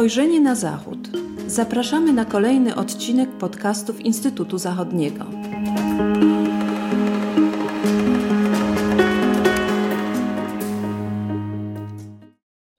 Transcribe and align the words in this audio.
Spojrzenie 0.00 0.40
na 0.40 0.54
Zachód. 0.54 0.98
Zapraszamy 1.46 2.12
na 2.12 2.24
kolejny 2.24 2.74
odcinek 2.74 3.30
podcastów 3.30 4.00
Instytutu 4.00 4.58
Zachodniego. 4.58 5.24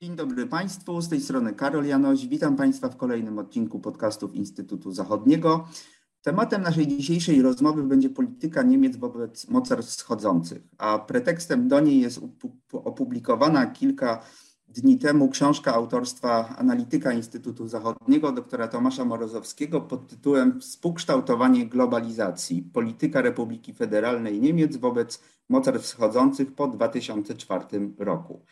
Dzień 0.02 0.16
dobry 0.16 0.48
Państwu, 0.48 1.02
z 1.02 1.09
tej 1.09 1.21
strony 1.21 1.54
Karol 1.54 1.86
Janoś. 1.86 2.27
Witam 2.27 2.55
Państwa 2.55 2.89
w 2.89 2.98
kolejnym 2.98 3.40
odcinku 3.40 3.80
podcastów 3.80 4.35
Instytutu 4.35 4.91
Zachodniego. 4.91 5.67
Tematem 6.22 6.62
naszej 6.62 6.88
dzisiejszej 6.88 7.41
rozmowy 7.41 7.84
będzie 7.84 8.09
polityka 8.09 8.63
Niemiec 8.63 8.98
wobec 8.98 9.48
mocarstw 9.48 9.91
wschodzących, 9.91 10.62
a 10.77 10.99
pretekstem 10.99 11.67
do 11.67 11.80
niej 11.80 12.02
jest 12.02 12.20
opublikowana 12.72 13.66
kilka 13.66 14.22
dni 14.71 14.98
temu 14.98 15.30
książka 15.30 15.73
autorstwa 15.73 16.55
analityka 16.57 17.13
Instytutu 17.13 17.67
Zachodniego 17.67 18.31
doktora 18.31 18.67
Tomasza 18.67 19.05
Morozowskiego 19.05 19.81
pod 19.81 20.07
tytułem 20.07 20.62
Współkształtowanie 20.62 21.66
globalizacji 21.66 22.62
polityka 22.62 23.21
Republiki 23.21 23.73
Federalnej 23.73 24.41
Niemiec 24.41 24.77
wobec 24.77 25.23
mocarstw 25.49 25.88
wschodzących 25.88 26.55
po 26.55 26.67
2004 26.67 27.65
roku. 27.98 28.45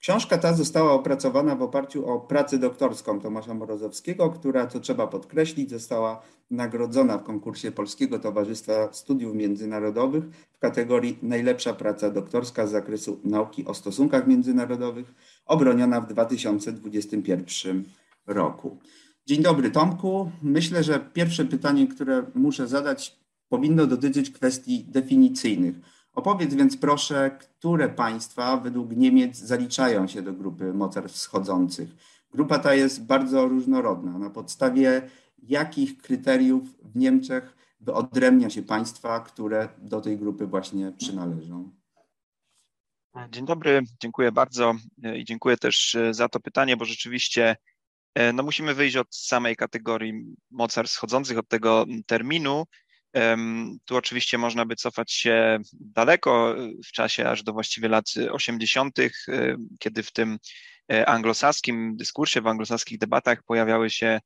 Książka 0.00 0.38
ta 0.38 0.52
została 0.54 0.92
opracowana 0.92 1.56
w 1.56 1.62
oparciu 1.62 2.06
o 2.06 2.20
pracę 2.20 2.58
doktorską 2.58 3.20
Tomasza 3.20 3.54
Morozowskiego, 3.54 4.30
która, 4.30 4.66
co 4.66 4.80
trzeba 4.80 5.06
podkreślić, 5.06 5.70
została 5.70 6.22
nagrodzona 6.50 7.18
w 7.18 7.24
konkursie 7.24 7.72
Polskiego 7.72 8.18
Towarzystwa 8.18 8.92
Studiów 8.92 9.34
Międzynarodowych 9.34 10.24
w 10.52 10.58
kategorii 10.58 11.18
Najlepsza 11.22 11.74
praca 11.74 12.10
doktorska 12.10 12.66
z 12.66 12.70
zakresu 12.70 13.20
nauki 13.24 13.64
o 13.64 13.74
stosunkach 13.74 14.26
międzynarodowych, 14.26 15.14
obroniona 15.46 16.00
w 16.00 16.06
2021 16.06 17.84
roku. 18.26 18.78
Dzień 19.26 19.42
dobry 19.42 19.70
Tomku. 19.70 20.30
Myślę, 20.42 20.82
że 20.82 21.00
pierwsze 21.12 21.44
pytanie, 21.44 21.86
które 21.86 22.26
muszę 22.34 22.68
zadać, 22.68 23.16
powinno 23.48 23.86
dotyczyć 23.86 24.30
kwestii 24.30 24.84
definicyjnych. 24.84 25.74
Opowiedz 26.16 26.54
więc 26.54 26.76
proszę, 26.76 27.38
które 27.40 27.88
państwa 27.88 28.56
według 28.56 28.90
Niemiec 28.90 29.36
zaliczają 29.36 30.08
się 30.08 30.22
do 30.22 30.32
grupy 30.32 30.72
mocarstw 30.74 31.18
wschodzących. 31.18 31.88
Grupa 32.30 32.58
ta 32.58 32.74
jest 32.74 33.06
bardzo 33.06 33.48
różnorodna. 33.48 34.18
Na 34.18 34.30
podstawie 34.30 35.10
jakich 35.42 35.98
kryteriów 35.98 36.62
w 36.82 36.96
Niemczech 36.96 37.56
wyodrębnia 37.80 38.50
się 38.50 38.62
państwa, 38.62 39.20
które 39.20 39.68
do 39.78 40.00
tej 40.00 40.18
grupy 40.18 40.46
właśnie 40.46 40.92
przynależą? 40.92 41.70
Dzień 43.30 43.46
dobry, 43.46 43.82
dziękuję 44.02 44.32
bardzo 44.32 44.74
i 45.16 45.24
dziękuję 45.24 45.56
też 45.56 45.96
za 46.10 46.28
to 46.28 46.40
pytanie, 46.40 46.76
bo 46.76 46.84
rzeczywiście 46.84 47.56
no 48.34 48.42
musimy 48.42 48.74
wyjść 48.74 48.96
od 48.96 49.14
samej 49.14 49.56
kategorii 49.56 50.36
mocarstw 50.50 50.96
wschodzących, 50.96 51.38
od 51.38 51.48
tego 51.48 51.86
terminu 52.06 52.64
tu 53.84 53.96
oczywiście 53.96 54.38
można 54.38 54.64
by 54.64 54.76
cofać 54.76 55.12
się 55.12 55.58
daleko 55.72 56.54
w 56.86 56.92
czasie, 56.92 57.28
aż 57.28 57.42
do 57.42 57.52
właściwie 57.52 57.88
lat 57.88 58.04
80., 58.30 58.98
kiedy 59.78 60.02
w 60.02 60.12
tym 60.12 60.38
e, 60.92 61.08
anglosaskim 61.08 61.96
dyskursie, 61.96 62.40
w 62.40 62.46
anglosaskich 62.46 62.98
debatach 62.98 63.42
pojawiały 63.42 63.90
się 63.90 64.20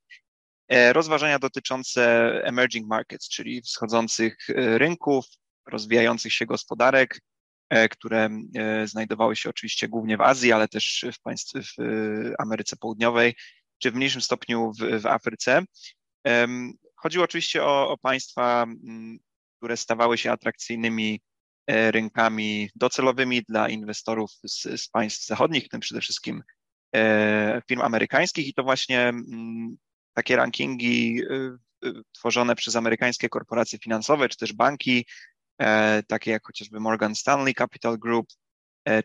e, 0.67 0.93
rozważania 0.93 1.39
dotyczące 1.39 2.31
emerging 2.43 2.87
markets, 2.87 3.29
czyli 3.29 3.61
wschodzących 3.61 4.37
e, 4.49 4.77
rynków, 4.77 5.25
rozwijających 5.65 6.33
się 6.33 6.45
gospodarek, 6.45 7.19
które 7.91 8.29
znajdowały 8.85 9.35
się 9.35 9.49
oczywiście 9.49 9.87
głównie 9.87 10.17
w 10.17 10.21
Azji, 10.21 10.51
ale 10.51 10.67
też 10.67 11.05
w, 11.13 11.21
państw, 11.21 11.53
w 11.53 11.83
Ameryce 12.39 12.77
Południowej, 12.77 13.35
czy 13.77 13.91
w 13.91 13.95
mniejszym 13.95 14.21
stopniu 14.21 14.71
w, 14.79 15.01
w 15.01 15.05
Afryce. 15.05 15.63
Chodziło 17.01 17.23
oczywiście 17.23 17.63
o, 17.63 17.89
o 17.89 17.97
państwa, 17.97 18.63
mm, 18.63 19.19
które 19.57 19.77
stawały 19.77 20.17
się 20.17 20.31
atrakcyjnymi 20.31 21.21
e, 21.67 21.91
rynkami 21.91 22.69
docelowymi 22.75 23.43
dla 23.49 23.69
inwestorów 23.69 24.31
z, 24.43 24.81
z 24.81 24.89
państw 24.89 25.25
zachodnich, 25.25 25.65
w 25.65 25.69
tym 25.69 25.79
przede 25.79 26.01
wszystkim 26.01 26.43
e, 26.95 27.61
firm 27.67 27.81
amerykańskich 27.81 28.47
i 28.47 28.53
to 28.53 28.63
właśnie 28.63 29.01
mm, 29.01 29.77
takie 30.13 30.35
rankingi 30.35 31.21
e, 31.29 31.91
tworzone 32.11 32.55
przez 32.55 32.75
amerykańskie 32.75 33.29
korporacje 33.29 33.79
finansowe 33.79 34.29
czy 34.29 34.37
też 34.37 34.53
banki, 34.53 35.05
takie 36.07 36.31
jak 36.31 36.45
chociażby 36.45 36.79
Morgan 36.79 37.15
Stanley 37.15 37.53
Capital 37.53 37.97
Group, 37.97 38.27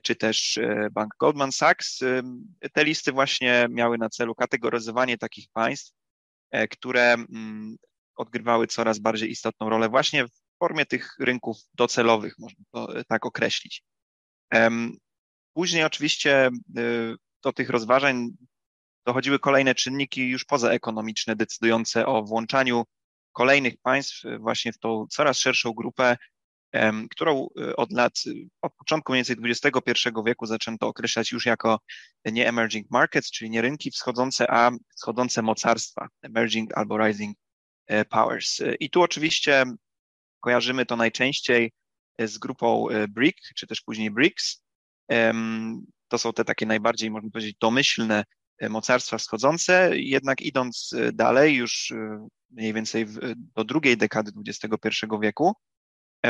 czy 0.03 0.17
też 0.17 0.59
bank 0.93 1.15
Goldman 1.21 1.53
Sachs. 1.53 2.01
Te 2.73 2.85
listy 2.85 3.13
właśnie 3.13 3.67
miały 3.71 3.99
na 3.99 4.09
celu 4.09 4.35
kategoryzowanie 4.35 5.19
takich 5.19 5.47
państw, 5.53 5.93
które 6.71 7.13
mm, 7.13 7.77
odgrywały 8.17 8.67
coraz 8.67 8.99
bardziej 8.99 9.31
istotną 9.31 9.69
rolę 9.69 9.89
właśnie 9.89 10.27
w 10.27 10.31
formie 10.59 10.87
tych 10.87 11.17
rynków 11.21 11.57
docelowych, 11.75 12.35
można 12.39 12.65
to 12.73 12.99
e, 12.99 13.05
tak 13.05 13.27
określić. 13.27 13.83
Później 15.55 15.85
oczywiście 15.85 16.47
e, 16.47 16.51
do 17.43 17.53
tych 17.53 17.71
rozważań 17.71 18.29
dochodziły 19.07 19.39
kolejne 19.39 19.75
czynniki 19.75 20.29
już 20.29 20.45
pozaekonomiczne, 20.45 21.37
decydujące 21.37 22.07
o 22.07 22.23
włączaniu 22.23 22.85
kolejnych 23.33 23.75
państw 23.83 24.23
właśnie 24.39 24.73
w 24.73 24.79
tą 24.79 25.07
coraz 25.11 25.39
szerszą 25.39 25.73
grupę 25.73 26.17
którą 27.11 27.49
y, 27.61 27.77
od 27.77 27.93
lat, 27.93 28.13
y, 28.27 28.49
od 28.63 28.75
początku 28.75 29.13
mniej 29.13 29.25
więcej 29.25 29.37
XXI 29.51 30.09
wieku 30.27 30.47
zaczęto 30.47 30.87
określać 30.87 31.33
już 31.33 31.47
jako 31.47 31.81
nie 32.25 32.49
emerging 32.49 32.91
markets, 32.91 33.31
czyli 33.31 33.51
nie 33.51 33.63
rynki 33.63 33.91
wschodzące, 33.91 34.51
a 34.51 34.71
wschodzące 34.97 35.43
mocarstwa, 35.43 36.09
emerging 36.23 36.79
albo 36.79 37.07
rising 37.07 37.37
e, 37.87 38.05
powers. 38.05 38.61
I 38.81 38.91
tu 38.91 39.03
oczywiście 39.03 39.65
kojarzymy 40.41 40.87
to 40.87 40.97
najczęściej 40.97 41.73
z 42.19 42.39
grupą 42.39 42.89
e, 42.89 43.09
BRIC, 43.09 43.37
czy 43.57 43.67
też 43.67 43.81
później 43.81 44.11
BRICS. 44.11 44.63
To 46.09 46.19
są 46.19 46.33
te 46.33 46.45
takie 46.45 46.67
najbardziej, 46.67 47.11
można 47.11 47.31
powiedzieć, 47.31 47.57
domyślne 47.61 48.25
e, 48.59 48.69
mocarstwa 48.69 49.19
wschodzące, 49.19 49.91
jednak 49.95 50.41
idąc 50.41 50.95
dalej, 51.13 51.55
już 51.55 51.93
mniej 52.51 52.75
więcej 52.75 53.07
do 53.37 53.65
drugiej 53.65 53.97
dekady 53.97 54.33
XXI 54.47 55.07
wieku, 55.23 55.55
E, 55.55 55.76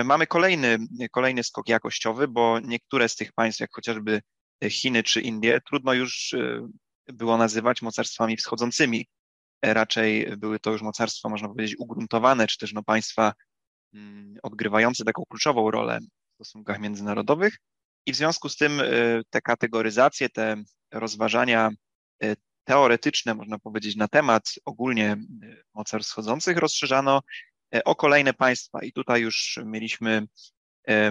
mamy 0.04 0.26
kolejny, 0.26 0.78
kolejny 1.10 1.44
skok 1.44 1.68
jakościowy, 1.68 2.28
bo 2.28 2.60
niektóre 2.60 3.08
z 3.08 3.16
tych 3.16 3.32
państw, 3.32 3.60
jak 3.60 3.70
chociażby 3.72 4.22
Chiny 4.70 5.02
czy 5.02 5.20
Indie, 5.20 5.60
trudno 5.60 5.92
już 5.92 6.34
e, 6.34 6.68
było 7.06 7.36
nazywać 7.36 7.82
mocarstwami 7.82 8.36
wschodzącymi. 8.36 9.08
E, 9.62 9.74
raczej 9.74 10.36
były 10.36 10.58
to 10.58 10.72
już 10.72 10.82
mocarstwa, 10.82 11.28
można 11.28 11.48
powiedzieć, 11.48 11.76
ugruntowane, 11.78 12.46
czy 12.46 12.58
też 12.58 12.72
no, 12.72 12.82
państwa 12.82 13.32
mm, 13.94 14.34
odgrywające 14.42 15.04
taką 15.04 15.22
kluczową 15.28 15.70
rolę 15.70 15.98
w 16.00 16.34
stosunkach 16.34 16.80
międzynarodowych. 16.80 17.58
I 18.06 18.12
w 18.12 18.16
związku 18.16 18.48
z 18.48 18.56
tym 18.56 18.82
te 19.30 19.40
kategoryzacje, 19.40 20.28
te 20.28 20.56
rozważania 20.92 21.70
teoretyczne, 22.64 23.34
można 23.34 23.58
powiedzieć, 23.58 23.96
na 23.96 24.08
temat 24.08 24.52
ogólnie 24.64 25.16
mocarstw 25.74 26.10
wschodzących 26.10 26.56
rozszerzano 26.56 27.20
E, 27.20 27.55
o 27.84 27.94
kolejne 27.94 28.34
państwa. 28.34 28.82
I 28.82 28.92
tutaj 28.92 29.22
już 29.22 29.58
mieliśmy, 29.64 30.26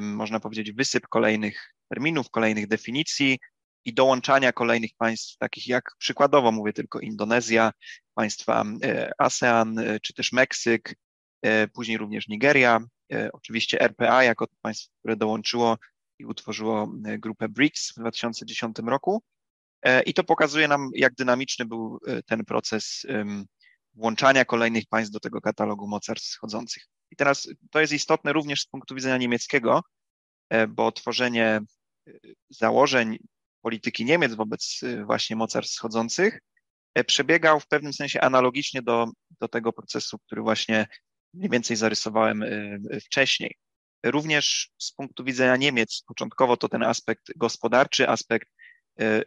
można 0.01 0.39
powiedzieć, 0.39 0.71
wysyp 0.71 1.07
kolejnych 1.07 1.73
terminów, 1.89 2.29
kolejnych 2.29 2.67
definicji 2.67 3.39
i 3.85 3.93
dołączania 3.93 4.53
kolejnych 4.53 4.91
państw, 4.97 5.37
takich 5.37 5.67
jak 5.67 5.91
przykładowo 5.97 6.51
mówię 6.51 6.73
tylko 6.73 6.99
Indonezja, 6.99 7.71
państwa 8.13 8.63
e, 8.83 9.11
ASEAN, 9.17 9.79
e, 9.79 9.99
czy 9.99 10.13
też 10.13 10.31
Meksyk, 10.31 10.95
później 11.73 11.97
również 11.97 12.27
Nigeria, 12.27 12.79
oczywiście 13.33 13.81
RPA 13.81 14.23
jako 14.23 14.47
państwo, 14.61 14.93
które 14.99 15.15
dołączyło 15.15 15.77
i 16.19 16.25
utworzyło 16.25 16.91
grupę 17.19 17.49
BRICS 17.49 17.91
w 17.91 17.99
2010 17.99 18.77
roku. 18.87 19.23
I 20.05 20.13
to 20.13 20.23
pokazuje 20.23 20.67
nam, 20.67 20.89
jak 20.93 21.13
dynamiczny 21.13 21.65
był 21.65 21.99
ten 22.25 22.45
proces 22.45 23.05
włączania 23.95 24.45
kolejnych 24.45 24.83
państw 24.89 25.13
do 25.13 25.19
tego 25.19 25.41
katalogu 25.41 25.87
mocarstw 25.87 26.29
wschodzących. 26.29 26.83
I 27.11 27.15
teraz 27.15 27.49
to 27.71 27.79
jest 27.81 27.93
istotne 27.93 28.33
również 28.33 28.61
z 28.61 28.65
punktu 28.65 28.95
widzenia 28.95 29.17
niemieckiego, 29.17 29.81
e, 30.49 30.67
bo 30.67 30.91
tworzenie 30.91 31.45
e, 31.45 32.11
założeń 32.49 33.17
polityki 33.61 34.05
Niemiec 34.05 34.33
wobec 34.33 34.79
e, 34.83 35.05
właśnie 35.05 35.35
mocarstw 35.35 35.73
wschodzących 35.75 36.39
przebiegał 37.07 37.59
w 37.59 37.67
pewnym 37.67 37.93
sensie 37.93 38.21
analogicznie 38.21 38.81
do, 38.81 39.07
do 39.39 39.47
tego 39.47 39.73
procesu, 39.73 40.19
który 40.19 40.41
właśnie 40.41 40.87
mniej 41.33 41.49
więcej 41.49 41.77
zarysowałem 41.77 42.43
wcześniej. 43.05 43.55
Również 44.05 44.69
z 44.77 44.91
punktu 44.91 45.23
widzenia 45.23 45.55
Niemiec, 45.55 46.03
początkowo 46.07 46.57
to 46.57 46.69
ten 46.69 46.83
aspekt 46.83 47.37
gospodarczy, 47.37 48.09
aspekt 48.09 48.49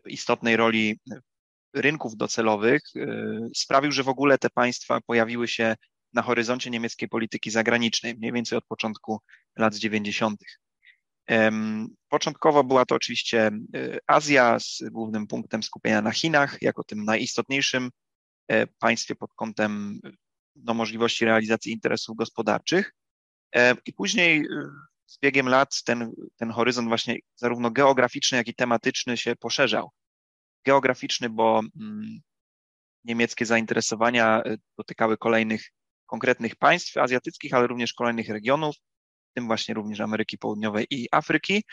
istotnej 0.07 0.57
roli 0.57 1.01
rynków 1.75 2.17
docelowych 2.17 2.83
y, 2.97 3.51
sprawił, 3.57 3.93
że 3.93 4.03
w 4.03 4.09
ogóle 4.09 4.39
te 4.39 4.51
państwa 4.51 5.01
pojawiły 5.07 5.49
się 5.49 5.77
na 6.13 6.23
horyzoncie 6.23 6.71
niemieckiej 6.71 7.09
polityki 7.09 7.51
zagranicznej, 7.51 8.15
mniej 8.15 8.33
więcej 8.33 8.59
od 8.59 8.65
początku 8.65 9.21
lat 9.57 9.75
90. 9.75 10.41
Początkowo 12.09 12.65
była 12.65 12.87
to 12.87 12.95
oczywiście 12.95 13.51
y, 13.77 13.99
Azja 14.07 14.61
z 14.61 14.83
głównym 14.91 15.27
punktem 15.27 15.63
skupienia 15.63 16.03
na 16.03 16.11
Chinach, 16.13 16.63
jako 16.63 16.85
tym 16.85 17.05
najistotniejszym 17.05 17.91
państwie 18.79 19.15
pod 19.15 19.35
kątem 19.35 20.01
no, 20.57 20.75
możliwości 20.75 21.25
realizacji 21.25 21.73
interesów 21.73 22.17
gospodarczych. 22.17 22.95
I 23.87 23.93
później 23.93 24.47
z 25.07 25.19
biegiem 25.19 25.49
lat 25.49 25.83
ten, 25.85 26.13
ten 26.37 26.51
horyzont 26.51 26.89
właśnie 26.89 27.17
zarówno 27.37 27.71
geograficzny, 27.71 28.39
jak 28.39 28.49
i 28.49 28.55
tematyczny 28.55 29.17
się 29.17 29.37
poszerzał. 29.37 29.91
Geograficzny, 30.69 31.31
bo 31.31 31.61
mm, 31.81 32.21
niemieckie 33.05 33.47
zainteresowania 33.47 34.43
dotykały 34.79 35.17
kolejnych 35.17 35.71
konkretnych 36.07 36.57
państw 36.57 36.97
azjatyckich, 36.97 37.55
ale 37.55 37.67
również 37.67 37.93
kolejnych 37.93 38.29
regionów, 38.29 38.77
w 39.31 39.35
tym 39.35 39.47
właśnie 39.47 39.75
również 39.75 40.01
Ameryki 40.01 40.39
Południowej 40.39 40.87
i 40.91 41.09
Afryki. 41.13 41.65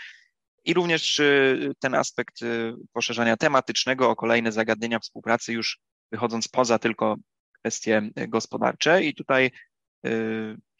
I 0.65 0.73
również 0.73 1.19
y, 1.19 1.71
ten 1.79 1.95
aspekt 1.95 2.41
y, 2.41 2.73
poszerzania 2.93 3.37
tematycznego 3.37 4.09
o 4.09 4.15
kolejne 4.15 4.51
zagadnienia 4.51 4.99
współpracy, 4.99 5.53
już 5.53 5.79
wychodząc 6.11 6.47
poza 6.47 6.79
tylko 6.79 7.15
kwestie 7.59 8.09
gospodarcze. 8.27 9.03
I 9.03 9.15
tutaj 9.15 9.51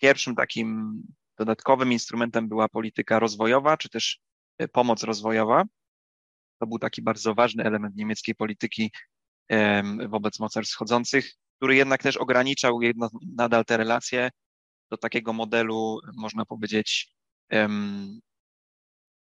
pierwszym 0.01 0.35
takim 0.35 1.01
dodatkowym 1.37 1.91
instrumentem 1.91 2.47
była 2.47 2.69
polityka 2.69 3.19
rozwojowa, 3.19 3.77
czy 3.77 3.89
też 3.89 4.19
pomoc 4.71 5.03
rozwojowa. 5.03 5.63
To 6.59 6.67
był 6.67 6.79
taki 6.79 7.01
bardzo 7.01 7.35
ważny 7.35 7.63
element 7.63 7.95
niemieckiej 7.95 8.35
polityki 8.35 8.91
wobec 10.09 10.39
mocarstw 10.39 10.73
wschodzących, 10.73 11.31
który 11.57 11.75
jednak 11.75 12.03
też 12.03 12.17
ograniczał 12.17 12.81
jedno, 12.81 13.09
nadal 13.35 13.65
te 13.65 13.77
relacje 13.77 14.29
do 14.91 14.97
takiego 14.97 15.33
modelu, 15.33 15.99
można 16.15 16.45
powiedzieć, 16.45 17.15
um, 17.51 18.19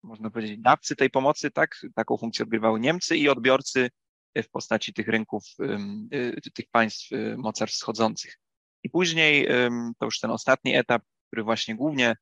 można 0.02 0.30
powiedzieć, 0.30 0.60
dawcy 0.60 0.96
tej 0.96 1.10
pomocy, 1.10 1.50
tak? 1.50 1.80
Taką 1.94 2.16
funkcję 2.16 2.42
odgrywały 2.42 2.80
Niemcy 2.80 3.16
i 3.16 3.28
odbiorcy 3.28 3.90
w 4.36 4.50
postaci 4.50 4.92
tych 4.92 5.08
rynków, 5.08 5.44
um, 5.58 6.08
tych 6.54 6.66
państw 6.70 7.12
y, 7.12 7.36
mocarstw 7.38 7.78
wschodzących. 7.78 8.38
I 8.82 8.90
później 8.90 9.48
um, 9.48 9.92
to 9.98 10.06
już 10.06 10.20
ten 10.20 10.30
ostatni 10.30 10.76
etap, 10.76 11.02
który 11.26 11.42
właśnie 11.42 11.76
głównie 11.76 12.16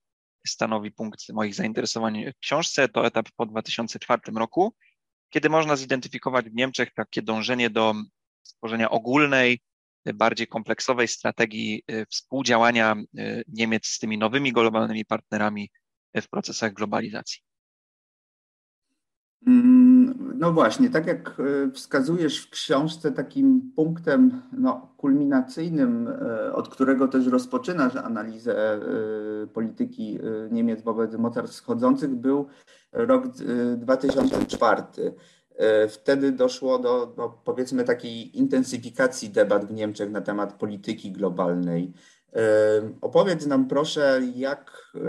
stanowi 0.47 0.93
punkt 0.93 1.29
moich 1.29 1.55
zainteresowań 1.55 2.33
w 2.33 2.39
książce, 2.39 2.89
to 2.89 3.07
etap 3.07 3.29
po 3.37 3.47
2004 3.47 4.23
roku, 4.37 4.75
kiedy 5.31 5.49
można 5.49 5.77
zidentyfikować 5.77 6.51
w 6.51 6.55
Niemczech 6.55 6.95
takie 6.95 7.23
dążenie 7.23 7.71
do 7.71 7.95
stworzenia 8.43 8.91
ogólnej, 8.91 9.61
bardziej 10.15 10.47
kompleksowej 10.47 11.09
strategii 11.09 11.83
y, 11.91 12.07
współdziałania 12.11 12.97
y, 13.19 13.45
Niemiec 13.49 13.87
z 13.87 13.99
tymi 13.99 14.19
nowymi 14.19 14.53
globalnymi 14.53 15.05
partnerami 15.05 15.71
w 16.15 16.29
procesach 16.29 16.73
globalizacji. 16.73 17.41
Mm, 19.47 19.88
no 20.39 20.53
właśnie, 20.53 20.91
tak 20.91 21.07
jak 21.07 21.41
y, 21.41 21.71
wskazujesz 21.71 22.47
w 22.47 22.51
książce, 22.51 23.13
takim 23.13 23.73
punktem 23.77 24.43
no, 24.53 24.95
kulminacyjnym, 24.97 26.09
od 26.53 26.69
którego 26.69 27.09
też 27.09 27.27
rozpoczynasz 27.27 27.97
analizę 27.97 28.81
polityki 29.53 30.19
Niemiec 30.51 30.83
wobec 30.83 31.15
mocarstw 31.15 31.57
wschodzących, 31.57 32.15
był 32.15 32.47
rok 32.93 33.27
2004. 33.77 34.83
E, 35.59 35.89
wtedy 35.89 36.33
doszło 36.33 36.79
do, 36.79 37.07
do, 37.07 37.29
powiedzmy 37.45 37.85
takiej 37.85 38.39
intensyfikacji 38.39 39.31
debat 39.31 39.65
w 39.65 39.73
Niemczech 39.73 40.11
na 40.11 40.21
temat 40.21 40.53
polityki 40.53 41.13
globalnej. 41.13 41.93
Opowiedz 43.01 43.47
nam 43.47 43.69
proszę, 43.69 44.21
jak, 44.35 44.93
e, 44.95 45.01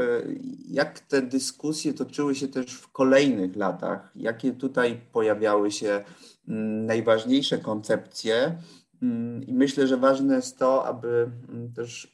jak 0.69 0.99
te 0.99 1.21
dyskusje 1.21 1.93
toczyły 1.93 2.35
się 2.35 2.47
też 2.47 2.73
w 2.73 2.91
kolejnych 2.91 3.55
latach, 3.55 4.11
jakie 4.15 4.51
tutaj 4.51 5.01
pojawiały 5.11 5.71
się 5.71 6.03
mm, 6.47 6.85
najważniejsze 6.85 7.57
koncepcje. 7.57 8.57
Mm, 9.01 9.43
I 9.43 9.53
myślę, 9.53 9.87
że 9.87 9.97
ważne 9.97 10.35
jest 10.35 10.57
to, 10.57 10.85
aby 10.85 11.31
mm, 11.49 11.73
też 11.73 12.11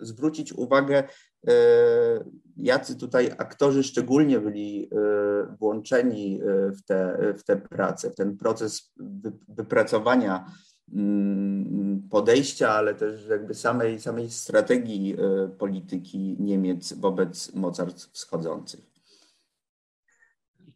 zwrócić 0.00 0.52
uwagę 0.52 1.04
E, 1.48 2.24
jacy 2.56 2.96
tutaj 2.96 3.32
aktorzy 3.38 3.82
szczególnie 3.82 4.40
byli 4.40 4.84
e, 4.84 5.56
włączeni 5.58 6.40
w 6.78 6.82
te, 6.82 7.18
w 7.38 7.44
te 7.44 7.56
prace, 7.56 8.10
w 8.10 8.14
ten 8.14 8.36
proces 8.36 8.92
wypracowania 9.48 10.46
podejścia, 12.10 12.70
ale 12.70 12.94
też 12.94 13.26
jakby 13.30 13.54
samej, 13.54 14.00
samej 14.00 14.30
strategii 14.30 15.16
polityki 15.58 16.36
Niemiec 16.38 16.92
wobec 16.92 17.54
mocarstw 17.54 18.12
wschodzących. 18.12 18.80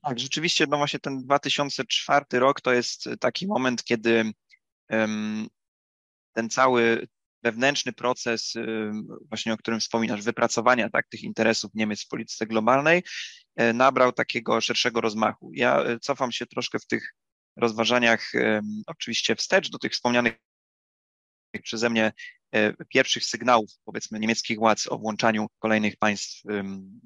Tak, 0.03 0.19
rzeczywiście, 0.19 0.67
no 0.69 0.77
właśnie 0.77 0.99
ten 0.99 1.23
2004 1.23 2.25
rok 2.33 2.61
to 2.61 2.73
jest 2.73 3.09
taki 3.21 3.47
moment, 3.47 3.85
kiedy 3.85 4.33
ten 6.33 6.51
cały 6.51 7.07
wewnętrzny 7.43 7.93
proces, 7.93 8.57
y, 8.57 8.93
właśnie 9.29 9.53
o 9.53 9.57
którym 9.57 9.81
wspominasz, 9.81 10.23
wypracowania 10.23 10.91
tak, 10.91 11.09
tych 11.09 11.23
interesów 11.23 11.71
Niemiec 11.75 12.05
w 12.05 12.09
polityce 12.09 12.47
globalnej, 12.47 13.03
y, 13.61 13.73
nabrał 13.73 14.13
takiego 14.13 14.61
szerszego 14.61 15.01
rozmachu. 15.01 15.51
Ja 15.55 15.85
cofam 16.01 16.33
się 16.33 16.47
troszkę 16.47 16.79
w 16.79 16.87
tych 16.87 17.15
rozważaniach, 17.61 18.33
oczywiście 18.87 19.37
wstecz 19.37 19.71
do 19.71 19.79
tych 19.79 19.93
wspomnianych 19.93 20.35
przeze 21.63 21.91
mnie 21.91 22.13
pierwszych 22.89 23.25
sygnałów, 23.25 23.71
powiedzmy, 23.85 24.21
niemieckich 24.21 24.59
władz 24.59 24.87
o 24.87 24.99
włączaniu 24.99 25.47
kolejnych 25.59 25.97
państw 25.97 26.43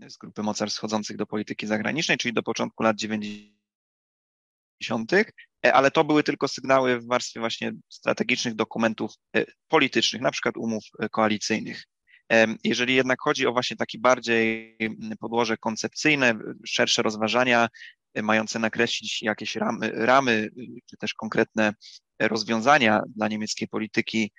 z 0.08 0.16
grupy 0.16 0.42
mocarstw 0.42 0.78
wchodzących 0.78 1.16
do 1.16 1.26
polityki 1.26 1.66
zagranicznej, 1.66 2.18
czyli 2.18 2.34
do 2.34 2.42
początku 2.42 2.82
lat 2.82 2.96
90 2.96 5.12
E, 5.64 5.74
ale 5.74 5.90
to 5.90 6.04
były 6.04 6.22
tylko 6.22 6.48
sygnały 6.48 7.00
w 7.00 7.06
warstwie 7.06 7.40
właśnie 7.40 7.72
strategicznych 7.88 8.54
dokumentów 8.54 9.12
e, 9.36 9.44
politycznych, 9.68 10.22
na 10.22 10.30
przykład 10.30 10.56
umów 10.56 10.84
e, 10.98 11.08
koalicyjnych. 11.08 11.84
Jeżeli 12.64 12.94
jednak 12.94 13.20
chodzi 13.20 13.46
o 13.46 13.52
właśnie 13.52 13.76
taki 13.76 13.98
bardziej 13.98 14.76
podłoże 15.20 15.56
koncepcyjne, 15.56 16.38
szersze 16.66 17.02
rozważania, 17.02 17.68
mające 18.22 18.58
nakreślić 18.58 19.22
jakieś 19.22 19.56
ramy, 19.56 19.90
ramy 19.94 20.48
czy 20.90 20.96
też 20.96 21.14
konkretne 21.14 21.74
rozwiązania 22.20 23.02
dla 23.16 23.28
niemieckiej 23.28 23.68
polityki 23.68 24.32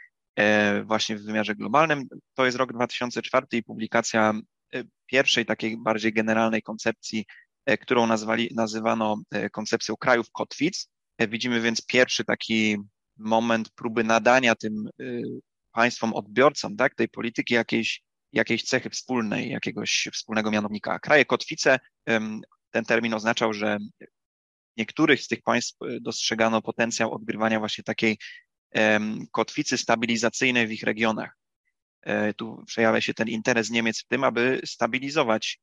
właśnie 0.84 1.18
w 1.18 1.24
wymiarze 1.24 1.56
globalnym, 1.56 2.08
to 2.34 2.46
jest 2.46 2.58
rok 2.58 2.74
2004 2.74 3.48
i 3.52 3.64
publikacja 3.64 4.34
pierwszej 5.06 5.46
takiej 5.46 5.78
bardziej 5.78 6.14
generalnej 6.14 6.62
koncepcji 6.62 7.26
E, 7.66 7.78
którą 7.78 8.08
nazwali, 8.08 8.50
nazywano 8.56 9.18
e, 9.32 9.50
koncepcją 9.50 9.96
krajów 9.96 10.32
kotwic. 10.32 10.88
E, 11.18 11.28
widzimy 11.28 11.62
więc 11.62 11.86
pierwszy 11.86 12.26
taki 12.26 12.78
moment 13.18 13.70
próby 13.70 14.04
nadania 14.04 14.56
tym 14.56 14.90
państwom 15.72 16.14
odbiorcom 16.14 16.76
tak, 16.76 16.96
tej 16.96 17.10
polityki 17.10 17.54
jakiejś, 17.54 18.02
jakiejś 18.34 18.64
cechy 18.64 18.90
wspólnej, 18.90 19.50
jakiegoś 19.50 20.08
wspólnego 20.14 20.52
mianownika. 20.52 21.00
Kraje 21.00 21.26
kotwice, 21.26 21.80
ten 22.76 22.86
termin 22.86 23.14
oznaczał, 23.14 23.54
że 23.54 23.78
niektórych 24.78 25.22
z 25.22 25.28
tych 25.28 25.42
państw 25.42 25.78
dostrzegano 26.02 26.62
potencjał 26.62 27.14
odgrywania 27.14 27.60
właśnie 27.60 27.84
takiej 27.84 28.18
kotwicy 29.32 29.78
stabilizacyjnej 29.78 30.68
w 30.68 30.72
ich 30.72 30.84
regionach. 30.84 31.38
Tu 32.38 32.64
przejawia 32.68 33.02
się 33.02 33.14
ten 33.14 33.28
interes 33.28 33.70
Niemiec 33.70 34.02
w 34.02 34.08
tym, 34.08 34.24
aby 34.24 34.62
stabilizować 34.66 35.60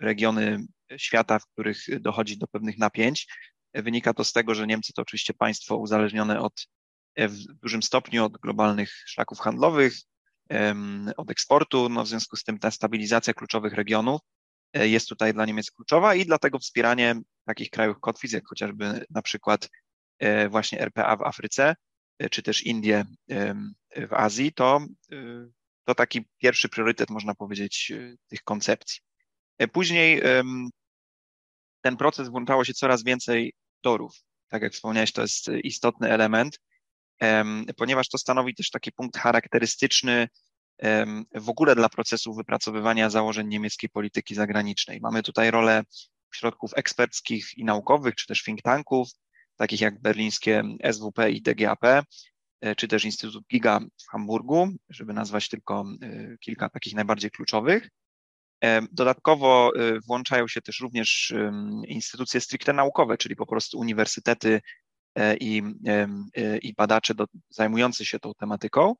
regiony 0.00 0.58
świata, 0.96 1.38
w 1.38 1.46
których 1.46 2.00
dochodzi 2.00 2.38
do 2.38 2.46
pewnych 2.46 2.78
napięć. 2.78 3.26
Wynika 3.74 4.14
to 4.14 4.24
z 4.24 4.32
tego, 4.32 4.54
że 4.54 4.66
Niemcy 4.66 4.92
to 4.92 5.02
oczywiście 5.02 5.34
państwo 5.34 5.76
uzależnione 5.76 6.40
od, 6.40 6.68
e, 7.14 7.28
w 7.28 7.38
dużym 7.62 7.82
stopniu 7.82 8.24
od 8.24 8.38
globalnych 8.38 8.92
szlaków 9.06 9.38
handlowych, 9.38 9.94
od 11.16 11.30
eksportu, 11.30 11.88
no 11.88 12.04
w 12.04 12.08
związku 12.08 12.36
z 12.36 12.44
tym 12.44 12.58
ta 12.58 12.70
stabilizacja 12.70 13.34
kluczowych 13.34 13.72
regionów 13.72 14.20
e, 14.20 14.43
jest 14.74 15.08
tutaj 15.08 15.34
dla 15.34 15.46
Niemiec 15.46 15.70
kluczowa 15.70 16.14
i 16.14 16.26
dlatego 16.26 16.58
wspieranie 16.58 17.14
takich 17.46 17.70
krajów 17.70 18.00
kotwic, 18.00 18.32
jak 18.32 18.46
chociażby 18.46 19.04
na 19.10 19.22
przykład 19.22 19.68
e, 20.18 20.48
właśnie 20.48 20.80
RPA 20.80 21.16
w 21.16 21.22
Afryce, 21.22 21.74
czy 22.30 22.42
też 22.42 22.62
Indie 22.62 23.04
w 23.96 24.12
Azji, 24.12 24.52
to 24.52 24.80
to 25.84 25.94
taki 25.94 26.24
pierwszy 26.38 26.68
priorytet, 26.68 27.10
można 27.10 27.34
powiedzieć, 27.34 27.92
tych 28.28 28.42
koncepcji. 28.42 29.00
E, 29.58 29.68
później 29.68 30.22
ten 31.80 31.96
proces 31.96 32.28
włączało 32.28 32.64
się 32.64 32.74
coraz 32.74 33.04
więcej 33.04 33.54
torów. 33.80 34.12
Tak 34.48 34.62
jak 34.62 34.72
wspomniałeś, 34.72 35.12
to 35.12 35.22
jest 35.22 35.48
istotny 35.64 36.10
element, 36.10 36.58
ponieważ 37.76 38.08
to 38.08 38.18
stanowi 38.18 38.54
też 38.54 38.70
taki 38.70 38.92
punkt 38.92 39.16
charakterystyczny 39.16 40.28
w 41.34 41.48
ogóle 41.48 41.74
dla 41.74 41.88
procesu 41.88 42.34
wypracowywania 42.34 43.10
założeń 43.10 43.48
niemieckiej 43.48 43.90
polityki 43.90 44.34
zagranicznej. 44.34 45.00
Mamy 45.00 45.22
tutaj 45.22 45.50
rolę 45.50 45.82
środków 46.34 46.70
eksperckich 46.76 47.58
i 47.58 47.64
naukowych, 47.64 48.14
czy 48.14 48.26
też 48.26 48.42
think 48.42 48.62
tanków, 48.62 49.08
takich 49.56 49.80
jak 49.80 50.00
berlińskie 50.00 50.62
SWP 50.92 51.30
i 51.30 51.42
DGAP, 51.42 52.04
E, 52.64 52.74
czy 52.74 52.88
też 52.88 53.04
Instytut 53.04 53.46
Giga 53.46 53.80
w 53.80 54.10
Hamburgu, 54.10 54.68
żeby 54.88 55.12
nazwać 55.12 55.48
tylko 55.48 55.84
e, 56.02 56.36
kilka 56.40 56.68
takich 56.68 56.94
najbardziej 56.94 57.30
kluczowych. 57.30 57.88
E, 58.64 58.82
dodatkowo 58.92 59.72
włączają 60.06 60.48
się 60.48 60.62
też 60.62 60.80
również 60.80 61.34
instytucje 61.88 62.40
stricte 62.40 62.72
naukowe, 62.72 63.18
czyli 63.18 63.36
po 63.36 63.46
prostu 63.46 63.78
uniwersytety 63.78 64.60
i, 65.40 65.62
i 66.62 66.74
badacze 66.74 67.14
do, 67.14 67.24
zajmujący 67.48 68.04
się 68.04 68.18
tą 68.18 68.34
tematyką. 68.34 68.94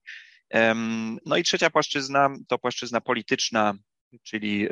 No 1.26 1.36
i 1.36 1.42
trzecia 1.42 1.70
płaszczyzna 1.70 2.30
to 2.48 2.58
płaszczyzna 2.58 3.00
polityczna, 3.00 3.74
czyli 4.22 4.68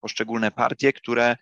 poszczególne 0.00 0.50
partie, 0.50 0.92
które 0.92 1.36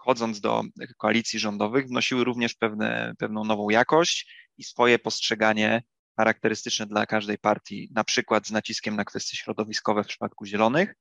wchodząc 0.00 0.40
do 0.40 0.62
koalicji 0.98 1.38
rządowych, 1.38 1.86
wnosiły 1.86 2.24
również 2.24 2.54
pewne, 2.54 3.14
pewną 3.18 3.44
nową 3.44 3.70
jakość 3.70 4.34
i 4.56 4.64
swoje 4.64 4.98
postrzeganie 4.98 5.82
charakterystyczne 6.16 6.86
dla 6.86 7.06
każdej 7.06 7.38
partii, 7.38 7.88
na 7.94 8.04
przykład 8.04 8.46
z 8.46 8.50
naciskiem 8.50 8.96
na 8.96 9.04
kwestie 9.04 9.36
środowiskowe 9.36 10.04
w 10.04 10.06
przypadku 10.06 10.46
Zielonych, 10.46 10.94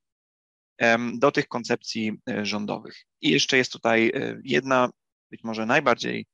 do 1.14 1.32
tych 1.32 1.48
koncepcji 1.48 2.12
e, 2.30 2.46
rządowych. 2.46 3.06
I 3.22 3.30
jeszcze 3.32 3.58
jest 3.58 3.72
tutaj 3.72 4.12
e, 4.16 4.40
jedna, 4.44 4.90
być 5.32 5.44
może 5.44 5.66
najbardziej 5.66 6.26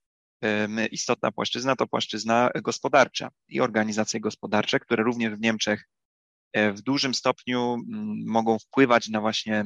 istotna 0.92 1.32
płaszczyzna, 1.32 1.76
to 1.76 1.88
płaszczyzna 1.88 2.50
gospodarcza 2.64 3.30
i 3.48 3.62
organizacje 3.62 4.20
gospodarcze, 4.20 4.80
które 4.80 5.04
również 5.04 5.34
w 5.34 5.42
Niemczech 5.42 5.90
e, 6.54 6.72
w 6.72 6.82
dużym 6.82 7.14
stopniu 7.14 7.78
mogą 8.26 8.60
wpływać 8.60 9.10
na 9.10 9.22
właśnie 9.22 9.66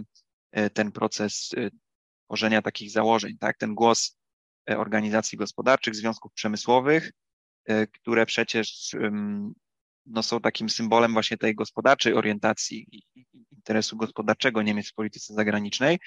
ten 0.73 0.91
proces 0.91 1.51
tworzenia 2.25 2.61
takich 2.61 2.91
założeń, 2.91 3.37
tak? 3.39 3.57
Ten 3.57 3.75
głos 3.75 4.17
organizacji 4.67 5.37
gospodarczych, 5.37 5.95
związków 5.95 6.33
przemysłowych, 6.33 7.11
które 7.93 8.25
przecież 8.25 8.95
no, 10.07 10.23
są 10.23 10.39
takim 10.39 10.69
symbolem 10.69 11.13
właśnie 11.13 11.37
tej 11.37 11.55
gospodarczej 11.55 12.13
orientacji 12.13 12.87
i 12.91 13.25
interesu 13.51 13.97
gospodarczego 13.97 14.61
Niemiec 14.61 14.89
w 14.89 14.93
polityce 14.93 15.33
zagranicznej, 15.33 15.99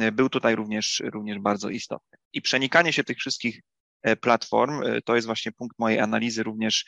e, 0.00 0.12
był 0.12 0.28
tutaj 0.28 0.56
również, 0.56 1.02
również 1.12 1.38
bardzo 1.38 1.68
istotny. 1.68 2.18
I 2.32 2.42
przenikanie 2.42 2.92
się 2.92 3.04
tych 3.04 3.18
wszystkich 3.18 3.56
e, 3.58 3.75
platform 4.20 4.82
e, 4.82 5.02
to 5.02 5.14
jest 5.14 5.26
właśnie 5.26 5.52
punkt 5.52 5.78
mojej 5.78 6.00
analizy 6.00 6.42
również 6.42 6.84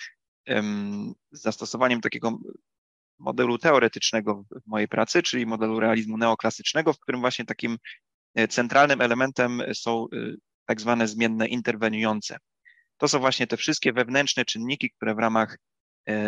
z 1.30 1.42
zastosowaniem 1.42 2.00
takiego 2.00 2.38
modelu 3.18 3.58
teoretycznego 3.58 4.44
w 4.50 4.66
mojej 4.66 4.88
pracy, 4.88 5.22
czyli 5.22 5.46
modelu 5.46 5.80
realizmu 5.80 6.18
neoklasycznego, 6.18 6.92
w 6.92 6.98
którym 6.98 7.20
właśnie 7.20 7.44
takim 7.44 7.78
centralnym 8.48 9.00
elementem 9.00 9.62
są 9.74 10.06
tak 10.66 10.80
zwane 10.80 11.08
zmienne 11.08 11.48
interweniujące. 11.48 12.38
To 12.96 13.08
są 13.08 13.18
właśnie 13.18 13.46
te 13.46 13.56
wszystkie 13.56 13.92
wewnętrzne 13.92 14.44
czynniki, 14.44 14.90
które 14.90 15.14
w 15.14 15.18
ramach 15.18 15.58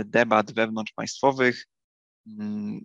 debat 0.04 0.52
wewnątrzpaństwowych 0.52 1.66
mm, 2.26 2.80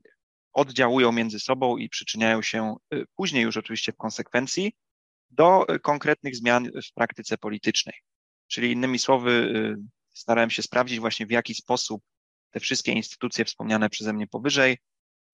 oddziałują 0.54 1.12
między 1.12 1.40
sobą 1.40 1.78
i 1.78 1.90
przyczyniają 1.90 2.42
się 2.42 2.76
później 3.16 3.44
już 3.44 3.58
oczywiście 3.58 3.92
w 3.92 3.98
konsekwencji 3.98 4.74
do 5.36 5.76
y, 5.76 5.80
konkretnych 5.80 6.36
zmian 6.36 6.70
w 6.90 6.94
praktyce 6.94 7.38
politycznej. 7.38 7.96
Czyli 8.48 8.72
innymi 8.72 9.00
słowy, 9.00 9.32
y, 9.32 9.76
starałem 10.14 10.50
się 10.50 10.62
sprawdzić 10.62 11.00
właśnie 11.00 11.26
w 11.26 11.32
jaki 11.32 11.56
sposób 11.56 12.02
te 12.52 12.60
wszystkie 12.60 12.92
instytucje 12.92 13.46
wspomniane 13.46 13.90
przeze 13.90 14.14
mnie 14.14 14.28
powyżej 14.28 14.78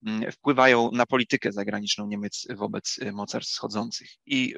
mm, 0.06 0.32
wpływają 0.32 0.90
na 0.92 1.06
politykę 1.06 1.52
zagraniczną 1.52 2.06
Niemiec 2.06 2.46
wobec 2.56 3.00
mocarstw 3.12 3.52
wschodzących. 3.52 4.10
I 4.26 4.54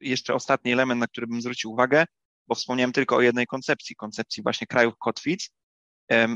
jeszcze 0.00 0.34
ostatni 0.34 0.72
element, 0.72 1.00
na 1.00 1.06
który 1.06 1.26
bym 1.26 1.42
zwrócił 1.42 1.72
uwagę, 1.72 2.04
bo 2.48 2.54
wspomniałem 2.54 2.92
tylko 2.92 3.16
o 3.16 3.20
jednej 3.20 3.46
koncepcji, 3.46 3.96
koncepcji 3.96 4.42
właśnie 4.42 4.66
krajów 4.66 4.94
kotwic, 4.98 5.50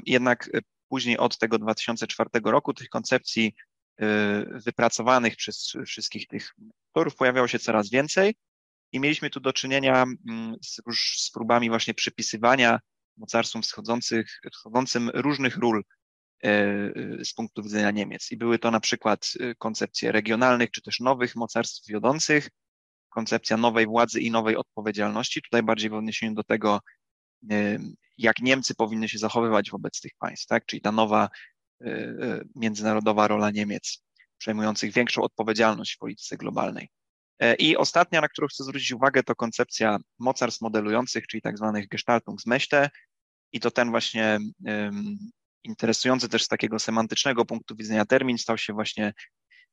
jednak 0.07 0.51
Później 0.89 1.19
od 1.19 1.39
tego 1.39 1.59
2004 1.59 2.31
roku 2.45 2.75
tych 2.75 2.89
koncepcji 2.89 3.47
y, 3.47 3.68
wypracowanych 4.65 5.37
przez 5.37 5.73
wszystkich 5.87 6.27
tych 6.27 6.55
autorów 6.89 7.17
pojawiało 7.17 7.49
się 7.49 7.59
coraz 7.59 7.91
więcej 7.91 8.35
i 8.93 9.01
mieliśmy 9.01 9.31
tu 9.31 9.41
do 9.41 9.53
czynienia 9.53 10.03
mm, 10.03 10.57
z, 10.63 10.81
z 11.27 11.31
próbami 11.31 11.69
właśnie 11.69 11.95
przypisywania 11.95 12.81
mocarstwom 13.17 13.63
wschodzących, 13.63 14.41
wschodzącym 14.53 15.11
różnych 15.15 15.57
ról 15.57 15.83
y, 16.45 16.49
y, 17.21 17.25
z 17.25 17.35
punktu 17.35 17.63
widzenia 17.63 17.91
Niemiec. 17.91 18.33
I 18.33 18.37
były 18.37 18.59
to 18.59 18.71
na 18.71 18.81
przykład 18.81 19.33
koncepcje 19.59 20.13
regionalnych 20.13 20.71
czy 20.71 20.83
też 20.83 21.01
nowych 21.01 21.37
mocarstw 21.37 21.89
wiodących, 21.89 22.49
koncepcja 23.09 23.57
nowej 23.57 23.87
władzy 23.87 24.21
i 24.21 24.31
nowej 24.31 24.57
odpowiedzialności, 24.57 25.43
tutaj 25.43 25.63
bardziej 25.63 25.91
w 25.91 25.95
odniesieniu 25.95 26.35
do 26.35 26.45
tego, 26.45 26.81
jak 28.19 28.39
Niemcy 28.39 28.75
powinny 28.75 29.09
się 29.09 29.19
zachowywać 29.19 29.71
wobec 29.71 30.01
tych 30.01 30.13
państw, 30.19 30.47
tak? 30.47 30.67
Czyli 30.67 30.83
ta 30.83 30.93
nowa 30.93 31.25
y, 31.27 31.29
y, 31.29 31.58
międzynarodowa 32.57 33.29
rola 33.29 33.51
Niemiec, 33.51 34.03
przejmujących 34.39 34.93
większą 34.93 35.23
odpowiedzialność 35.23 35.95
w 35.95 35.99
polityce 35.99 36.37
globalnej. 36.37 36.89
E, 37.39 37.55
I 37.55 37.77
ostatnia, 37.77 38.21
na 38.21 38.29
którą 38.29 38.49
chcę 38.49 38.65
zwrócić 38.65 38.93
uwagę, 38.93 39.23
to 39.23 39.35
koncepcja 39.35 39.99
mocarstw 40.19 40.61
modelujących, 40.61 41.27
czyli 41.27 41.43
tak 41.43 41.59
zwanych 41.59 41.89
Gestaltungsmächte. 41.89 42.89
I 43.53 43.61
to 43.61 43.71
ten 43.71 43.91
właśnie 43.91 44.39
um, 44.65 45.19
interesujący 45.65 46.29
też 46.29 46.45
z 46.45 46.49
takiego 46.49 46.79
semantycznego 46.79 47.45
punktu 47.45 47.77
widzenia 47.77 48.05
termin 48.05 48.39
stał 48.39 48.59
się 48.59 48.73
właśnie 48.73 49.13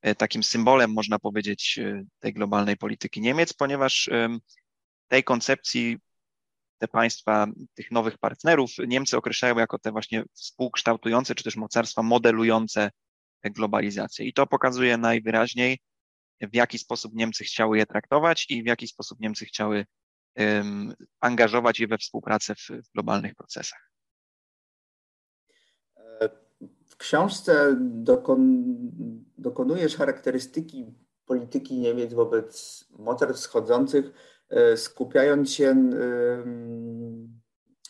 e, 0.02 0.16
takim 0.16 0.44
symbolem, 0.44 0.94
można 0.94 1.20
powiedzieć, 1.20 1.80
e, 1.80 2.04
tej 2.20 2.34
globalnej 2.34 2.78
polityki 2.78 3.22
Niemiec, 3.22 3.54
ponieważ 3.54 4.10
tej 5.08 5.24
koncepcji 5.24 5.98
te 6.78 6.88
państwa, 6.88 7.48
tych 7.74 7.92
nowych 7.92 8.18
partnerów, 8.18 8.72
Niemcy 8.88 9.18
określają 9.18 9.58
jako 9.58 9.80
te 9.80 9.92
właśnie 9.92 10.24
współkształtujące, 10.34 11.36
czy 11.36 11.44
też 11.44 11.56
mocarstwa 11.56 12.04
modelujące 12.04 12.92
globalizację. 13.44 14.26
I 14.26 14.34
to 14.34 14.48
pokazuje 14.48 14.98
najwyraźniej, 14.98 15.80
w 16.42 16.56
jaki 16.56 16.80
sposób 16.80 17.14
Niemcy 17.16 17.44
chciały 17.44 17.78
je 17.78 17.86
traktować 17.86 18.46
i 18.50 18.64
w 18.64 18.66
jaki 18.66 18.88
sposób 18.88 19.20
Niemcy 19.20 19.46
chciały 19.46 19.86
um, 20.36 20.94
angażować 21.20 21.80
je 21.80 21.88
we 21.88 21.98
współpracę 21.98 22.56
w, 22.56 22.70
w 22.70 22.92
globalnych 22.94 23.36
procesach. 23.36 23.92
W 26.86 26.98
książce 26.98 27.76
dokon, 27.80 28.64
dokonujesz 29.38 29.96
charakterystyki 29.96 30.94
polityki 31.26 31.80
Niemiec 31.80 32.14
wobec 32.14 32.86
mocarstw 33.00 33.42
wschodzących 33.42 34.35
skupiając 34.76 35.52
się 35.54 35.66
e, 35.66 36.46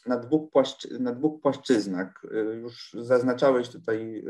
na 0.05 0.17
dwóch, 0.17 0.51
płaszcz, 0.51 0.87
na 0.99 1.11
dwóch 1.11 1.41
płaszczyznach. 1.41 2.25
E, 2.31 2.55
już 2.55 2.95
zaznaczałeś 2.99 3.69
tutaj 3.69 4.25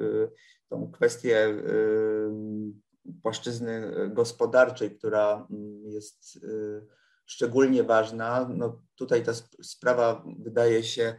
tą 0.70 0.92
kwestię 0.92 1.64
płaszczyzny 3.22 3.92
gospodarczej, 4.10 4.98
która 4.98 5.48
jest 5.84 6.40
szczególnie 7.26 7.84
ważna. 7.84 8.50
No 8.56 8.82
tutaj 8.96 9.24
ta 9.24 9.32
sprawa 9.62 10.24
wydaje 10.40 10.84
się 10.84 11.16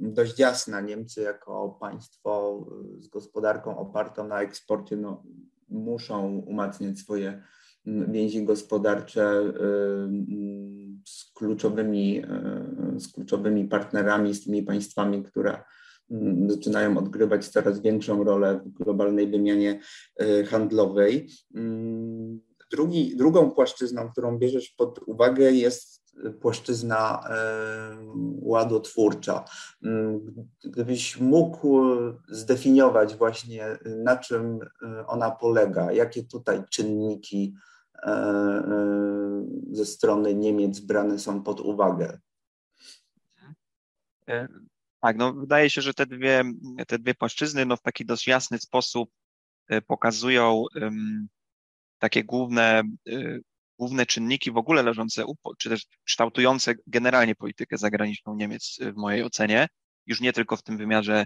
dość 0.00 0.38
jasna. 0.38 0.80
Niemcy 0.80 1.22
jako 1.22 1.76
państwo 1.80 2.64
z 2.98 3.08
gospodarką 3.08 3.78
opartą 3.78 4.28
na 4.28 4.42
eksporcie 4.42 4.96
no, 4.96 5.22
muszą 5.68 6.28
umacniać 6.38 6.98
swoje 6.98 7.42
więzi 7.86 8.44
gospodarcze 8.44 9.40
y, 9.40 9.52
z 11.04 11.32
kluczowymi, 11.34 12.22
y, 12.96 13.00
z 13.00 13.12
kluczowymi 13.12 13.64
partnerami, 13.64 14.34
z 14.34 14.44
tymi 14.44 14.62
państwami, 14.62 15.22
które 15.22 15.62
mm, 16.10 16.50
zaczynają 16.50 16.98
odgrywać 16.98 17.48
coraz 17.48 17.80
większą 17.80 18.24
rolę 18.24 18.60
w 18.64 18.68
globalnej 18.68 19.30
wymianie 19.30 19.80
y, 20.22 20.44
handlowej. 20.44 21.28
Drugi, 22.70 23.16
drugą 23.16 23.50
płaszczyzną, 23.50 24.10
którą 24.12 24.38
bierzesz 24.38 24.68
pod 24.68 25.00
uwagę, 25.06 25.52
jest 25.52 26.06
płaszczyzna 26.40 27.24
ładotwórcza. 28.42 29.44
Gdybyś 30.64 31.20
mógł 31.20 31.80
zdefiniować 32.28 33.16
właśnie, 33.16 33.78
na 34.04 34.16
czym 34.16 34.58
ona 35.06 35.30
polega, 35.30 35.92
jakie 35.92 36.24
tutaj 36.24 36.62
czynniki 36.70 37.54
ze 39.70 39.86
strony 39.86 40.34
Niemiec 40.34 40.80
brane 40.80 41.18
są 41.18 41.42
pod 41.42 41.60
uwagę. 41.60 42.20
E, 44.28 44.48
tak, 45.00 45.16
no 45.16 45.32
wydaje 45.32 45.70
się, 45.70 45.82
że 45.82 45.94
te 45.94 46.06
dwie, 46.06 46.44
te 46.86 46.98
dwie 46.98 47.14
płaszczyzny 47.14 47.66
no, 47.66 47.76
w 47.76 47.82
taki 47.82 48.06
dość 48.06 48.26
jasny 48.26 48.58
sposób 48.58 49.10
pokazują 49.86 50.64
um, 50.80 51.28
takie 51.98 52.24
główne, 52.24 52.82
główne 53.78 54.06
czynniki 54.06 54.52
w 54.52 54.56
ogóle 54.56 54.82
leżące, 54.82 55.24
czy 55.58 55.68
też 55.68 55.86
kształtujące 56.04 56.74
generalnie 56.86 57.34
politykę 57.34 57.78
zagraniczną 57.78 58.36
Niemiec 58.36 58.78
w 58.80 58.96
mojej 58.96 59.22
ocenie, 59.22 59.68
już 60.06 60.20
nie 60.20 60.32
tylko 60.32 60.56
w 60.56 60.62
tym 60.62 60.76
wymiarze 60.76 61.24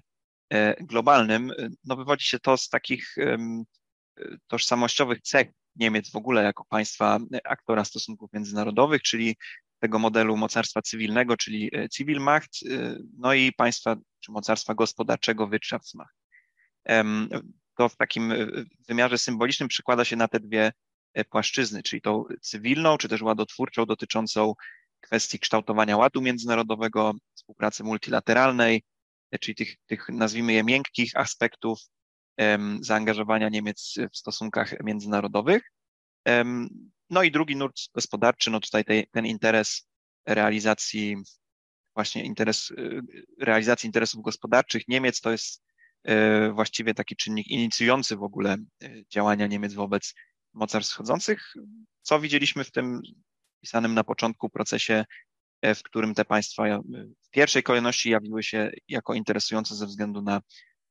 globalnym. 0.80 1.52
No 1.84 1.96
wywodzi 1.96 2.24
się 2.24 2.38
to 2.38 2.56
z 2.56 2.68
takich 2.68 3.14
tożsamościowych 4.46 5.20
cech 5.22 5.48
Niemiec 5.76 6.10
w 6.10 6.16
ogóle 6.16 6.42
jako 6.42 6.64
państwa 6.64 7.18
aktora 7.44 7.84
stosunków 7.84 8.32
międzynarodowych, 8.32 9.02
czyli 9.02 9.36
tego 9.80 9.98
modelu 9.98 10.36
mocarstwa 10.36 10.82
cywilnego, 10.82 11.36
czyli 11.36 11.70
e, 11.74 11.88
Zivilmacht, 11.96 12.50
e, 12.70 12.96
no 13.18 13.34
i 13.34 13.52
państwa 13.52 13.96
czy 14.20 14.32
mocarstwa 14.32 14.74
gospodarczego 14.74 15.48
Wirtschaftsmacht. 15.48 16.14
To 17.76 17.88
w 17.88 17.96
takim 17.96 18.32
e, 18.32 18.46
wymiarze 18.88 19.18
symbolicznym 19.18 19.68
przykłada 19.68 20.04
się 20.04 20.16
na 20.16 20.28
te 20.28 20.40
dwie 20.40 20.72
płaszczyzny, 21.30 21.82
czyli 21.82 22.02
tą 22.02 22.24
cywilną, 22.40 22.98
czy 22.98 23.08
też 23.08 23.22
ładotwórczą 23.22 23.86
dotyczącą 23.86 24.54
kwestii 25.00 25.38
kształtowania 25.38 25.96
ładu 25.96 26.20
międzynarodowego, 26.20 27.12
współpracy 27.34 27.84
multilateralnej, 27.84 28.82
czyli 29.40 29.54
tych, 29.54 29.76
tych 29.86 30.08
nazwijmy 30.08 30.52
je 30.52 30.64
miękkich 30.64 31.16
aspektów 31.16 31.80
zaangażowania 32.80 33.48
Niemiec 33.48 33.94
w 34.12 34.16
stosunkach 34.16 34.84
międzynarodowych. 34.84 35.62
No 37.10 37.22
i 37.22 37.30
drugi 37.30 37.56
nurt 37.56 37.76
gospodarczy, 37.94 38.50
no 38.50 38.60
tutaj 38.60 38.84
ten 39.10 39.26
interes 39.26 39.88
realizacji, 40.26 41.16
właśnie 41.94 42.24
interes, 42.24 42.70
y, 42.70 43.00
realizacji 43.40 43.86
interesów 43.86 44.22
gospodarczych 44.22 44.88
Niemiec 44.88 45.20
to 45.20 45.30
jest 45.30 45.62
y, 46.08 46.52
właściwie 46.52 46.94
taki 46.94 47.16
czynnik 47.16 47.46
inicjujący 47.46 48.16
w 48.16 48.22
ogóle 48.22 48.56
y, 48.82 49.04
działania 49.10 49.46
Niemiec 49.46 49.74
wobec 49.74 50.14
mocarstw 50.52 50.92
wschodzących, 50.92 51.54
co 52.02 52.20
widzieliśmy 52.20 52.64
w 52.64 52.70
tym 52.70 53.00
pisanym 53.60 53.94
na 53.94 54.04
początku 54.04 54.50
procesie, 54.50 55.04
e, 55.62 55.74
w 55.74 55.82
którym 55.82 56.14
te 56.14 56.24
państwa 56.24 56.62
w 57.26 57.30
pierwszej 57.30 57.62
kolejności 57.62 58.10
jawiły 58.10 58.42
się 58.42 58.70
jako 58.88 59.14
interesujące 59.14 59.74
ze 59.74 59.86
względu 59.86 60.22
na 60.22 60.40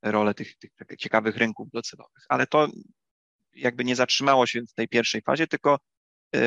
rolę 0.01 0.33
tych, 0.33 0.57
tych, 0.57 0.71
ciekawych 0.97 1.37
rynków 1.37 1.69
docelowych. 1.71 2.25
Ale 2.29 2.47
to 2.47 2.67
jakby 3.53 3.85
nie 3.85 3.95
zatrzymało 3.95 4.47
się 4.47 4.61
w 4.61 4.73
tej 4.73 4.87
pierwszej 4.87 5.21
fazie, 5.21 5.47
tylko 5.47 5.79
y, 6.35 6.39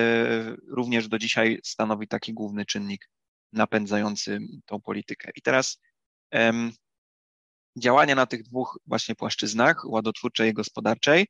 również 0.69 1.09
do 1.09 1.19
dzisiaj 1.19 1.61
stanowi 1.65 2.09
taki 2.09 2.33
główny 2.35 2.67
czynnik 2.67 3.09
napędzający 3.53 4.39
tą 4.67 4.81
politykę. 4.81 5.31
I 5.35 5.43
teraz 5.43 5.81
działania 7.79 8.15
na 8.15 8.27
tych 8.27 8.43
dwóch 8.43 8.79
właśnie 8.87 9.15
płaszczyznach, 9.15 9.85
ładotwórczej 9.85 10.51
i 10.51 10.55
gospodarczej, 10.55 11.27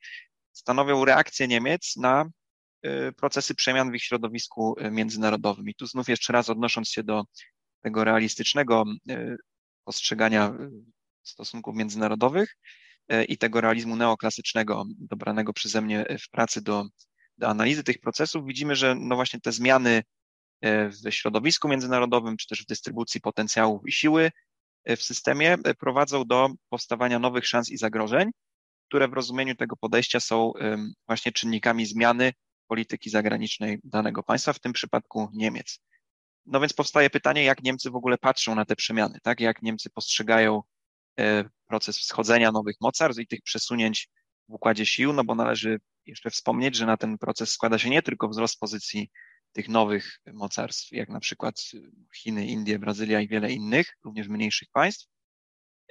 stanowią 0.52 1.04
reakcję 1.04 1.48
Niemiec 1.48 1.96
na 1.96 2.30
y, 2.86 3.12
procesy 3.16 3.54
przemian 3.54 3.90
w 3.90 3.94
ich 3.94 4.02
środowisku 4.02 4.76
międzynarodowym. 4.90 5.68
I 5.68 5.74
tu 5.74 5.86
znów 5.86 6.08
jeszcze 6.08 6.32
raz 6.32 6.50
odnosząc 6.50 6.88
się 6.88 7.02
do 7.02 7.24
tego 7.80 8.04
realistycznego 8.04 8.84
postrzegania 9.84 10.54
stosunków 11.22 11.76
międzynarodowych 11.76 12.56
e, 13.08 13.24
i 13.24 13.38
tego 13.38 13.60
realizmu 13.60 13.96
neoklasycznego 13.96 14.84
dobranego 14.98 15.52
przeze 15.52 15.82
mnie 15.82 16.06
w 16.20 16.30
pracy 16.30 16.62
do, 16.62 16.84
do 17.38 17.48
analizy 17.48 17.84
tych 17.84 18.00
procesów, 18.00 18.46
widzimy, 18.46 18.76
że 18.76 18.94
no 18.94 19.14
właśnie 19.14 19.40
te 19.40 19.52
zmiany 19.52 20.02
e, 20.60 20.88
w 20.88 21.10
środowisku 21.10 21.68
międzynarodowym, 21.68 22.36
czy 22.36 22.46
też 22.46 22.62
w 22.62 22.66
dystrybucji 22.66 23.20
potencjałów 23.20 23.82
i 23.86 23.92
siły 23.92 24.30
e, 24.84 24.96
w 24.96 25.02
systemie 25.02 25.56
prowadzą 25.78 26.24
do 26.24 26.48
powstawania 26.68 27.18
nowych 27.18 27.46
szans 27.46 27.70
i 27.70 27.76
zagrożeń, 27.76 28.30
które 28.88 29.08
w 29.08 29.12
rozumieniu 29.12 29.54
tego 29.54 29.76
podejścia 29.76 30.20
są 30.20 30.52
właśnie 31.06 31.32
czynnikami 31.32 31.86
zmiany 31.86 32.32
polityki 32.66 33.10
zagranicznej 33.10 33.78
danego 33.84 34.22
państwa, 34.22 34.52
w 34.52 34.60
tym 34.60 34.72
przypadku 34.72 35.28
Niemiec. 35.32 35.78
No 36.46 36.60
więc 36.60 36.72
powstaje 36.72 37.10
pytanie, 37.10 37.44
jak 37.44 37.62
Niemcy 37.62 37.90
w 37.90 37.96
ogóle 37.96 38.18
patrzą 38.18 38.54
na 38.54 38.64
te 38.64 38.76
przemiany, 38.76 39.18
tak? 39.22 39.40
Jak 39.40 39.62
Niemcy 39.62 39.90
postrzegają 39.90 40.62
E, 40.62 40.81
proces 41.66 41.98
wschodzenia 41.98 42.52
nowych 42.52 42.76
mocarstw 42.80 43.20
i 43.20 43.26
tych 43.26 43.42
przesunięć 43.42 44.08
w 44.48 44.54
układzie 44.54 44.86
sił, 44.86 45.12
no 45.12 45.24
bo 45.24 45.34
należy 45.34 45.80
jeszcze 46.06 46.30
wspomnieć, 46.30 46.76
że 46.76 46.86
na 46.86 46.96
ten 46.96 47.18
proces 47.18 47.52
składa 47.52 47.78
się 47.78 47.90
nie 47.90 48.02
tylko 48.02 48.28
wzrost 48.28 48.58
pozycji 48.58 49.10
tych 49.52 49.68
nowych 49.68 50.18
mocarstw, 50.32 50.92
jak 50.92 51.08
na 51.08 51.20
przykład 51.20 51.54
Chiny, 52.16 52.46
Indie, 52.46 52.78
Brazylia 52.78 53.20
i 53.20 53.28
wiele 53.28 53.52
innych, 53.52 53.96
również 54.04 54.28
mniejszych 54.28 54.68
państw, 54.72 55.06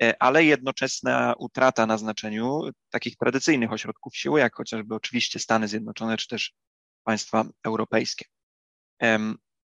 e, 0.01 0.23
ale 0.23 0.43
jednoczesna 0.43 1.33
utrata 1.37 1.85
na 1.85 1.97
znaczeniu 1.97 2.59
takich 2.89 3.17
tradycyjnych 3.17 3.71
ośrodków 3.71 4.17
siły, 4.17 4.39
jak 4.39 4.55
chociażby 4.55 4.95
oczywiście 4.95 5.39
Stany 5.39 5.67
Zjednoczone, 5.67 6.17
czy 6.17 6.27
też 6.27 6.53
państwa 7.03 7.45
europejskie. 7.63 8.25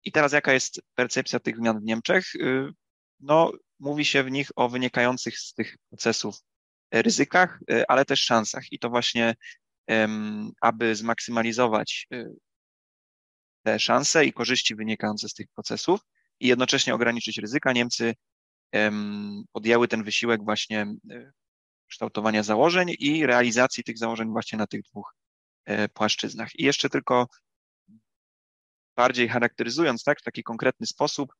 I 0.05 0.12
teraz 0.12 0.33
jaka 0.33 0.53
jest 0.53 0.83
percepcja 0.95 1.41
tych 1.41 1.57
zmian 1.57 1.81
w 1.81 1.85
Niemczech? 1.85 2.35
Y, 2.35 2.73
no, 3.21 3.53
mówi 3.83 4.05
się 4.05 4.23
w 4.23 4.31
nich 4.31 4.51
o 4.57 4.68
wynikających 4.68 5.38
z 5.38 5.55
tych 5.55 5.77
procesów 5.88 6.37
e, 6.90 7.03
ryzykach, 7.03 7.61
e, 7.71 7.90
ale 7.90 8.05
też 8.05 8.21
szansach. 8.21 8.73
I 8.73 8.79
to 8.79 8.90
właśnie, 8.90 9.35
aby 10.61 10.95
zmaksymalizować 10.95 12.07
e, 12.12 12.25
te 13.62 13.79
szanse 13.79 14.25
i 14.25 14.33
korzyści 14.33 14.75
wynikające 14.75 15.29
z 15.29 15.35
tych 15.35 15.47
procesów 15.55 16.01
i 16.40 16.49
jednocześnie 16.49 16.95
ograniczyć 16.95 17.38
ryzyka, 17.38 17.73
Niemcy 17.73 18.14
podjęły 19.53 19.88
ten 19.88 20.05
wysiłek 20.05 20.45
właśnie 20.45 20.87
kształtowania 21.90 22.42
założeń 22.42 22.95
i 22.99 23.27
realizacji 23.27 23.85
tych 23.85 23.99
założeń 23.99 24.29
właśnie 24.29 24.59
na 24.59 24.66
tych 24.66 24.83
dwóch 24.83 25.14
płaszczyznach. 25.95 26.49
I 26.55 26.64
jeszcze 26.64 26.88
tylko 26.88 27.27
bardziej 28.97 29.29
charakteryzując 29.29 30.05
tak, 30.05 30.21
w 30.21 30.23
taki 30.23 30.42
konkretny 30.42 30.87
sposób, 30.87 31.33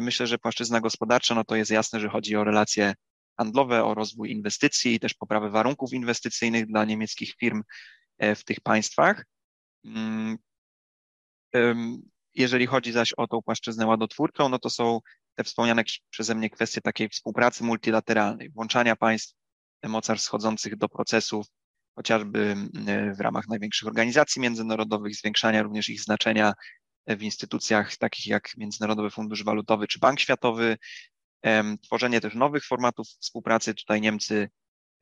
myślę, 0.00 0.26
że 0.26 0.38
płaszczyzna 0.38 0.80
gospodarcza, 0.80 1.34
no 1.34 1.44
to 1.44 1.56
jest 1.56 1.70
jasne, 1.70 2.00
że 2.00 2.08
chodzi 2.08 2.36
o 2.36 2.44
relacje 2.44 2.94
handlowe, 3.38 3.84
o 3.84 3.94
rozwój 3.94 4.30
inwestycji 4.30 4.94
i 4.94 5.00
też 5.00 5.14
poprawę 5.14 5.50
warunków 5.50 5.92
inwestycyjnych 5.92 6.66
dla 6.66 6.84
niemieckich 6.84 7.34
firm 7.40 7.62
e, 8.18 8.34
w 8.34 8.44
tych 8.44 8.60
państwach. 8.60 9.24
Mm, 9.84 10.38
jeżeli 12.34 12.66
chodzi 12.66 12.92
zaś 12.92 13.12
o 13.16 13.26
tą 13.26 13.42
płaszczyznę 13.42 13.86
ładotwórczą, 13.86 14.48
no 14.48 14.58
to 14.58 14.70
są 14.70 15.00
te 15.34 15.44
wspomniane 15.44 15.82
przeze 16.10 16.34
mnie 16.34 16.50
kwestie 16.50 16.80
takiej 16.80 17.08
współpracy 17.08 17.64
multilateralnej, 17.64 18.50
włączania 18.50 18.96
państw 18.96 19.34
mocarstw 19.84 20.26
schodzących 20.26 20.76
do 20.76 20.88
procesów, 20.88 21.46
chociażby 21.94 22.56
w 23.16 23.20
ramach 23.20 23.48
największych 23.48 23.88
organizacji 23.88 24.42
międzynarodowych, 24.42 25.14
zwiększania 25.14 25.62
również 25.62 25.88
ich 25.88 26.00
znaczenia 26.00 26.52
w 27.08 27.22
instytucjach 27.22 27.96
takich 27.96 28.26
jak 28.26 28.56
Międzynarodowy 28.56 29.10
Fundusz 29.10 29.44
Walutowy 29.44 29.86
czy 29.86 29.98
Bank 29.98 30.20
Światowy, 30.20 30.76
tworzenie 31.82 32.20
też 32.20 32.34
nowych 32.34 32.64
formatów 32.64 33.08
współpracy. 33.08 33.74
Tutaj 33.74 34.00
Niemcy 34.00 34.48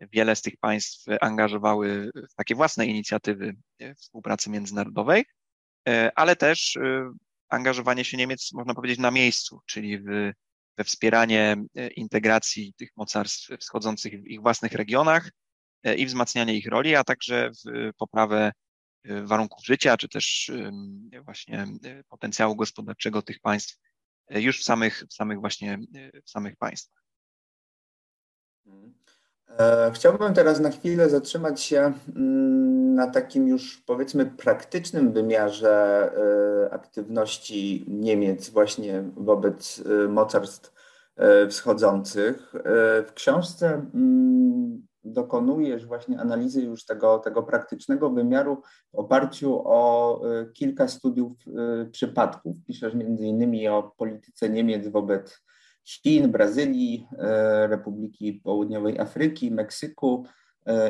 wiele 0.01 0.37
z 0.37 0.43
tych 0.43 0.57
państw 0.57 1.05
angażowały 1.21 2.11
w 2.31 2.35
takie 2.35 2.55
własne 2.55 2.87
inicjatywy 2.87 3.57
e, 3.79 3.95
współpracy 3.95 4.51
międzynarodowej, 4.51 5.25
e, 5.89 6.11
ale 6.15 6.37
też 6.37 6.77
e, 6.77 7.11
angażowanie 7.49 8.05
się 8.05 8.17
Niemiec, 8.17 8.53
można 8.53 8.75
powiedzieć, 8.75 8.99
na 8.99 9.11
miejscu, 9.11 9.61
czyli 9.67 9.99
w, 9.99 10.33
we 10.79 10.85
wspieranie 10.85 11.57
integracji 11.97 12.75
tych 12.77 12.91
mocarstw 12.97 13.49
wschodzących 13.61 14.23
w 14.23 14.27
ich 14.27 14.41
własnych 14.41 14.73
regionach 14.73 15.31
i 15.97 16.07
wzmacnianie 16.07 16.55
ich 16.55 16.67
roli, 16.67 16.95
a 16.95 17.05
także 17.05 17.51
w 17.51 17.91
poprawę 17.99 18.53
warunków 19.25 19.65
życia, 19.65 19.97
czy 19.97 20.09
też 20.09 20.51
właśnie 21.25 21.67
y, 21.85 22.05
potencjału 22.09 22.57
gospodarczego 22.57 23.23
tych 23.23 23.41
państw 23.41 23.79
y, 24.37 24.41
już 24.41 24.61
w 24.61 24.65
samych, 24.65 25.05
w 25.11 25.15
samych 25.15 25.41
właśnie 25.41 25.79
w 26.25 26.31
samych 26.31 26.57
państwach. 26.57 27.03
E, 29.59 29.91
chciałbym 29.95 30.35
teraz 30.35 30.61
na 30.61 30.71
chwilę 30.71 31.11
zatrzymać 31.11 31.63
się 31.63 31.93
mm, 32.17 32.95
na 32.95 33.11
takim 33.11 33.49
już 33.49 33.83
powiedzmy 33.87 34.27
praktycznym 34.27 35.13
wymiarze 35.13 36.11
aktywności 36.71 37.85
Niemiec 37.89 38.51
właśnie 38.51 39.05
wobec 39.17 39.83
mocarstw 40.09 40.73
wschodzących. 41.49 42.53
W 43.07 43.13
książce 43.15 43.67
mm, 43.95 44.87
dokonujesz 45.07 45.87
właśnie 45.87 46.21
analizy 46.21 46.63
już 46.63 46.85
tego, 46.85 47.19
tego 47.19 47.43
praktycznego 47.43 48.11
wymiaru 48.11 48.63
w 48.93 48.95
oparciu 48.95 49.63
o 49.65 50.21
y, 50.43 50.53
kilka 50.53 50.89
studiów 50.89 51.33
y, 51.47 51.91
przypadków. 51.91 52.57
Piszesz 52.67 52.95
między 52.95 53.27
innymi 53.27 53.69
o 53.69 53.93
polityce 53.97 54.49
Niemiec 54.51 54.89
wobec 54.89 55.43
Chin, 55.85 56.33
Brazylii, 56.33 57.07
y, 57.13 57.17
Republiki 57.67 58.33
Południowej 58.33 58.99
Afryki, 58.99 59.51
Meksyku, 59.51 60.25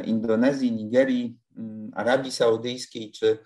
Indonezji, 0.05 0.73
Nigerii, 0.73 1.39
mm, 1.57 1.91
Arabii 1.95 2.33
Saudyjskiej 2.33 3.13
czy 3.13 3.39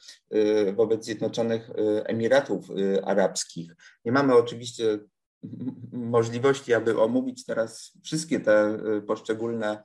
wobec 0.76 1.04
Zjednoczonych 1.04 1.70
Emiratów 2.04 2.68
Arabskich. 3.04 3.74
Nie 4.04 4.12
mamy 4.12 4.34
oczywiście 4.34 4.98
możliwości, 5.92 6.74
aby 6.74 7.00
omówić 7.00 7.44
teraz 7.44 7.92
wszystkie 8.02 8.40
te 8.40 8.78
poszczególne 9.06 9.82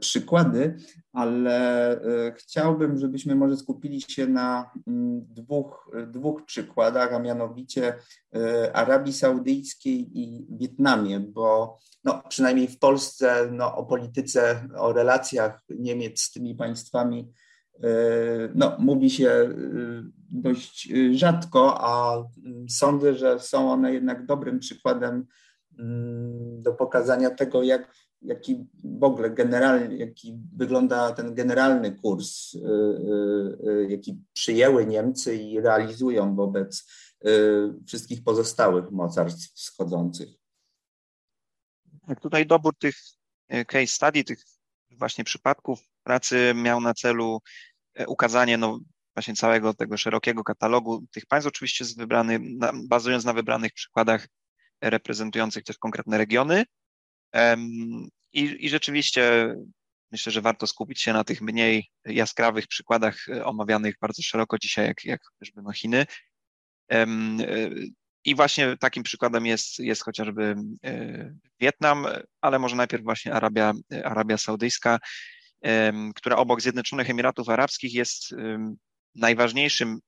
przykłady, 0.00 0.76
ale 1.12 1.90
e, 1.92 2.32
chciałbym, 2.32 2.98
żebyśmy 2.98 3.34
może 3.34 3.56
skupili 3.56 4.00
się 4.00 4.26
na 4.26 4.70
mm, 4.86 5.26
dwóch, 5.28 5.90
dwóch 6.06 6.44
przykładach, 6.44 7.12
a 7.12 7.18
mianowicie 7.18 7.94
e, 8.34 8.76
Arabii 8.76 9.12
Saudyjskiej 9.12 10.18
i 10.20 10.46
Wietnamie, 10.50 11.20
bo 11.20 11.78
no, 12.04 12.22
przynajmniej 12.28 12.68
w 12.68 12.78
Polsce 12.78 13.48
no, 13.52 13.76
o 13.76 13.84
polityce, 13.84 14.68
o 14.76 14.92
relacjach 14.92 15.64
Niemiec 15.68 16.20
z 16.20 16.32
tymi 16.32 16.54
państwami 16.54 17.32
no, 18.54 18.76
mówi 18.78 19.10
się 19.10 19.48
dość 20.30 20.92
rzadko, 21.12 21.80
a 21.80 22.16
mm, 22.16 22.68
sądzę, 22.68 23.14
że 23.14 23.40
są 23.40 23.72
one 23.72 23.92
jednak 23.92 24.26
dobrym 24.26 24.58
przykładem 24.58 25.26
mm, 25.78 26.62
do 26.62 26.72
pokazania 26.72 27.30
tego, 27.30 27.62
jak 27.62 27.92
jaki 28.26 28.66
w 28.84 29.04
ogóle 29.04 29.30
generalnie, 29.30 29.96
jaki 29.96 30.38
wygląda 30.56 31.12
ten 31.12 31.34
generalny 31.34 31.92
kurs, 31.92 32.54
y, 32.54 32.58
y, 33.68 33.86
jaki 33.90 34.18
przyjęły 34.32 34.86
Niemcy 34.86 35.36
i 35.36 35.60
realizują 35.60 36.36
wobec 36.36 36.86
wszystkich 37.86 38.24
pozostałych 38.24 38.90
mocarstw 38.90 39.54
wschodzących. 39.54 40.28
Tak, 42.06 42.20
tutaj 42.20 42.46
dobór 42.46 42.74
tych 42.78 42.96
case 43.66 43.86
study, 43.86 44.24
tych 44.24 44.38
właśnie 44.90 45.24
przypadków 45.24 45.80
pracy 46.02 46.52
miał 46.54 46.80
na 46.80 46.94
celu 46.94 47.38
ukazanie 48.06 48.58
no, 48.58 48.80
właśnie 49.14 49.34
całego 49.34 49.74
tego 49.74 49.96
szerokiego 49.96 50.44
katalogu 50.44 51.04
tych 51.12 51.26
państw, 51.26 51.48
oczywiście 51.48 51.84
z 51.84 51.96
wybrany, 51.96 52.40
bazując 52.88 53.24
na 53.24 53.32
wybranych 53.32 53.72
przykładach 53.72 54.28
reprezentujących 54.80 55.64
też 55.64 55.78
konkretne 55.78 56.18
regiony. 56.18 56.64
I, 58.32 58.66
I 58.66 58.68
rzeczywiście 58.68 59.54
myślę, 60.12 60.32
że 60.32 60.40
warto 60.40 60.66
skupić 60.66 61.02
się 61.02 61.12
na 61.12 61.24
tych 61.24 61.40
mniej 61.40 61.90
jaskrawych 62.04 62.66
przykładach 62.66 63.28
e, 63.28 63.44
omawianych 63.44 63.94
bardzo 64.00 64.22
szeroko 64.22 64.58
dzisiaj, 64.58 64.86
jak, 64.86 65.04
jak 65.04 65.20
chociażby 65.24 65.62
no 65.62 65.72
Chiny. 65.72 66.06
E, 66.92 67.06
I 68.24 68.34
właśnie 68.34 68.76
takim 68.76 69.02
przykładem 69.02 69.46
jest, 69.46 69.78
jest 69.78 70.04
chociażby 70.04 70.54
e, 70.84 71.34
Wietnam, 71.60 72.06
ale 72.40 72.58
może 72.58 72.76
najpierw 72.76 73.04
właśnie 73.04 73.32
Arabia, 73.34 73.72
Arabia 74.04 74.38
Saudyjska, 74.38 74.98
która 76.14 76.36
obok 76.36 76.60
Zjednoczonych 76.60 77.10
Emiratów 77.10 77.48
Arabskich 77.48 77.94
jest 77.94 78.34
najważniejszym 79.14 79.98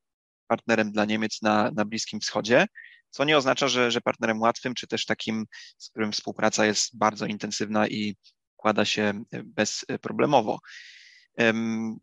partnerem 0.46 0.92
dla 0.92 1.04
Niemiec 1.04 1.42
na, 1.42 1.70
na 1.70 1.84
Bliskim 1.84 2.20
Wschodzie, 2.20 2.66
co 3.10 3.24
nie 3.24 3.36
oznacza, 3.36 3.68
że, 3.68 3.90
że 3.90 4.00
partnerem 4.00 4.40
łatwym, 4.40 4.74
czy 4.74 4.86
też 4.86 5.04
takim, 5.06 5.44
z 5.78 5.90
którym 5.90 6.12
współpraca 6.12 6.66
jest 6.66 6.98
bardzo 6.98 7.26
intensywna 7.26 7.88
i 7.88 8.16
układa 8.58 8.84
się 8.84 9.22
bezproblemowo. 9.44 10.58
Um, 11.38 11.96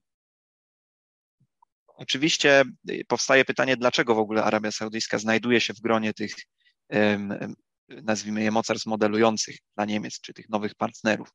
oczywiście 1.87 2.63
powstaje 3.07 3.45
pytanie, 3.45 3.77
dlaczego 3.77 4.15
w 4.15 4.19
ogóle 4.19 4.43
Arabia 4.43 4.71
Saudyjska 4.71 5.17
znajduje 5.17 5.61
się 5.61 5.73
w 5.73 5.81
gronie 5.81 6.13
tych, 6.13 6.35
nazwijmy 7.89 8.43
je 8.43 8.51
mocarstw 8.51 8.85
modelujących 8.85 9.57
dla 9.75 9.85
Niemiec, 9.85 10.19
czy 10.21 10.33
tych 10.33 10.49
nowych 10.49 10.75
partnerów. 10.75 11.29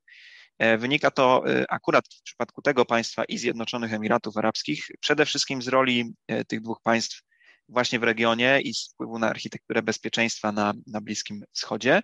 E, 0.59 0.79
wynika 0.79 1.11
to 1.11 1.43
e, 1.47 1.65
akurat 1.71 2.05
w 2.21 2.23
przypadku 2.23 2.63
tego 2.63 2.85
państwa 2.85 3.25
i 3.25 3.39
Zjednoczonych 3.39 3.93
Emiratów 3.93 4.37
Arabskich 4.37 4.87
przede 5.01 5.27
wszystkim 5.27 5.63
z 5.63 5.69
roli 5.69 6.15
e, 6.29 6.45
tych 6.45 6.61
dwóch 6.61 6.81
państw 6.83 7.23
właśnie 7.71 7.99
w 7.99 8.03
regionie 8.03 8.61
i 8.61 8.75
z 8.75 8.93
wpływu 8.93 9.19
na 9.19 9.31
architekturę 9.31 9.83
bezpieczeństwa 9.83 10.53
na, 10.53 10.75
na 10.87 11.01
Bliskim 11.01 11.45
Wschodzie. 11.53 12.03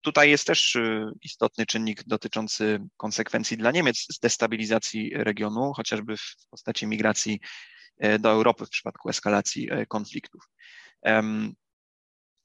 Tutaj 0.00 0.30
jest 0.30 0.46
też 0.46 0.76
istotny 1.22 1.66
czynnik 1.66 2.04
dotyczący 2.06 2.80
konsekwencji 2.96 3.56
dla 3.56 3.70
Niemiec 3.70 4.06
z 4.12 4.18
destabilizacji 4.18 5.10
regionu, 5.14 5.72
chociażby 5.72 6.16
w 6.16 6.36
postaci 6.50 6.86
migracji 6.86 7.40
do 8.18 8.30
Europy 8.30 8.66
w 8.66 8.70
przypadku 8.70 9.08
eskalacji 9.08 9.68
konfliktów. 9.88 10.42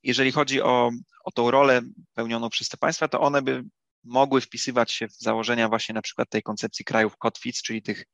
Jeżeli 0.04 0.32
chodzi 0.32 0.62
o, 0.62 0.92
o 1.26 1.32
tą 1.32 1.52
rolę 1.52 1.82
pełnioną 2.14 2.50
przez 2.50 2.70
te 2.70 2.78
państwa, 2.78 3.08
to 3.08 3.20
one 3.20 3.42
by 3.42 3.64
mogły 4.04 4.42
wpisywać 4.42 4.92
się 4.92 5.08
w 5.08 5.16
założenia 5.18 5.70
właśnie 5.70 5.94
na 5.96 6.02
przykład 6.02 6.30
tej 6.30 6.44
koncepcji 6.44 6.86
krajów 6.86 7.18
kotwic, 7.18 7.62
czyli 7.62 7.82
tych, 7.82 8.06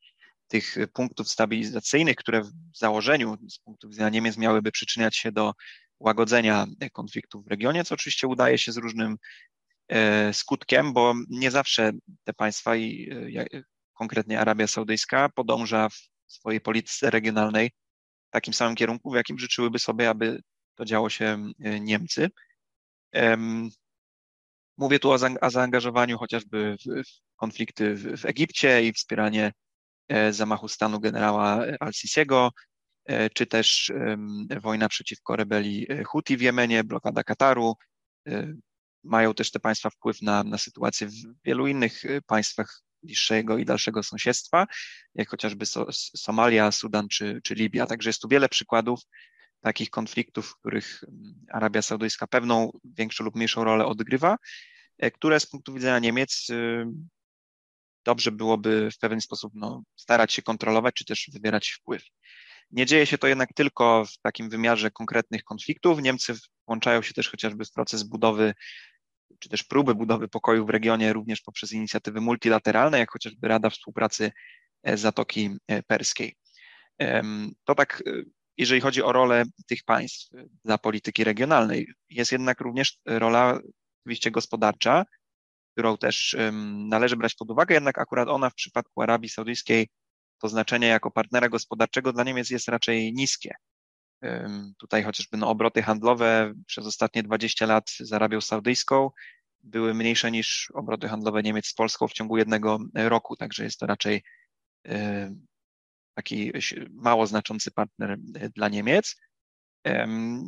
tych 0.47 0.75
punktów 0.93 1.29
stabilizacyjnych, 1.29 2.15
które 2.15 2.41
w 2.41 2.77
założeniu 2.77 3.37
z 3.49 3.59
punktu 3.59 3.89
widzenia 3.89 4.09
Niemiec 4.09 4.37
miałyby 4.37 4.71
przyczyniać 4.71 5.17
się 5.17 5.31
do 5.31 5.53
łagodzenia 5.99 6.65
konfliktów 6.93 7.45
w 7.45 7.47
regionie, 7.47 7.83
co 7.83 7.95
oczywiście 7.95 8.27
udaje 8.27 8.57
się 8.57 8.71
z 8.71 8.77
różnym 8.77 9.17
e, 9.87 10.33
skutkiem, 10.33 10.93
bo 10.93 11.13
nie 11.29 11.51
zawsze 11.51 11.91
te 12.23 12.33
państwa 12.33 12.75
i 12.75 13.09
e, 13.37 13.61
konkretnie 13.93 14.39
Arabia 14.39 14.67
Saudyjska 14.67 15.29
podąża 15.29 15.89
w 15.89 16.09
swojej 16.27 16.61
polityce 16.61 17.09
regionalnej 17.09 17.71
w 18.27 18.31
takim 18.31 18.53
samym 18.53 18.75
kierunku, 18.75 19.11
w 19.11 19.15
jakim 19.15 19.39
życzyłyby 19.39 19.79
sobie, 19.79 20.09
aby 20.09 20.41
to 20.75 20.85
działo 20.85 21.09
się 21.09 21.51
e, 21.59 21.79
Niemcy. 21.79 22.29
Mówię 24.77 24.99
tu 24.99 25.11
o, 25.11 25.17
zaangażowaniu 25.49 26.17
chociażby 26.17 26.75
w, 26.85 27.03
konflikty 27.35 27.95
w, 27.95 28.25
Egipcie 28.25 28.83
i 28.83 28.93
wspieranie 28.93 29.51
zamachu 30.31 30.67
stanu 30.67 30.99
generała 30.99 31.61
Al-Sisiego, 31.79 32.51
e, 33.05 33.29
czy 33.29 33.45
też 33.45 33.91
wojna 34.61 34.89
przeciwko 34.89 35.35
rebelii 35.35 35.91
e, 35.91 36.03
Huti 36.03 36.37
w 36.37 36.41
Jemenie, 36.41 36.83
blokada 36.83 37.23
Kataru. 37.23 37.75
Mają 39.03 39.33
też 39.33 39.51
te 39.51 39.59
państwa 39.59 39.89
wpływ 39.89 40.21
na, 40.21 40.43
na 40.43 40.57
sytuację 40.57 41.07
w 41.07 41.13
wielu 41.45 41.67
innych 41.67 42.03
państwach 42.27 42.81
bliższego 43.03 43.57
i 43.57 43.65
dalszego 43.65 44.03
sąsiedztwa, 44.03 44.67
jak 45.15 45.29
chociażby 45.29 45.65
so, 45.65 45.87
Somalia, 45.91 46.71
Sudan 46.71 47.07
czy, 47.07 47.39
czy 47.43 47.55
Libia. 47.55 47.85
Także 47.85 48.09
jest 48.09 48.21
tu 48.21 48.27
wiele 48.27 48.49
przykładów 48.49 48.99
takich 49.61 49.89
konfliktów, 49.89 50.47
w 50.47 50.55
których 50.59 51.03
Arabia 51.51 51.81
Saudyjska 51.81 52.27
pewną 52.27 52.71
większą 52.83 53.23
lub 53.23 53.35
mniejszą 53.35 53.63
rolę 53.63 53.85
odgrywa, 53.85 54.37
e, 54.97 55.11
które 55.11 55.39
z 55.39 55.45
punktu 55.45 55.73
widzenia 55.73 55.99
Niemiec 55.99 56.47
dobrze 58.05 58.31
byłoby 58.31 58.89
w 58.91 58.97
pewien 58.97 59.21
sposób 59.21 59.53
no, 59.55 59.83
starać 59.95 60.33
się 60.33 60.41
kontrolować, 60.41 60.95
czy 60.95 61.05
też 61.05 61.29
wywierać 61.33 61.69
wpływ. 61.69 62.03
Nie 62.71 62.85
dzieje 62.85 63.05
się 63.05 63.17
to 63.17 63.27
jednak 63.27 63.53
tylko 63.53 64.05
w 64.05 64.17
takim 64.21 64.49
wymiarze 64.49 64.91
konkretnych 64.91 65.43
konfliktów. 65.43 66.01
Niemcy 66.01 66.33
włączają 66.67 67.01
się 67.01 67.13
też 67.13 67.29
chociażby 67.29 67.65
w 67.65 67.71
proces 67.71 68.03
budowy, 68.03 68.53
czy 69.39 69.49
też 69.49 69.63
próby 69.63 69.95
budowy 69.95 70.27
pokoju 70.27 70.65
w 70.65 70.69
regionie, 70.69 71.13
również 71.13 71.41
poprzez 71.41 71.71
inicjatywy 71.71 72.21
multilateralne, 72.21 72.99
jak 72.99 73.11
chociażby 73.11 73.47
Rada 73.47 73.69
Współpracy 73.69 74.31
e, 74.83 74.97
Zatoki 74.97 75.49
e, 75.67 75.83
Perskiej. 75.83 76.35
To 77.63 77.75
tak 77.75 78.03
jeżeli 78.57 78.81
chodzi 78.81 79.03
o 79.03 79.11
rolę 79.11 79.43
tych 79.67 79.83
państw 79.83 80.29
dla 80.65 80.77
polityki 80.77 81.23
regionalnej. 81.23 81.87
Jest 82.09 82.31
jednak 82.31 82.61
również 82.61 82.97
rola 83.05 83.59
oczywiście 84.05 84.31
gospodarcza, 84.31 85.05
którą 85.75 85.97
też 85.97 86.35
należy 86.89 87.15
brać 87.15 87.35
pod 87.35 87.51
uwagę, 87.51 87.75
jednak 87.75 87.97
akurat 87.97 88.29
ona 88.29 88.49
w 88.49 88.55
przypadku 88.55 89.01
Arabii 89.01 89.29
Saudyjskiej 89.29 89.87
to 90.41 90.49
znaczenie 90.49 90.87
jako 90.87 91.11
partnera 91.11 91.49
gospodarczego 91.49 92.13
dla 92.13 92.23
Niemiec 92.23 92.49
jest 92.49 92.67
raczej 92.67 93.13
niskie. 93.13 93.55
Tutaj 94.77 95.03
chociażby 95.03 95.37
no, 95.37 95.49
obroty 95.49 95.81
handlowe 95.81 96.53
przez 96.67 96.85
ostatnie 96.85 97.23
20 97.23 97.65
lat 97.65 97.89
z 97.99 98.13
Arabią 98.13 98.41
Saudyjską 98.41 99.09
były 99.63 99.93
mniejsze 99.93 100.31
niż 100.31 100.71
obroty 100.73 101.07
handlowe 101.07 101.43
Niemiec 101.43 101.67
z 101.67 101.73
Polską 101.73 102.07
w 102.07 102.13
ciągu 102.13 102.37
jednego 102.37 102.79
roku, 102.93 103.35
także 103.35 103.63
jest 103.63 103.79
to 103.79 103.85
raczej 103.85 104.23
taki 106.15 106.51
mało 106.91 107.27
znaczący 107.27 107.71
partner 107.71 108.11
e, 108.11 108.49
dla 108.49 108.69
Niemiec. 108.69 109.15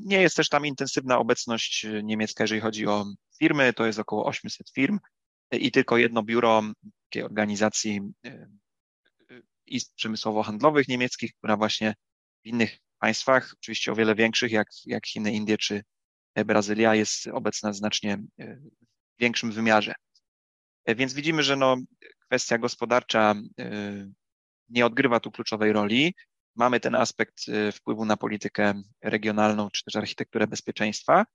Nie 0.05 0.21
jest 0.21 0.35
też 0.35 0.49
tam 0.49 0.65
intensywna 0.65 1.17
obecność 1.17 1.87
niemiecka, 2.03 2.43
jeżeli 2.43 2.61
chodzi 2.61 2.87
o 2.87 3.05
firmy, 3.39 3.73
to 3.73 3.85
jest 3.85 3.99
około 3.99 4.25
800 4.25 4.69
firm 4.69 4.95
e, 4.95 4.99
i 5.51 5.71
tylko 5.71 5.97
jedno 5.97 6.23
biuro 6.23 6.63
takiej 7.03 7.23
organizacji 7.23 8.01
e, 8.25 8.49
izb 9.65 9.95
przemysłowo-handlowych 9.95 10.87
niemieckich, 10.87 11.31
która 11.37 11.57
właśnie 11.57 11.95
w 12.43 12.47
innych 12.47 12.77
państwach, 12.99 13.53
oczywiście 13.57 13.91
o 13.91 13.95
wiele 13.95 14.15
większych, 14.15 14.51
jak, 14.51 14.67
jak 14.85 15.07
Chiny, 15.07 15.31
Indie 15.31 15.57
czy 15.57 15.83
Brazylia, 16.45 16.95
jest 16.95 17.27
obecna 17.27 17.71
w 17.71 17.75
znacznie 17.75 18.17
większym 19.19 19.51
wymiarze. 19.51 19.93
Więc 20.87 21.13
widzimy, 21.13 21.43
że 21.43 21.55
no, 21.55 21.77
kwestia 22.25 22.57
gospodarcza 22.57 23.35
nie 24.69 24.85
odgrywa 24.85 25.19
tu 25.19 25.31
kluczowej 25.31 25.73
roli. 25.73 26.13
Mamy 26.55 26.79
ten 26.79 26.95
aspekt 26.95 27.45
wpływu 27.73 28.05
na 28.05 28.17
politykę 28.17 28.81
regionalną 29.03 29.69
czy 29.69 29.83
też 29.83 29.95
architekturę 29.95 30.47
bezpieczeństwa. 30.47 31.25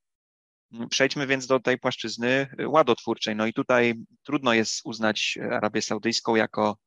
Przejdźmy 0.91 1.27
więc 1.27 1.47
do 1.47 1.61
tej 1.61 1.79
płaszczyzny 1.79 2.47
ładotwórczej. 2.67 3.37
No 3.37 3.47
i 3.47 3.53
tutaj 3.53 3.95
trudno 4.23 4.55
jest 4.55 4.81
uznać 4.85 5.39
Arabię 5.51 5.83
Saudyjską 5.83 6.37
jako, 6.37 6.79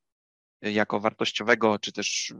jako 0.61 0.99
wartościowego, 0.99 1.79
czy 1.79 1.91
też 1.91 2.33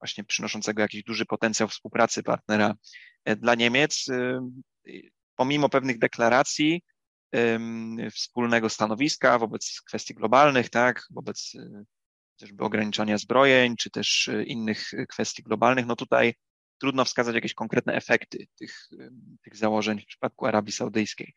właśnie 0.00 0.24
przynoszącego 0.24 0.82
jakiś 0.82 1.02
duży 1.02 1.26
potencjał 1.26 1.68
współpracy 1.68 2.22
partnera 2.22 2.74
dla 3.36 3.54
Niemiec. 3.54 4.08
Y, 4.08 5.10
pomimo 5.36 5.68
pewnych 5.68 5.98
deklaracji, 5.98 6.82
wspólnego 8.12 8.68
stanowiska 8.68 9.38
wobec 9.38 9.80
kwestii 9.86 10.14
globalnych, 10.14 10.70
tak, 10.70 11.06
wobec 11.10 11.54
y, 11.54 11.84
chociażby 12.32 12.64
ograniczania 12.64 13.18
zbrojeń, 13.18 13.76
czy 13.76 13.90
też 13.90 14.30
innych 14.46 14.90
kwestii 15.08 15.42
globalnych, 15.42 15.86
no 15.86 15.96
tutaj 15.96 16.34
trudno 16.84 17.04
wskazać 17.04 17.34
jakieś 17.34 17.54
konkretne 17.54 17.94
efekty 17.94 18.46
tych, 18.58 18.88
tych 19.42 19.56
założeń 19.56 20.00
w 20.00 20.06
przypadku 20.06 20.46
Arabii 20.46 20.72
Saudyjskiej. 20.72 21.34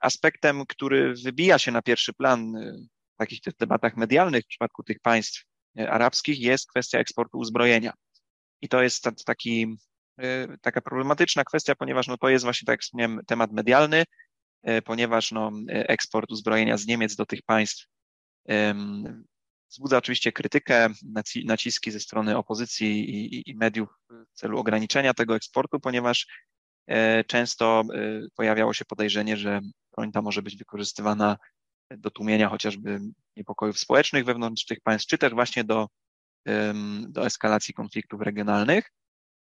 Aspektem, 0.00 0.66
który 0.66 1.14
wybija 1.24 1.58
się 1.58 1.72
na 1.72 1.82
pierwszy 1.82 2.12
plan 2.12 2.56
e, 2.56 2.72
w 3.14 3.16
takich 3.18 3.40
debatach 3.58 3.96
medialnych 3.96 4.44
w 4.44 4.46
przypadku 4.46 4.82
tych 4.82 5.00
państw 5.00 5.44
arabskich 5.88 6.40
jest 6.40 6.70
kwestia 6.70 6.98
eksportu 6.98 7.38
uzbrojenia. 7.38 7.92
I 8.60 8.68
to 8.68 8.82
jest 8.82 9.08
taki, 9.26 9.76
taka 10.60 10.80
problematyczna 10.80 11.44
kwestia, 11.44 11.74
ponieważ 11.74 12.06
no 12.06 12.18
to 12.18 12.28
jest 12.28 12.44
właśnie, 12.44 12.66
tak 12.66 12.72
jak 12.72 12.80
wspomniałem, 12.80 13.20
temat 13.26 13.52
medialny, 13.52 14.04
ponieważ 14.84 15.32
no, 15.32 15.52
eksport 15.68 16.32
uzbrojenia 16.32 16.76
z 16.76 16.86
Niemiec 16.86 17.16
do 17.16 17.26
tych 17.26 17.42
państw 17.42 17.86
wzbudza 19.70 19.96
oczywiście 19.98 20.32
krytykę, 20.32 20.88
naciski 21.44 21.90
ze 21.90 22.00
strony 22.00 22.36
opozycji 22.36 23.10
i, 23.10 23.50
i 23.50 23.56
mediów 23.56 23.88
w 24.10 24.34
celu 24.34 24.58
ograniczenia 24.58 25.14
tego 25.14 25.36
eksportu, 25.36 25.80
ponieważ 25.80 26.26
często 27.26 27.82
pojawiało 28.36 28.74
się 28.74 28.84
podejrzenie, 28.84 29.36
że 29.36 29.60
broń 29.96 30.12
ta 30.12 30.22
może 30.22 30.42
być 30.42 30.56
wykorzystywana 30.56 31.36
do 31.90 32.10
tłumienia 32.10 32.48
chociażby 32.48 33.00
niepokojów 33.36 33.78
społecznych 33.78 34.24
wewnątrz 34.24 34.64
tych 34.64 34.80
państw, 34.80 35.08
czy 35.08 35.18
też 35.18 35.32
właśnie 35.32 35.64
do, 35.64 35.88
do 37.08 37.26
eskalacji 37.26 37.74
konfliktów 37.74 38.20
regionalnych. 38.20 38.90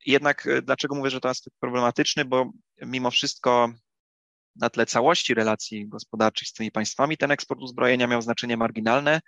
Jednak 0.06 0.46
e, 0.46 0.62
dlaczego 0.62 0.94
mówię, 0.94 1.10
że 1.10 1.20
to 1.20 1.28
aspekt 1.28 1.56
problematyczny? 1.60 2.24
Bo 2.24 2.50
mimo 2.82 3.10
wszystko 3.10 3.72
na 4.56 4.70
tle 4.70 4.86
całości 4.86 5.34
relacji 5.34 5.88
gospodarczych 5.88 6.48
z 6.48 6.52
tymi 6.52 6.70
państwami 6.70 7.16
ten 7.16 7.30
eksport 7.30 7.60
uzbrojenia 7.60 8.06
miał 8.06 8.22
znaczenie 8.22 8.56
marginalne. 8.56 9.20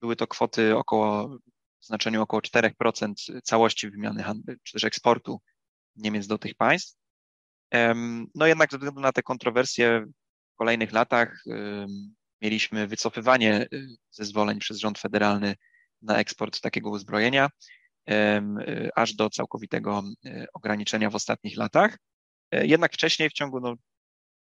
Były 0.00 0.16
to 0.16 0.26
kwoty 0.26 0.76
około, 0.76 1.38
w 1.80 1.86
znaczeniu 1.86 2.22
około 2.22 2.42
4% 2.42 3.12
całości 3.42 3.90
wymiany 3.90 4.22
handlu, 4.22 4.54
czy 4.62 4.72
też 4.72 4.84
eksportu 4.84 5.40
Niemiec 5.96 6.26
do 6.26 6.38
tych 6.38 6.54
państw. 6.54 6.96
No 8.34 8.46
jednak 8.46 8.70
ze 8.70 8.78
względu 8.78 9.00
na 9.00 9.12
te 9.12 9.22
kontrowersje 9.22 10.06
w 10.54 10.56
kolejnych 10.56 10.92
latach 10.92 11.44
mieliśmy 12.40 12.86
wycofywanie 12.86 13.66
y, 13.72 13.86
zezwoleń 14.10 14.58
przez 14.58 14.78
rząd 14.78 14.98
federalny 14.98 15.54
na 16.02 16.18
eksport 16.18 16.60
takiego 16.60 16.90
uzbrojenia, 16.90 17.48
y, 18.10 18.14
aż 18.96 19.14
do 19.14 19.30
całkowitego 19.30 20.02
y, 20.26 20.46
ograniczenia 20.54 21.10
w 21.10 21.14
ostatnich 21.14 21.56
latach. 21.56 21.98
E, 22.50 22.66
jednak 22.66 22.92
wcześniej, 22.92 23.30
w 23.30 23.32
ciągu 23.32 23.60
no, 23.60 23.74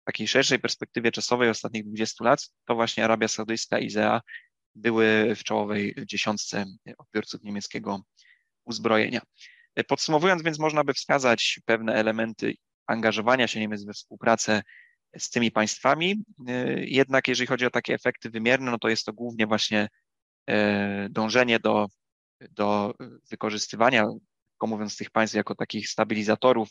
takiej 0.05 0.27
szerszej 0.27 0.59
perspektywie 0.59 1.11
czasowej 1.11 1.49
ostatnich 1.49 1.85
20 1.85 2.23
lat, 2.23 2.49
to 2.65 2.75
właśnie 2.75 3.05
Arabia 3.05 3.27
Saudyjska 3.27 3.79
i 3.79 3.85
IZEA 3.85 4.21
były 4.75 5.35
w 5.35 5.43
czołowej 5.43 5.95
dziesiątce 6.05 6.65
odbiorców 6.97 7.43
niemieckiego 7.43 8.01
uzbrojenia. 8.65 9.21
E, 9.75 9.83
podsumowując, 9.83 10.43
więc 10.43 10.59
można 10.59 10.83
by 10.83 10.93
wskazać 10.93 11.59
pewne 11.65 11.93
elementy 11.93 12.53
angażowania 12.87 13.47
się 13.47 13.59
Niemiec 13.59 13.83
we 13.83 13.93
współpracę 13.93 14.61
z 15.17 15.29
tymi 15.29 15.51
państwami. 15.51 16.23
Jednak 16.77 17.27
jeżeli 17.27 17.47
chodzi 17.47 17.65
o 17.65 17.69
takie 17.69 17.93
efekty 17.93 18.29
wymierne, 18.29 18.71
no 18.71 18.79
to 18.79 18.89
jest 18.89 19.05
to 19.05 19.13
głównie 19.13 19.47
właśnie 19.47 19.87
y, 20.49 20.53
dążenie 21.09 21.59
do, 21.59 21.87
do 22.51 22.93
wykorzystywania, 23.29 24.07
mówiąc, 24.61 24.97
tych 24.97 25.11
państw 25.11 25.35
jako 25.35 25.55
takich 25.55 25.89
stabilizatorów 25.89 26.69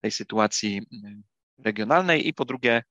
tej 0.00 0.10
sytuacji 0.10 0.78
y, 0.78 1.22
regionalnej 1.58 2.28
i 2.28 2.34
po 2.34 2.44
drugie 2.44 2.82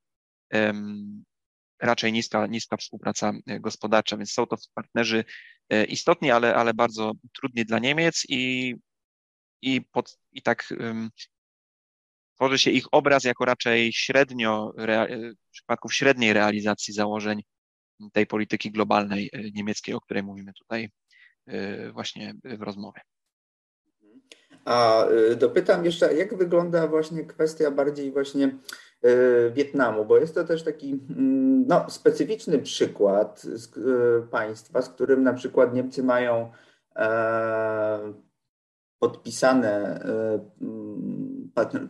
raczej 1.81 2.13
niska, 2.13 2.47
niska 2.47 2.77
współpraca 2.77 3.33
gospodarcza, 3.59 4.17
więc 4.17 4.31
są 4.31 4.45
to 4.45 4.55
partnerzy 4.73 5.23
istotni, 5.87 6.31
ale, 6.31 6.55
ale 6.55 6.73
bardzo 6.73 7.11
trudni 7.39 7.65
dla 7.65 7.79
Niemiec 7.79 8.23
i, 8.29 8.75
i, 9.61 9.81
pod, 9.81 10.17
i 10.31 10.41
tak 10.41 10.73
tworzy 12.35 12.57
się 12.57 12.71
ich 12.71 12.85
obraz 12.91 13.23
jako 13.23 13.45
raczej 13.45 13.93
średnio, 13.93 14.73
przypadków 15.51 15.93
średniej 15.93 16.33
realizacji 16.33 16.93
założeń 16.93 17.43
tej 18.11 18.27
polityki 18.27 18.71
globalnej 18.71 19.29
e, 19.33 19.51
niemieckiej, 19.51 19.95
o 19.95 20.01
której 20.01 20.23
mówimy 20.23 20.53
tutaj 20.53 20.89
e, 21.47 21.91
właśnie 21.91 22.33
w 22.43 22.61
rozmowie. 22.61 23.01
A 24.65 25.05
e, 25.05 25.35
dopytam 25.35 25.85
jeszcze, 25.85 26.13
jak 26.13 26.37
wygląda 26.37 26.87
właśnie 26.87 27.25
kwestia 27.25 27.71
bardziej 27.71 28.11
właśnie 28.11 28.57
Wietnamu, 29.53 30.05
bo 30.05 30.17
jest 30.17 30.35
to 30.35 30.43
też 30.43 30.63
taki 30.63 30.91
mm, 30.91 31.67
no, 31.67 31.89
specyficzny 31.89 32.59
przykład 32.59 33.41
z 33.41 33.69
państwa, 34.29 34.81
z 34.81 34.89
którym 34.89 35.23
na 35.23 35.33
przykład 35.33 35.73
Niemcy 35.73 36.03
mają 36.03 36.51
podpisane 38.99 39.99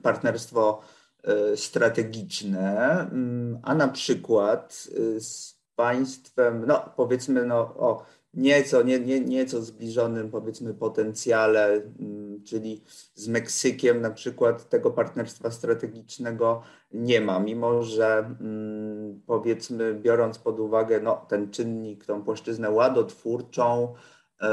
partnerstwo 0.04 0.82
e, 1.24 1.58
strategiczne, 1.58 3.00
mm, 3.00 3.60
a 3.64 3.76
na 3.76 3.88
przykład 3.88 4.88
e, 5.16 5.20
z 5.20 5.60
państwem, 5.76 6.66
no 6.68 6.94
powiedzmy, 6.96 7.46
no, 7.46 7.60
o 7.60 8.06
nieco, 8.34 8.84
nie, 8.84 9.00
nie, 9.00 9.20
nieco 9.20 9.62
zbliżonym 9.62 10.32
powiedzmy 10.32 10.74
potencjale, 10.74 11.74
mm, 11.74 12.44
czyli 12.44 12.84
z 13.16 13.28
Meksykiem 13.28 14.02
na 14.02 14.12
przykład 14.12 14.70
tego 14.70 14.92
partnerstwa 14.92 15.52
strategicznego 15.52 16.62
nie 16.92 17.22
ma, 17.22 17.40
mimo 17.40 17.84
że 17.84 18.18
mm, 18.18 19.22
powiedzmy 19.26 19.94
biorąc 19.96 20.40
pod 20.40 20.60
uwagę 20.60 21.00
no, 21.00 21.26
ten 21.30 21.52
czynnik, 21.52 22.06
tą 22.06 22.24
płaszczyznę 22.24 22.70
ładotwórczą, 22.70 23.94
e, 24.42 24.50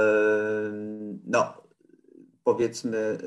no 1.26 1.62
powiedzmy 2.44 3.18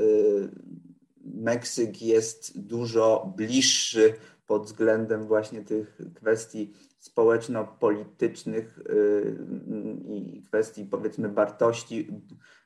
Meksyk 1.26 2.02
jest 2.02 2.60
dużo 2.60 3.34
bliższy 3.38 4.14
pod 4.48 4.66
względem 4.66 5.28
właśnie 5.28 5.62
tych 5.62 5.98
kwestii 6.16 6.74
społeczno-politycznych 7.04 8.80
y, 8.80 9.38
i 10.08 10.42
kwestii 10.42 10.86
powiedzmy 10.86 11.30
wartości 11.30 12.08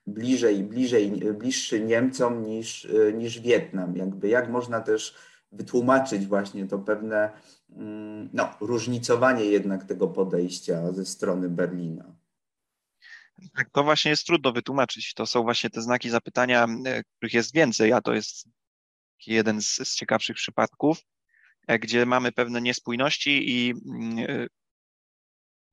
bliżej, 0.08 0.64
bliżej, 0.64 1.12
bliższy 1.34 1.82
Niemcom 1.82 2.44
niż, 2.44 2.88
niż 3.14 3.40
Wietnam. 3.40 3.98
Jakby 3.98 4.28
jak 4.28 4.50
można 4.50 4.82
też 4.82 5.16
wytłumaczyć 5.52 6.26
właśnie 6.26 6.68
to 6.68 6.80
pewne 6.80 7.32
mm, 7.70 8.30
no, 8.34 8.50
różnicowanie 8.62 9.46
jednak 9.46 9.84
tego 9.84 10.08
podejścia 10.08 10.94
ze 10.94 11.06
strony 11.06 11.50
Berlina. 11.50 12.16
Tak, 13.56 13.70
to 13.70 13.84
właśnie 13.84 14.12
jest 14.12 14.26
trudno 14.26 14.52
wytłumaczyć. 14.54 15.14
To 15.14 15.26
są 15.26 15.44
właśnie 15.44 15.70
te 15.70 15.82
znaki 15.82 16.10
zapytania, 16.10 16.68
których 17.18 17.34
jest 17.34 17.54
więcej, 17.54 17.94
a 17.94 18.02
to 18.02 18.14
jest 18.14 18.50
jeden 19.28 19.62
z, 19.62 19.66
z 19.68 19.96
ciekawszych 19.96 20.36
przypadków, 20.36 20.98
gdzie 21.68 22.06
mamy 22.06 22.32
pewne 22.32 22.62
niespójności 22.62 23.50
i 23.52 23.74
mm, 23.86 24.20
e, 24.20 24.48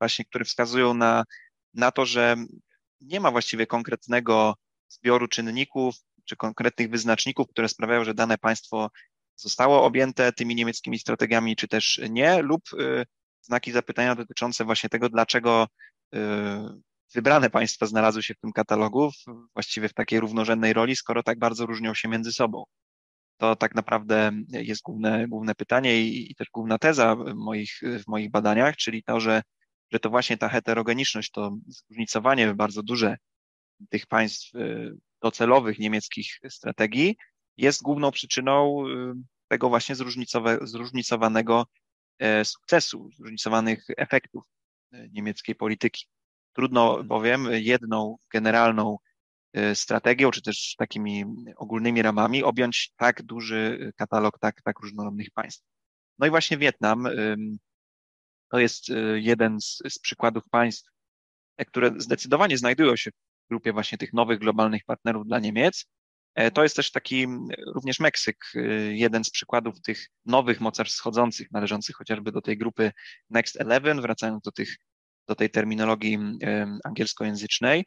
właśnie, 0.01 0.25
które 0.25 0.45
wskazują 0.45 0.93
na, 0.93 1.23
na 1.73 1.91
to, 1.91 2.05
że 2.05 2.35
nie 3.01 3.19
ma 3.19 3.31
właściwie 3.31 3.67
konkretnego 3.67 4.55
zbioru 4.87 5.27
czynników 5.27 5.95
czy 6.25 6.35
konkretnych 6.35 6.89
wyznaczników, 6.89 7.47
które 7.47 7.69
sprawiają, 7.69 8.03
że 8.03 8.13
dane 8.13 8.37
państwo 8.37 8.89
zostało 9.35 9.83
objęte 9.83 10.33
tymi 10.33 10.55
niemieckimi 10.55 10.99
strategiami, 10.99 11.55
czy 11.55 11.67
też 11.67 12.01
nie, 12.09 12.41
lub 12.41 12.61
znaki 13.41 13.71
zapytania 13.71 14.15
dotyczące 14.15 14.65
właśnie 14.65 14.89
tego, 14.89 15.09
dlaczego 15.09 15.67
wybrane 17.13 17.49
państwa 17.49 17.85
znalazły 17.85 18.23
się 18.23 18.33
w 18.33 18.39
tym 18.39 18.51
katalogu 18.51 19.11
właściwie 19.53 19.89
w 19.89 19.93
takiej 19.93 20.19
równorzędnej 20.19 20.73
roli, 20.73 20.95
skoro 20.95 21.23
tak 21.23 21.39
bardzo 21.39 21.65
różnią 21.65 21.93
się 21.93 22.07
między 22.07 22.31
sobą. 22.31 22.63
To 23.37 23.55
tak 23.55 23.75
naprawdę 23.75 24.31
jest 24.51 24.81
główne, 24.81 25.27
główne 25.27 25.55
pytanie 25.55 26.01
i, 26.01 26.31
i 26.31 26.35
też 26.35 26.49
główna 26.53 26.77
teza 26.77 27.15
w 27.15 27.33
moich, 27.35 27.79
w 28.03 28.07
moich 28.07 28.31
badaniach, 28.31 28.75
czyli 28.75 29.03
to, 29.03 29.19
że, 29.19 29.41
że 29.91 29.99
to 29.99 30.09
właśnie 30.09 30.37
ta 30.37 30.49
heterogeniczność, 30.49 31.31
to 31.31 31.57
zróżnicowanie 31.67 32.53
bardzo 32.53 32.83
duże 32.83 33.17
tych 33.89 34.07
państw 34.07 34.55
y, 34.55 34.97
docelowych 35.21 35.79
niemieckich 35.79 36.39
strategii 36.49 37.15
jest 37.57 37.81
główną 37.81 38.11
przyczyną 38.11 38.87
y, 38.87 39.13
tego 39.47 39.69
właśnie 39.69 39.95
zróżnicowanego 40.61 41.65
e, 42.19 42.45
sukcesu, 42.45 43.09
zróżnicowanych 43.17 43.85
efektów 43.97 44.43
y, 44.93 45.09
niemieckiej 45.13 45.55
polityki. 45.55 46.05
Trudno 46.53 47.03
bowiem 47.03 47.47
jedną 47.51 48.17
generalną 48.33 48.97
strategią, 49.73 50.31
czy 50.31 50.41
też 50.41 50.75
takimi 50.77 51.25
ogólnymi 51.57 52.01
ramami 52.01 52.43
objąć 52.43 52.91
tak 52.97 53.23
duży 53.23 53.91
katalog 53.95 54.39
tak, 54.39 54.61
tak 54.61 54.79
różnorodnych 54.79 55.31
państw. 55.31 55.63
No 56.19 56.27
i 56.27 56.29
właśnie 56.29 56.57
Wietnam 56.57 57.07
to 58.55 58.59
jest 58.59 58.89
y, 58.89 59.21
jeden 59.21 59.61
z, 59.61 59.81
z 59.89 59.99
przykładów 59.99 60.43
państw, 60.49 60.89
które 61.67 61.91
zdecydowanie 61.97 62.57
znajdują 62.57 62.95
się 62.95 63.11
w 63.11 63.49
grupie 63.49 63.73
właśnie 63.73 63.97
tych 63.97 64.13
nowych 64.13 64.39
globalnych 64.39 64.83
partnerów 64.85 65.27
dla 65.27 65.39
Niemiec. 65.39 65.85
E, 66.35 66.51
to 66.51 66.63
jest 66.63 66.75
też 66.75 66.91
taki 66.91 67.27
również 67.73 67.99
Meksyk, 67.99 68.37
y, 68.55 68.93
jeden 68.95 69.23
z 69.23 69.29
przykładów 69.29 69.81
tych 69.81 70.07
nowych 70.25 70.61
mocarstw 70.61 70.97
wschodzących, 70.97 71.51
należących 71.51 71.95
chociażby 71.95 72.31
do 72.31 72.41
tej 72.41 72.57
grupy 72.57 72.91
Next 73.29 73.61
Eleven, 73.61 74.01
wracając 74.01 74.43
do 74.43 74.51
tych 74.51 74.77
do 75.27 75.35
tej 75.35 75.49
terminologii 75.49 76.19
angielskojęzycznej, 76.83 77.85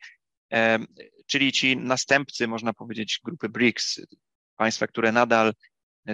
czyli 1.26 1.52
ci 1.52 1.76
następcy, 1.76 2.48
można 2.48 2.72
powiedzieć, 2.72 3.20
grupy 3.24 3.48
BRICS, 3.48 4.00
państwa, 4.56 4.86
które 4.86 5.12
nadal 5.12 5.52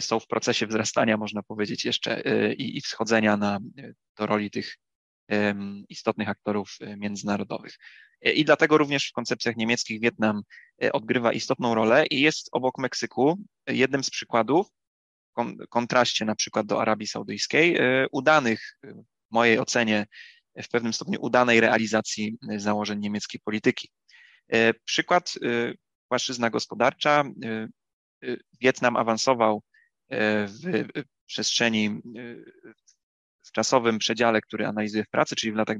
są 0.00 0.20
w 0.20 0.26
procesie 0.26 0.66
wzrastania, 0.66 1.16
można 1.16 1.42
powiedzieć, 1.42 1.84
jeszcze 1.84 2.24
e, 2.24 2.54
i, 2.54 2.76
i 2.76 2.80
wschodzenia 2.80 3.36
na, 3.36 3.58
e, 3.78 3.92
do 4.18 4.26
roli 4.26 4.50
tych 4.50 4.76
istotnych 5.88 6.28
aktorów 6.28 6.76
e, 6.80 6.96
międzynarodowych. 6.96 7.78
I 8.22 8.44
dlatego 8.44 8.78
również 8.78 9.08
w 9.08 9.12
koncepcjach 9.12 9.56
niemieckich 9.56 10.00
Wietnam 10.00 10.42
odgrywa 10.92 11.32
istotną 11.32 11.74
rolę 11.74 12.06
i 12.06 12.20
jest 12.20 12.48
obok 12.52 12.78
Meksyku 12.78 13.38
jednym 13.66 14.04
z 14.04 14.10
przykładów 14.10 14.66
kontraście 15.68 16.24
na 16.24 16.34
przykład 16.34 16.66
do 16.66 16.80
Arabii 16.80 17.06
Saudyjskiej, 17.06 17.78
udanych, 18.12 18.78
w 19.30 19.34
mojej 19.34 19.58
ocenie, 19.58 20.06
w 20.62 20.68
pewnym 20.68 20.92
stopniu 20.92 21.18
udanej 21.22 21.60
realizacji 21.60 22.36
założeń 22.56 22.98
niemieckiej 22.98 23.40
polityki. 23.44 23.90
Przykład, 24.84 25.34
płaszczyzna 26.08 26.50
gospodarcza. 26.50 27.24
Wietnam 28.60 28.96
awansował 28.96 29.62
w 30.46 30.84
przestrzeni, 31.26 32.00
w 33.46 33.52
czasowym 33.52 33.98
przedziale, 33.98 34.40
który 34.40 34.66
analizuje 34.66 35.04
w 35.04 35.08
pracy, 35.08 35.36
czyli 35.36 35.52
w 35.52 35.56
latach 35.56 35.76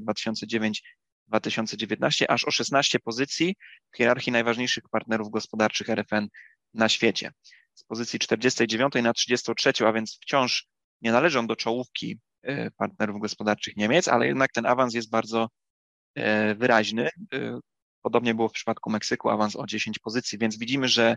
2009-2019, 1.31 2.25
aż 2.27 2.45
o 2.45 2.51
16 2.51 2.99
pozycji 2.99 3.55
w 3.93 3.97
hierarchii 3.97 4.31
najważniejszych 4.33 4.83
partnerów 4.91 5.31
gospodarczych 5.31 5.89
RFN 5.89 6.27
na 6.73 6.89
świecie. 6.89 7.31
Z 7.73 7.83
pozycji 7.83 8.19
49 8.19 8.93
na 9.03 9.13
33, 9.13 9.71
a 9.87 9.93
więc 9.93 10.17
wciąż 10.21 10.67
nie 11.01 11.11
należą 11.11 11.47
do 11.47 11.55
czołówki 11.55 12.19
e, 12.41 12.71
partnerów 12.71 13.21
gospodarczych 13.21 13.77
Niemiec, 13.77 14.07
ale 14.07 14.27
jednak 14.27 14.51
ten 14.51 14.65
awans 14.65 14.93
jest 14.93 15.09
bardzo 15.09 15.49
e, 16.15 16.55
wyraźny. 16.55 17.09
Podobnie 18.05 18.35
było 18.35 18.49
w 18.49 18.51
przypadku 18.51 18.89
Meksyku, 18.89 19.29
awans 19.29 19.55
o 19.55 19.65
10 19.65 19.99
pozycji, 19.99 20.37
więc 20.37 20.57
widzimy, 20.57 20.87
że 20.87 21.15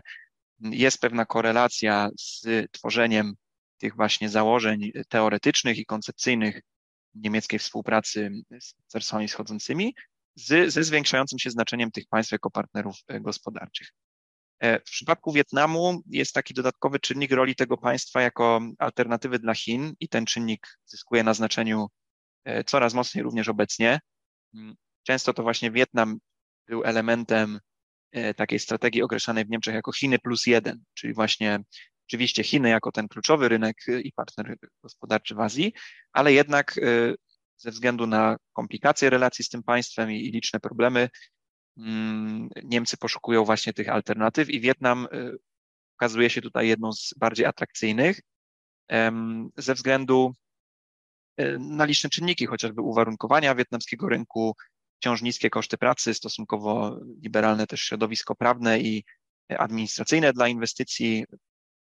jest 0.59 1.01
pewna 1.01 1.25
korelacja 1.25 2.09
z 2.19 2.45
tworzeniem 2.71 3.33
tych 3.77 3.95
właśnie 3.95 4.29
założeń 4.29 4.91
teoretycznych 5.09 5.77
i 5.77 5.85
koncepcyjnych 5.85 6.61
niemieckiej 7.13 7.59
współpracy 7.59 8.31
z 8.61 8.73
mocarstwami 8.79 9.27
wschodzącymi 9.27 9.95
z, 10.35 10.73
ze 10.73 10.83
zwiększającym 10.83 11.39
się 11.39 11.49
znaczeniem 11.49 11.91
tych 11.91 12.07
państw 12.07 12.31
jako 12.31 12.51
partnerów 12.51 12.95
e, 13.07 13.21
gospodarczych. 13.21 13.87
E, 14.59 14.79
w 14.79 14.83
przypadku 14.83 15.31
Wietnamu 15.31 16.01
jest 16.05 16.33
taki 16.33 16.53
dodatkowy 16.53 16.99
czynnik 16.99 17.31
roli 17.31 17.55
tego 17.55 17.77
państwa 17.77 18.21
jako 18.21 18.61
alternatywy 18.79 19.39
dla 19.39 19.55
Chin 19.55 19.93
i 19.99 20.09
ten 20.09 20.25
czynnik 20.25 20.67
zyskuje 20.85 21.23
na 21.23 21.33
znaczeniu 21.33 21.87
e, 22.43 22.63
coraz 22.63 22.93
mocniej 22.93 23.23
również 23.23 23.47
obecnie. 23.47 23.99
Mm, 24.55 24.75
często 25.03 25.33
to 25.33 25.43
właśnie 25.43 25.71
Wietnam 25.71 26.19
był 26.69 26.83
elementem 26.83 27.59
takiej 28.35 28.59
strategii 28.59 29.01
określanej 29.01 29.45
w 29.45 29.49
Niemczech 29.49 29.75
jako 29.75 29.91
Chiny 29.91 30.19
plus 30.19 30.45
jeden, 30.45 30.83
czyli 30.93 31.13
właśnie 31.13 31.59
Oczywiście 32.09 32.43
Chiny 32.43 32.69
jako 32.69 32.91
ten 32.91 33.07
kluczowy 33.07 33.49
rynek 33.49 33.77
y, 33.87 34.01
i 34.01 34.11
partner 34.11 34.55
gospodarczy 34.83 35.35
w 35.35 35.39
Azji, 35.39 35.73
ale 36.13 36.33
jednak 36.33 36.77
y, 36.77 37.15
ze 37.57 37.71
względu 37.71 38.07
na 38.07 38.37
komplikacje 38.53 39.09
relacji 39.09 39.45
z 39.45 39.49
tym 39.49 39.63
państwem 39.63 40.11
i, 40.11 40.31
liczne 40.31 40.59
problemy, 40.59 41.09
mm, 41.77 42.49
Niemcy 42.63 42.97
poszukują 42.97 43.45
właśnie 43.45 43.73
tych 43.73 43.89
alternatyw 43.89 44.49
i 44.49 44.61
Wietnam 44.61 45.07
okazuje 45.97 46.29
się 46.29 46.41
tutaj 46.41 46.67
jedną 46.67 46.93
z 46.93 47.13
bardziej 47.17 47.45
atrakcyjnych 47.45 48.21
ze 49.57 49.73
względu 49.73 50.33
na 51.59 51.85
liczne 51.85 52.09
czynniki, 52.09 52.45
chociażby 52.45 52.81
uwarunkowania 52.81 53.55
wietnamskiego 53.55 54.09
rynku, 54.09 54.55
wciąż 54.99 55.21
niskie 55.21 55.49
koszty 55.49 55.77
pracy, 55.77 56.13
stosunkowo 56.13 56.99
liberalne 57.23 57.67
też 57.67 57.81
środowisko 57.81 58.35
prawne 58.35 58.79
i 58.79 59.03
administracyjne 59.57 60.33
dla 60.33 60.47
inwestycji, 60.47 61.25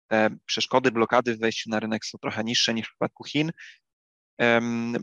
te 0.07 0.29
przeszkody, 0.45 0.91
blokady 0.91 1.35
w 1.35 1.39
wejściu 1.39 1.69
na 1.69 1.79
rynek 1.79 2.05
są 2.05 2.17
trochę 2.17 2.43
niższe 2.43 2.73
niż 2.73 2.87
w 2.87 2.89
przypadku 2.89 3.23
Chin. 3.23 3.51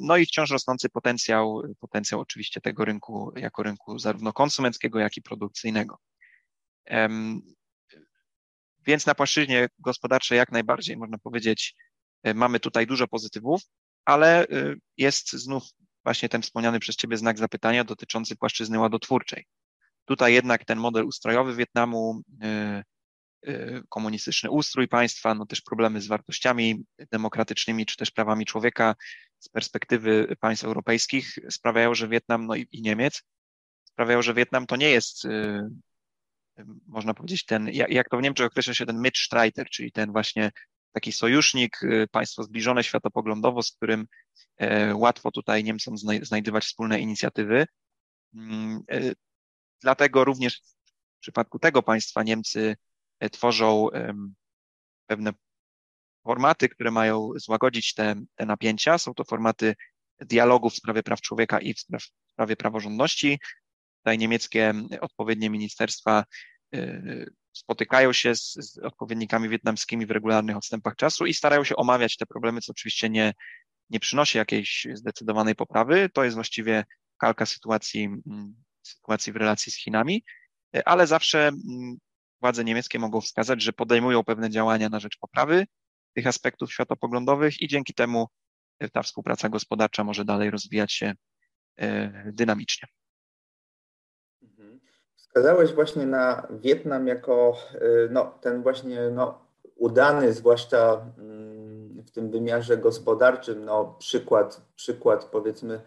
No 0.01 0.17
i 0.17 0.27
wciąż 0.27 0.51
rosnący 0.51 0.89
potencjał, 0.89 1.63
potencjał 1.81 2.21
oczywiście 2.21 2.61
tego 2.61 2.85
rynku 2.85 3.33
jako 3.37 3.63
rynku 3.63 3.99
zarówno 3.99 4.33
konsumenckiego, 4.33 4.99
jak 4.99 5.17
i 5.17 5.23
produkcyjnego. 5.23 5.99
Więc 8.87 9.07
na 9.07 9.15
płaszczyźnie 9.15 9.69
gospodarczej 9.79 10.39
jak 10.39 10.53
najbardziej 10.53 10.97
można 10.97 11.19
powiedzieć, 11.19 11.75
e, 12.23 12.35
mamy 12.35 12.61
tutaj 12.61 12.87
dużo 12.87 13.09
pozytywów, 13.09 13.63
ale 14.05 14.49
e, 14.49 14.75
jest 14.97 15.33
znów 15.33 15.63
właśnie 16.07 16.29
ten 16.29 16.43
wspomniany 16.43 16.81
przez 16.81 16.97
Ciebie 16.97 17.17
znak 17.17 17.39
zapytania 17.39 17.85
dotyczący 17.85 18.37
płaszczyzny 18.37 18.79
ładotwórczej. 18.79 19.47
Tutaj 20.05 20.35
jednak 20.35 20.65
ten 20.65 20.79
model 20.79 21.05
ustrojowy 21.05 21.55
Wietnamu 21.55 22.21
e, 22.43 22.83
Y, 23.49 23.83
komunistyczny 23.89 24.51
ustrój 24.51 24.89
państwa, 24.89 25.35
no 25.35 25.47
też 25.47 25.61
problemy 25.61 26.01
z 26.01 26.07
wartościami 26.07 26.85
demokratycznymi 27.13 27.87
czy 27.87 27.97
też 27.97 28.11
prawami 28.11 28.47
człowieka 28.47 28.95
z 29.39 29.49
perspektywy 29.49 30.37
państw 30.41 30.65
europejskich 30.65 31.39
sprawiają, 31.51 31.95
że 31.95 32.09
Wietnam, 32.09 32.47
no 32.47 32.55
i, 32.55 32.69
i 32.73 32.83
Niemiec, 32.83 33.23
sprawiają, 33.85 34.23
że 34.23 34.35
Wietnam 34.35 34.67
to 34.67 34.77
nie 34.77 34.91
jest, 34.91 35.25
y, 35.25 35.61
można 36.87 37.15
powiedzieć, 37.15 37.45
ten, 37.45 37.69
jak 37.69 38.09
to 38.09 38.19
w 38.19 38.23
Niemczech 38.23 38.47
określa 38.47 38.75
się 38.75 38.87
ten 38.87 39.03
Mitstreiter, 39.03 39.69
czyli 39.71 39.93
ten 39.93 40.13
właśnie 40.13 40.51
taki 40.97 41.13
sojusznik, 41.13 41.83
y, 41.83 42.07
państwo 42.11 42.43
zbliżone 42.43 42.85
światopoglądowo, 42.85 43.63
z 43.63 43.73
którym 43.73 44.07
e, 44.57 44.95
łatwo 44.95 45.31
tutaj 45.31 45.65
Niemcom 45.65 45.95
znajdywać 46.23 46.65
wspólne 46.65 47.01
inicjatywy. 47.01 47.67
Mm, 48.35 48.83
e, 48.91 49.13
dlatego 49.83 50.25
również 50.25 50.61
w 51.17 51.21
przypadku 51.21 51.59
tego 51.59 51.83
państwa 51.83 52.23
Niemcy 52.23 52.77
E, 53.21 53.31
tworzą 53.31 53.89
pewne 55.07 55.33
formaty, 56.25 56.69
które 56.69 56.91
mają 56.91 57.31
złagodzić 57.37 57.95
te, 57.95 58.15
te 58.35 58.47
napięcia. 58.47 58.99
Są 58.99 59.15
to 59.15 59.25
formaty 59.25 59.75
dialogu 60.21 60.71
w 60.71 60.77
sprawie 60.77 61.03
praw 61.03 61.21
człowieka 61.21 61.61
i 61.61 61.75
w 61.75 61.81
sprawie 62.33 62.57
praworządności. 62.57 63.41
Tutaj 63.99 64.19
niemieckie 64.19 64.75
odpowiednie 65.01 65.51
ministerstwa 65.51 66.25
spotykają 67.57 68.13
się 68.13 68.35
z, 68.35 68.53
z, 68.53 68.79
odpowiednikami 68.79 69.49
wietnamskimi 69.49 70.07
w 70.07 70.11
regularnych 70.11 70.57
odstępach 70.57 70.97
czasu 70.97 71.27
i 71.27 71.35
starają 71.35 71.65
się 71.65 71.77
omawiać 71.77 72.17
te 72.17 72.27
problemy, 72.27 72.61
co 72.61 72.73
oczywiście 72.73 73.11
nie, 73.11 73.35
nie 73.91 74.01
przynosi 74.01 74.39
jakiejś 74.39 74.87
zdecydowanej 74.95 75.55
poprawy. 75.55 76.09
To 76.15 76.25
jest 76.25 76.35
właściwie 76.35 76.85
kalka 77.19 77.47
sytuacji, 77.47 78.09
sytuacji 78.83 79.33
w 79.33 79.37
relacji 79.37 79.73
z 79.73 79.77
Chinami, 79.77 80.25
e, 80.77 80.89
ale 80.89 81.07
zawsze 81.07 81.53
władze 82.41 82.65
niemieckie 82.65 82.99
mogą 82.99 83.21
wskazać, 83.21 83.63
że 83.63 83.73
podejmują 83.73 84.25
pewne 84.25 84.51
działania 84.51 84.89
na 84.89 85.01
rzecz 85.01 85.19
poprawy 85.21 85.67
tych 86.15 86.27
aspektów 86.27 86.73
światopoglądowych 86.73 87.61
i 87.61 87.69
dzięki 87.69 87.95
temu 87.95 88.29
ta 88.93 89.03
współpraca 89.03 89.49
gospodarcza 89.49 90.05
może 90.05 90.25
dalej 90.25 90.51
rozwijać 90.51 90.93
się 90.93 91.15
e, 91.77 92.33
dynamicznie. 92.33 92.89
Wskazałeś 95.37 95.73
właśnie 95.73 96.07
na 96.07 96.49
Wietnam 96.51 97.07
jako 97.07 97.57
e, 97.75 97.79
no, 98.11 98.39
ten 98.41 98.63
właśnie 98.63 99.11
no, 99.11 99.39
udany, 99.77 100.33
zwłaszcza 100.33 101.07
mm, 101.19 102.03
w 102.07 102.11
tym 102.11 102.31
wymiarze 102.31 102.79
gospodarczym, 102.79 103.65
no, 103.65 103.97
przykład, 103.99 104.61
przykład 104.77 105.25
powiedzmy 105.25 105.81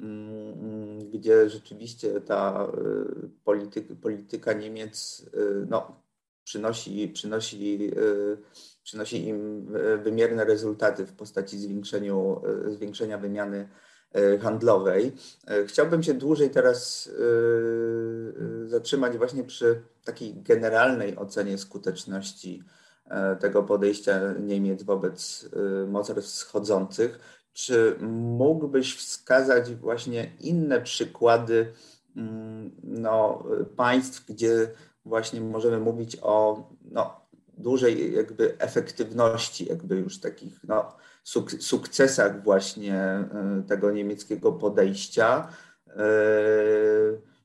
Mm, 0.00 1.10
gdzie 1.10 1.50
rzeczywiście 1.50 2.20
ta 2.20 2.68
y, 3.24 3.28
polityka, 3.44 3.94
polityka 4.02 4.52
Niemiec 4.52 5.26
y, 5.34 5.66
no, 5.68 6.02
przynosi, 6.44 7.08
przynosi, 7.08 7.90
y, 7.98 8.38
przynosi 8.82 9.28
im 9.28 9.66
wymierne 10.02 10.44
rezultaty 10.44 11.06
w 11.06 11.12
postaci 11.12 11.58
zwiększenia 12.68 13.18
wymiany 13.18 13.68
handlowej. 14.40 15.12
Chciałbym 15.66 16.02
się 16.02 16.14
dłużej 16.14 16.50
teraz 16.50 17.10
zatrzymać 18.66 19.16
właśnie 19.16 19.44
przy 19.44 19.82
takiej 20.04 20.42
generalnej 20.42 21.16
ocenie 21.16 21.58
skuteczności 21.58 22.62
tego 23.40 23.62
podejścia 23.62 24.34
Niemiec 24.40 24.82
wobec 24.82 25.48
mocarstw 25.88 26.32
wschodzących. 26.32 27.18
Czy 27.52 27.96
mógłbyś 28.00 28.96
wskazać 28.96 29.74
właśnie 29.74 30.32
inne 30.40 30.80
przykłady 30.80 31.72
mm, 32.16 32.70
no, 32.82 33.44
państw, 33.76 34.26
gdzie 34.26 34.70
właśnie 35.04 35.40
możemy 35.40 35.78
mówić 35.78 36.18
o 36.22 36.68
no, 36.82 37.20
dużej 37.58 38.14
jakby 38.14 38.58
efektywności, 38.58 39.66
jakby 39.66 39.96
już 39.96 40.20
takich 40.20 40.60
no, 40.64 40.96
suk 41.28 41.50
sukcesach 41.50 42.42
właśnie 42.42 42.94
e, 42.94 43.62
tego 43.68 43.90
niemieckiego 43.90 44.52
podejścia. 44.52 45.48
E, 45.86 46.02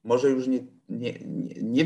może 0.04 0.30
już 0.30 0.48
nie, 0.48 0.60
nie, 0.90 1.14
nie, 1.26 1.86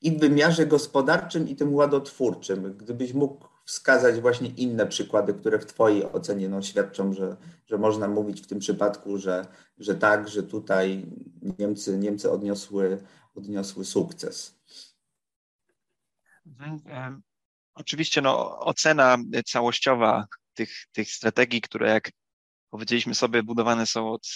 i 0.00 0.12
w 0.12 0.20
wymiarze 0.20 0.66
gospodarczym, 0.66 1.48
i 1.48 1.56
tym 1.56 1.74
ładotwórczym. 1.74 2.76
Gdybyś 2.76 3.14
mógł 3.14 3.48
wskazać 3.64 4.20
właśnie 4.20 4.48
inne 4.48 4.86
przykłady, 4.86 5.34
które 5.34 5.58
w 5.58 5.66
Twojej 5.66 6.12
ocenie 6.12 6.48
no, 6.48 6.62
świadczą, 6.62 7.12
że, 7.12 7.36
że 7.66 7.78
można 7.78 8.08
mówić 8.08 8.40
w 8.40 8.46
tym 8.46 8.58
przypadku, 8.58 9.18
że, 9.18 9.46
że 9.78 9.94
tak, 9.94 10.28
że 10.28 10.42
tutaj 10.42 11.06
Niemcy, 11.58 11.98
Niemcy 11.98 12.30
odniosły, 12.30 12.98
odniosły 13.34 13.84
sukces. 13.84 14.60
Oczywiście 17.74 18.20
no, 18.20 18.58
ocena 18.58 19.16
całościowa 19.46 20.26
tych, 20.54 20.86
tych 20.92 21.10
strategii, 21.10 21.60
które 21.60 21.90
jak 21.90 22.10
powiedzieliśmy 22.70 23.14
sobie, 23.14 23.42
budowane 23.42 23.86
są 23.86 24.12
od 24.12 24.28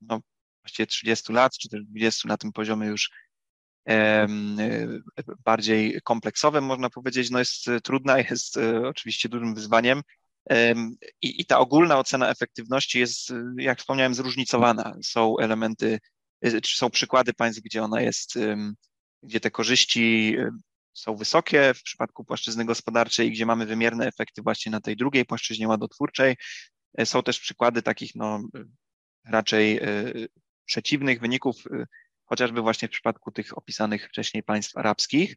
no, 0.00 0.20
właściwie 0.64 0.86
30 0.86 1.32
lat, 1.32 1.58
czy 1.58 1.68
też 1.68 1.80
20 1.84 2.28
na 2.28 2.36
tym 2.36 2.52
poziomie 2.52 2.86
już 2.86 3.10
bardziej 5.44 6.00
kompleksowym, 6.04 6.64
można 6.64 6.90
powiedzieć, 6.90 7.30
no 7.30 7.38
jest 7.38 7.66
trudna, 7.82 8.18
jest 8.30 8.56
oczywiście 8.84 9.28
dużym 9.28 9.54
wyzwaniem. 9.54 10.02
I, 11.22 11.40
I 11.40 11.46
ta 11.46 11.58
ogólna 11.58 11.98
ocena 11.98 12.28
efektywności 12.30 12.98
jest, 12.98 13.32
jak 13.56 13.78
wspomniałem, 13.78 14.14
zróżnicowana. 14.14 14.96
Są 15.02 15.38
elementy, 15.38 15.98
czy 16.62 16.78
są 16.78 16.90
przykłady 16.90 17.34
państw, 17.34 17.62
gdzie 17.62 17.82
ona 17.82 18.00
jest, 18.00 18.38
gdzie 19.22 19.40
te 19.40 19.50
korzyści 19.50 20.36
są 20.92 21.16
wysokie 21.16 21.74
w 21.74 21.82
przypadku 21.82 22.24
płaszczyzny 22.24 22.64
gospodarczej, 22.64 23.30
gdzie 23.30 23.46
mamy 23.46 23.66
wymierne 23.66 24.06
efekty 24.06 24.42
właśnie 24.42 24.72
na 24.72 24.80
tej 24.80 24.96
drugiej 24.96 25.24
płaszczyźnie 25.24 25.68
ładotwórczej. 25.68 26.36
E, 26.98 27.06
są 27.06 27.22
też 27.22 27.40
przykłady 27.40 27.82
takich 27.82 28.14
no, 28.14 28.42
raczej 29.24 29.78
e, 29.78 29.84
przeciwnych 30.64 31.20
wyników, 31.20 31.56
e, 31.66 31.84
chociażby 32.24 32.60
właśnie 32.60 32.88
w 32.88 32.90
przypadku 32.90 33.32
tych 33.32 33.58
opisanych 33.58 34.08
wcześniej 34.08 34.42
państw 34.42 34.76
arabskich. 34.76 35.36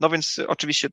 No 0.00 0.10
więc 0.10 0.40
oczywiście 0.48 0.88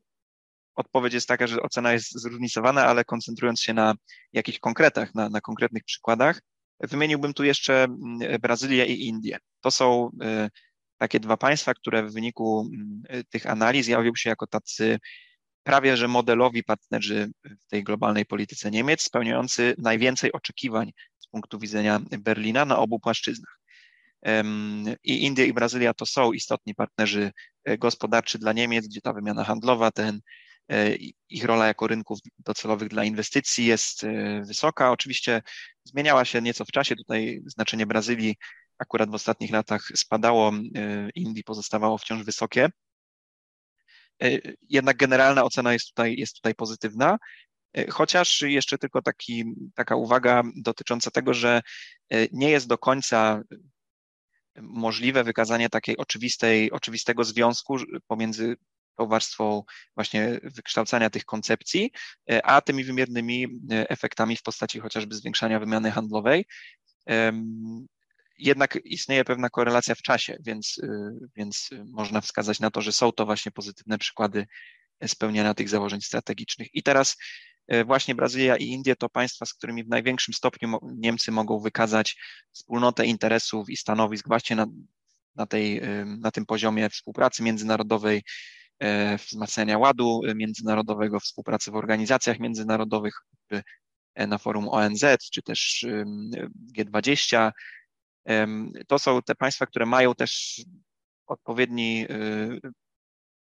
odpowiedź 0.75 1.13
jest 1.13 1.27
taka, 1.27 1.47
że 1.47 1.61
ocena 1.61 1.93
jest 1.93 2.11
zróżnicowana, 2.11 2.85
ale 2.85 3.03
koncentrując 3.03 3.61
się 3.61 3.73
na 3.73 3.93
jakichś 4.33 4.59
konkretach, 4.59 5.15
na, 5.15 5.29
na 5.29 5.41
konkretnych 5.41 5.83
przykładach, 5.83 6.41
wymieniłbym 6.79 7.33
tu 7.33 7.43
jeszcze 7.43 7.83
mm, 7.83 8.41
Brazylię 8.41 8.85
i 8.85 9.07
Indię. 9.07 9.37
To 9.61 9.71
są 9.71 10.09
takie 11.01 11.19
dwa 11.19 11.37
państwa, 11.37 11.73
które 11.73 12.03
w 12.03 12.13
wyniku 12.13 12.69
mm, 12.73 13.23
tych 13.29 13.47
analiz 13.47 13.87
jawią 13.87 14.11
się 14.15 14.29
jako 14.29 14.47
tacy 14.47 14.99
prawie 15.63 15.97
że 15.97 16.07
modelowi 16.07 16.63
partnerzy 16.63 17.31
w 17.43 17.67
tej 17.67 17.83
globalnej 17.83 18.25
polityce 18.25 18.71
Niemiec, 18.71 19.01
spełniający 19.01 19.75
najwięcej 19.77 20.31
oczekiwań 20.31 20.91
z 21.19 21.27
punktu 21.27 21.59
widzenia 21.59 21.99
Berlina 22.19 22.65
na 22.65 22.77
obu 22.77 22.99
płaszczyznach. 22.99 23.59
I 25.03 25.23
Indie 25.23 25.45
i 25.45 25.53
Brazylia 25.53 25.93
to 25.93 26.05
są 26.05 26.31
istotni 26.31 26.75
partnerzy 26.75 27.31
e, 27.63 27.77
gospodarczy 27.77 28.39
dla 28.39 28.53
Niemiec, 28.53 28.87
gdzie 28.87 29.01
ta 29.01 29.13
wymiana 29.13 29.43
handlowa, 29.43 29.91
ten, 29.91 30.21
e, 30.69 30.95
ich 31.29 31.43
rola 31.45 31.67
jako 31.67 31.87
rynków 31.87 32.19
docelowych 32.39 32.89
dla 32.89 33.03
inwestycji 33.03 33.65
jest 33.65 34.03
e, 34.03 34.41
wysoka. 34.47 34.91
Oczywiście 34.91 35.41
zmieniała 35.83 36.25
się 36.25 36.41
nieco 36.41 36.65
w 36.65 36.71
czasie. 36.71 36.95
Tutaj 36.95 37.41
znaczenie 37.45 37.85
Brazylii 37.85 38.35
akurat 38.81 39.09
w 39.09 39.13
ostatnich 39.13 39.51
latach 39.51 39.87
spadało, 39.95 40.51
Indii 41.15 41.43
pozostawało 41.43 41.97
wciąż 41.97 42.23
wysokie. 42.23 42.69
E, 44.23 44.39
jednak 44.69 44.97
generalna 44.97 45.43
ocena 45.43 45.73
jest 45.73 45.87
tutaj, 45.87 46.15
jest 46.17 46.35
tutaj 46.35 46.55
pozytywna. 46.55 47.17
E, 47.73 47.91
chociaż 47.91 48.41
jeszcze 48.41 48.77
tylko 48.77 49.01
taki, 49.01 49.45
taka 49.75 49.95
uwaga 49.95 50.43
dotycząca 50.55 51.11
tego, 51.11 51.33
że 51.33 51.61
nie 52.31 52.49
jest 52.49 52.67
do 52.67 52.77
końca 52.77 53.41
możliwe 54.61 55.23
wykazanie 55.23 55.69
takiej 55.69 55.97
oczywistej, 55.97 56.71
oczywistego 56.71 57.23
związku 57.23 57.77
pomiędzy 58.07 58.55
tą 58.95 59.07
warstwą 59.07 59.63
właśnie 59.95 60.39
wykształcania 60.43 61.09
tych 61.09 61.25
koncepcji, 61.25 61.91
a 62.43 62.61
tymi 62.61 62.83
wymiernymi 62.83 63.47
efektami 63.69 64.37
w 64.37 64.41
postaci 64.41 64.79
chociażby 64.79 65.15
zwiększania 65.15 65.59
wymiany 65.59 65.91
handlowej 65.91 66.45
jednak 68.41 68.77
istnieje 68.83 69.25
pewna 69.25 69.49
korelacja 69.49 69.95
w 69.95 70.01
czasie, 70.01 70.37
więc, 70.45 70.77
y, 70.77 70.89
więc 71.35 71.69
można 71.87 72.21
wskazać 72.21 72.59
na 72.59 72.71
to, 72.71 72.81
że 72.81 72.91
są 72.91 73.11
to 73.11 73.25
właśnie 73.25 73.51
pozytywne 73.51 73.97
przykłady 73.97 74.47
spełniania 75.07 75.53
tych 75.53 75.69
założeń 75.69 76.01
strategicznych. 76.01 76.67
I 76.73 76.83
teraz 76.83 77.17
y, 77.73 77.85
właśnie 77.85 78.15
Brazylia 78.15 78.57
i 78.57 78.63
Indie 78.65 78.95
to 78.95 79.09
państwa, 79.09 79.45
z 79.45 79.53
którymi 79.53 79.83
w 79.83 79.89
największym 79.89 80.33
stopniu 80.33 80.79
Niemcy 80.95 81.31
mogą 81.31 81.59
wykazać 81.59 82.17
wspólnotę 82.51 83.05
interesów 83.05 83.69
i 83.69 83.77
stanowisk 83.77 84.27
właśnie 84.27 84.55
na, 84.55 84.65
na, 85.35 85.45
tej, 85.45 85.83
y, 85.83 86.05
na 86.05 86.31
tym 86.31 86.45
poziomie 86.45 86.89
współpracy 86.89 87.43
międzynarodowej, 87.43 88.23
wzmacniania 89.27 89.77
ładu 89.77 90.21
międzynarodowego, 90.35 91.19
współpracy 91.19 91.71
w 91.71 91.75
organizacjach 91.75 92.39
międzynarodowych, 92.39 93.13
na 94.15 94.37
forum 94.37 94.69
ONZ 94.69 95.05
czy 95.33 95.41
też 95.41 95.85
G20, 96.77 97.51
to 98.87 98.99
są 98.99 99.21
te 99.21 99.35
państwa, 99.35 99.65
które 99.65 99.85
mają 99.85 100.15
też 100.15 100.61
odpowiedni, 101.27 102.05
y, 102.09 102.71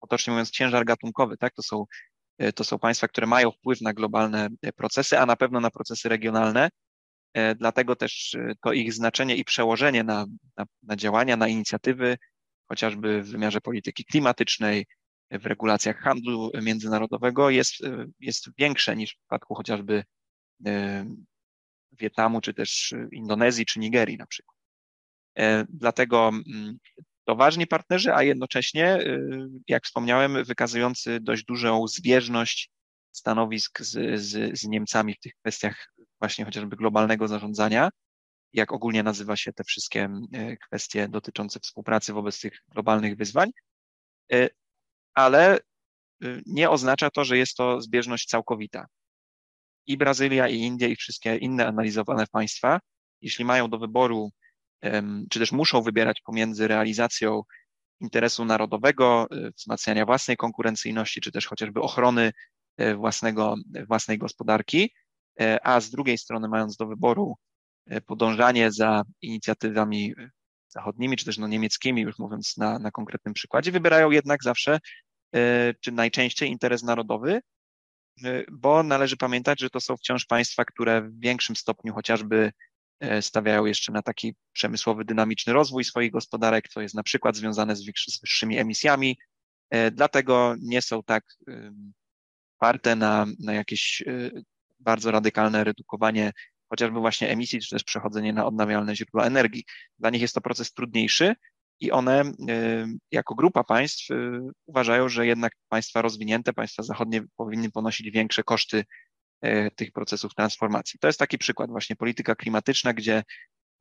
potocznie 0.01 0.31
mówiąc, 0.31 0.51
ciężar 0.51 0.85
gatunkowy, 0.85 1.37
tak? 1.37 1.55
To 1.55 1.63
są, 1.63 1.85
y, 2.43 2.53
to 2.53 2.65
są 2.65 2.79
państwa, 2.79 3.09
które 3.09 3.27
mają 3.27 3.51
wpływ 3.51 3.81
na 3.81 3.93
globalne 3.93 4.49
procesy, 4.77 5.19
a 5.19 5.27
na 5.27 5.37
pewno 5.37 5.61
na 5.61 5.71
procesy 5.71 6.09
regionalne. 6.09 6.69
E, 7.35 7.55
dlatego 7.55 7.97
też 7.97 8.35
y, 8.35 8.55
to 8.63 8.73
ich 8.73 8.93
znaczenie 8.93 9.37
i 9.37 9.45
przełożenie 9.45 10.05
na, 10.05 10.27
na, 10.57 10.65
na 10.83 10.97
działania, 10.97 11.37
na 11.37 11.49
inicjatywy, 11.49 12.19
chociażby 12.69 13.23
w 13.23 13.31
wymiarze 13.31 13.61
polityki 13.61 14.05
klimatycznej, 14.05 14.87
w 15.31 15.47
regulacjach 15.47 15.99
handlu 15.99 16.51
międzynarodowego 16.63 17.51
jest, 17.51 17.75
jest 18.21 18.49
większe 18.59 18.97
niż 18.97 19.13
w 19.13 19.19
przypadku 19.19 19.55
chociażby 19.55 20.05
Wietnamu, 21.93 22.41
czy 22.41 22.55
też 22.55 22.95
Indonezji, 23.13 23.67
czy 23.67 23.81
Nigerii 23.81 24.17
na 24.17 24.27
przykład. 24.27 24.60
E, 25.39 25.65
dlatego 25.69 26.29
mm, 26.29 26.79
to 27.25 27.37
ważni 27.37 27.67
partnerzy, 27.67 28.15
a 28.15 28.23
jednocześnie, 28.23 28.97
y, 28.97 29.49
jak 29.69 29.85
wspomniałem, 29.85 30.45
wykazujący 30.45 31.21
dość 31.21 31.45
dużą 31.45 31.89
zbieżność 31.89 32.71
stanowisk 33.13 33.81
z, 33.81 34.21
z, 34.21 34.59
z 34.61 34.65
Niemcami 34.65 35.15
w 35.15 35.21
tych 35.21 35.33
kwestiach 35.35 35.93
właśnie 36.21 36.45
chociażby 36.45 36.77
globalnego 36.77 37.29
zarządzania, 37.29 37.91
jak 38.53 38.73
ogólnie 38.73 39.03
nazywa 39.03 39.37
się 39.37 39.53
te 39.53 39.65
wszystkie 39.65 40.09
y, 40.35 40.57
kwestie 40.67 41.09
dotyczące 41.09 41.61
współpracy 41.61 42.13
wobec 42.13 42.41
tych 42.41 42.61
globalnych 42.69 43.17
wyzwań, 43.17 43.51
y, 44.33 44.49
ale 45.15 45.59
nie 46.47 46.71
oznacza 46.71 47.11
to, 47.11 47.25
że 47.25 47.39
jest 47.39 47.57
to 47.57 47.81
zbieżność 47.81 48.29
całkowita. 48.29 48.87
I 49.87 49.97
Brazylia, 49.97 50.49
i 50.49 50.57
Indie, 50.57 50.89
i 50.89 50.97
wszystkie 50.97 51.37
inne 51.37 51.67
analizowane 51.67 52.27
państwa, 52.27 52.81
jeśli 53.23 53.45
mają 53.45 53.71
do 53.71 53.79
wyboru 53.79 54.31
czy 55.31 55.39
też 55.39 55.53
muszą 55.53 55.83
wybierać 55.83 56.21
pomiędzy 56.21 56.69
realizacją 56.69 57.43
interesu 58.01 58.45
narodowego, 58.45 59.27
e, 59.31 59.51
wzmacniania 59.51 60.07
własnej 60.07 60.37
konkurencyjności, 60.37 61.21
czy 61.21 61.33
też 61.33 61.47
chociażby 61.47 61.81
ochrony 61.81 62.33
e, 62.77 62.95
własnego, 62.95 63.55
własnej 63.89 64.19
gospodarki, 64.19 64.93
e, 65.41 65.67
a 65.67 65.81
z 65.81 65.91
drugiej 65.91 66.19
strony 66.19 66.49
mając 66.49 66.77
do 66.77 66.87
wyboru 66.87 67.37
podążanie 68.07 68.73
za 68.73 69.03
inicjatywami 69.23 70.15
zachodnimi, 70.69 71.17
czy 71.17 71.25
też 71.25 71.39
no 71.39 71.49
niemieckimi, 71.49 72.03
już 72.03 72.19
mówiąc 72.19 72.57
na, 72.57 72.79
na 72.79 72.91
konkretnym 72.91 73.35
przykładzie, 73.35 73.73
wybierają 73.73 74.11
jednak 74.11 74.43
zawsze, 74.43 74.79
czy 75.81 75.93
najczęściej 75.93 76.51
interes 76.51 76.83
narodowy, 76.83 77.41
bo 78.53 78.83
należy 78.83 79.17
pamiętać, 79.17 79.61
że 79.61 79.71
to 79.71 79.81
są 79.81 79.97
wciąż 79.97 80.27
państwa, 80.27 80.65
które 80.65 81.03
w 81.03 81.21
większym 81.21 81.57
stopniu 81.57 81.95
chociażby 81.95 82.53
stawiają 83.21 83.65
jeszcze 83.65 83.93
na 83.93 84.03
taki 84.03 84.35
przemysłowy, 84.53 85.05
dynamiczny 85.05 85.53
rozwój 85.53 85.85
swoich 85.85 86.13
gospodarek, 86.13 86.69
co 86.69 86.81
jest 86.81 86.95
na 86.95 87.03
przykład 87.03 87.37
związane 87.37 87.77
z, 87.77 87.85
wyższymi 88.21 88.59
emisjami, 88.59 89.19
e, 89.71 89.91
dlatego 89.91 90.55
nie 90.61 90.83
są 90.83 91.03
tak 91.03 91.25
oparte 92.59 92.97
na, 92.97 93.27
na 93.39 93.55
jakieś 93.55 94.03
e, 94.07 94.31
bardzo 94.81 95.11
radykalne 95.11 95.65
redukowanie 95.65 96.33
chociażby 96.69 97.01
właśnie 97.01 97.29
emisji, 97.29 97.61
czy 97.61 97.71
też 97.71 97.85
przechodzenie 97.85 98.33
na 98.33 98.47
odnawialne 98.47 98.97
źródła 98.97 99.25
energii. 99.25 99.65
Dla 99.99 100.11
nich 100.11 100.23
jest 100.23 100.35
to 100.35 100.41
proces 100.41 100.73
trudniejszy 100.73 101.35
i 101.81 101.91
one 101.93 102.33
jako 103.11 103.35
grupa 103.35 103.65
państw 103.65 104.09
uważają, 104.67 105.09
że 105.09 105.27
jednak 105.27 105.53
państwa 105.69 106.03
rozwinięte, 106.03 106.53
państwa 106.53 106.83
zachodnie 106.83 107.23
powinny 107.37 107.71
ponosić 107.71 108.11
większe 108.11 108.43
koszty 108.43 108.85
E, 108.85 108.85
tych 109.77 109.93
procesów 109.93 110.35
transformacji. 110.35 110.99
To 111.01 111.07
jest 111.07 111.19
taki 111.19 111.39
przykład 111.39 111.71
właśnie 111.71 111.97
polityka 111.97 112.35
klimatyczna, 112.35 112.95
gdzie 112.95 113.23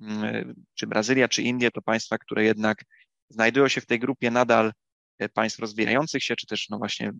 mm, 0.01 0.53
czy 0.73 0.87
Brazylia, 0.87 1.27
czy 1.27 1.43
Indie 1.43 1.71
to 1.71 1.81
państwa, 1.81 2.17
które 2.17 2.43
jednak 2.43 2.83
znajdują 3.29 3.67
się 3.67 3.81
w 3.81 3.85
tej 3.85 3.99
grupie 3.99 4.31
nadal 4.31 4.73
e, 5.17 5.29
państw 5.29 5.59
rozwijających 5.59 6.23
się, 6.23 6.35
czy 6.35 6.47
też 6.47 6.69
no 6.69 6.77
właśnie 6.77 7.11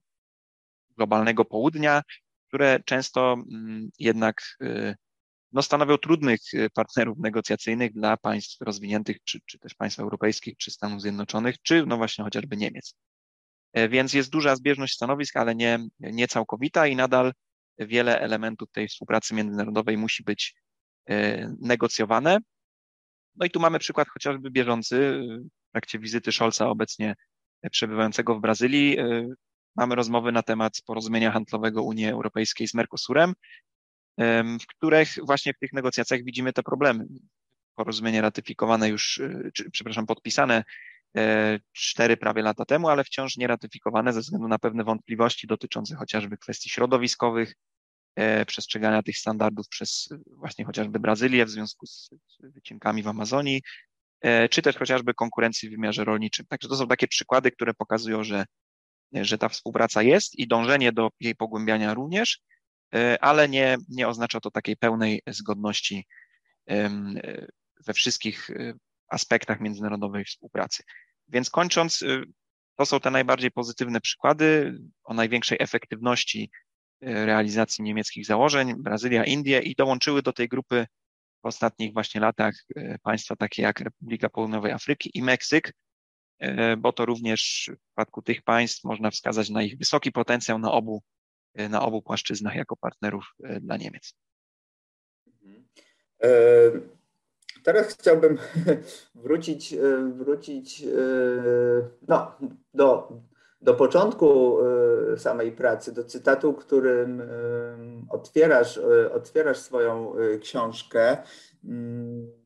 globalnego 0.97 1.45
południa, 1.45 2.01
które 2.47 2.79
często 2.85 3.33
mm, 3.33 3.89
jednak 3.99 4.41
e, 4.61 4.95
no, 5.51 5.61
stanowią 5.61 5.97
trudnych 5.97 6.39
partnerów 6.73 7.17
negocjacyjnych 7.19 7.93
dla 7.93 8.17
państw 8.17 8.61
rozwiniętych, 8.61 9.17
czy, 9.23 9.39
czy 9.45 9.59
też 9.59 9.73
państw 9.73 9.99
europejskich, 9.99 10.57
czy 10.57 10.71
Stanów 10.71 11.01
Zjednoczonych, 11.01 11.55
czy 11.61 11.85
no 11.85 11.97
właśnie 11.97 12.23
chociażby 12.23 12.57
Niemiec. 12.57 12.95
Więc 13.89 14.13
jest 14.13 14.29
duża 14.29 14.55
zbieżność 14.55 14.93
stanowisk, 14.93 15.37
ale 15.37 15.55
nie, 15.55 15.79
nie 15.99 16.27
całkowita 16.27 16.87
i 16.87 16.95
nadal 16.95 17.33
wiele 17.79 18.19
elementów 18.19 18.71
tej 18.71 18.87
współpracy 18.87 19.35
międzynarodowej 19.35 19.97
musi 19.97 20.23
być 20.23 20.55
e, 21.09 21.47
negocjowane. 21.61 22.37
No 23.35 23.45
i 23.45 23.49
tu 23.49 23.59
mamy 23.59 23.79
przykład 23.79 24.07
chociażby 24.07 24.51
bieżący 24.51 25.21
w 25.69 25.71
trakcie 25.71 25.99
wizyty 25.99 26.31
Scholza 26.31 26.67
obecnie 26.67 27.15
przebywającego 27.71 28.35
w 28.35 28.41
Brazylii. 28.41 28.99
E, 28.99 29.27
mamy 29.75 29.95
rozmowy 29.95 30.31
na 30.31 30.43
temat 30.43 30.73
porozumienia 30.85 31.31
handlowego 31.31 31.83
Unii 31.83 32.07
Europejskiej 32.07 32.67
z 32.67 32.73
Mercosurem, 32.73 33.33
w 34.61 34.67
których 34.67 35.09
właśnie 35.25 35.53
w 35.53 35.59
tych 35.59 35.73
negocjacjach 35.73 36.23
widzimy 36.23 36.53
te 36.53 36.63
problemy. 36.63 37.05
Porozumienie 37.75 38.21
ratyfikowane 38.21 38.89
już, 38.89 39.19
e, 39.19 39.51
czy, 39.53 39.71
przepraszam, 39.71 40.05
podpisane 40.05 40.63
cztery 41.71 42.17
prawie 42.17 42.41
lata 42.41 42.65
temu, 42.65 42.89
ale 42.89 43.03
wciąż 43.03 43.37
nie 43.37 43.47
ratyfikowane 43.47 44.13
ze 44.13 44.19
względu 44.19 44.47
na 44.47 44.59
pewne 44.59 44.83
wątpliwości 44.83 45.47
dotyczące 45.47 45.95
chociażby 45.95 46.37
kwestii 46.37 46.69
środowiskowych, 46.69 47.53
przestrzegania 48.47 49.03
tych 49.03 49.17
standardów 49.17 49.67
przez 49.67 50.09
właśnie 50.25 50.65
chociażby 50.65 50.99
Brazylię 50.99 51.45
w 51.45 51.49
związku 51.49 51.85
z 51.85 52.09
wycinkami 52.41 53.03
w 53.03 53.07
Amazonii, 53.07 53.61
czy 54.49 54.61
też 54.61 54.77
chociażby 54.77 55.13
konkurencji 55.13 55.69
w 55.69 55.71
wymiarze 55.71 56.03
rolniczym. 56.03 56.45
Także 56.49 56.69
to 56.69 56.75
są 56.75 56.87
takie 56.87 57.07
przykłady, 57.07 57.51
które 57.51 57.73
pokazują, 57.73 58.23
że, 58.23 58.45
że 59.13 59.37
ta 59.37 59.49
współpraca 59.49 60.01
jest 60.01 60.39
i 60.39 60.47
dążenie 60.47 60.91
do 60.91 61.09
jej 61.19 61.35
pogłębiania 61.35 61.93
również, 61.93 62.39
ale 63.21 63.49
nie, 63.49 63.77
nie 63.89 64.07
oznacza 64.07 64.39
to 64.39 64.51
takiej 64.51 64.77
pełnej 64.77 65.21
zgodności 65.27 66.05
we 67.85 67.93
wszystkich 67.93 68.49
aspektach 69.07 69.59
międzynarodowej 69.59 70.25
współpracy. 70.25 70.83
Więc 71.27 71.49
kończąc, 71.49 72.03
to 72.75 72.85
są 72.85 72.99
te 72.99 73.11
najbardziej 73.11 73.51
pozytywne 73.51 74.01
przykłady 74.01 74.77
o 75.03 75.13
największej 75.13 75.57
efektywności 75.61 76.51
realizacji 77.01 77.83
niemieckich 77.83 78.25
założeń, 78.25 78.75
Brazylia, 78.77 79.23
Indie 79.23 79.59
i 79.59 79.75
dołączyły 79.75 80.21
do 80.21 80.33
tej 80.33 80.47
grupy 80.47 80.87
w 81.43 81.45
ostatnich 81.45 81.93
właśnie 81.93 82.21
latach 82.21 82.53
y, 82.77 82.97
państwa 83.03 83.35
takie 83.35 83.61
jak 83.61 83.79
Republika 83.79 84.29
Południowej 84.29 84.71
Afryki 84.71 85.11
i 85.13 85.23
Meksyk, 85.23 85.73
bo 86.77 86.93
to 86.93 87.05
również 87.05 87.71
w 87.73 87.85
przypadku 87.85 88.21
tych 88.21 88.41
państw 88.41 88.83
można 88.83 89.11
wskazać 89.11 89.49
na 89.49 89.63
ich 89.63 89.77
wysoki 89.77 90.11
potencjał 90.11 90.59
na 90.59 90.71
obu, 90.71 91.03
na 91.69 91.81
obu 91.81 92.01
płaszczyznach 92.01 92.55
jako 92.55 92.77
partnerów 92.77 93.25
dla 93.61 93.77
Niemiec. 93.77 94.13
Mhm. 95.27 95.67
E, 96.23 96.29
Teraz 97.63 97.97
chciałbym 97.99 98.37
wrócić, 99.15 99.73
e, 99.73 100.11
wrócić 100.17 100.83
e, 100.83 100.87
no, 102.07 102.37
do, 102.73 103.11
do 103.61 103.73
początku 103.73 104.57
e, 105.13 105.17
samej 105.17 105.51
pracy, 105.51 105.93
do 105.93 106.03
cytatu, 106.03 106.53
którym 106.53 107.29
otwierasz, 108.09 108.79
otwierasz 109.13 109.57
swoją 109.57 110.13
książkę. 110.41 111.17
Mm, 111.63 112.39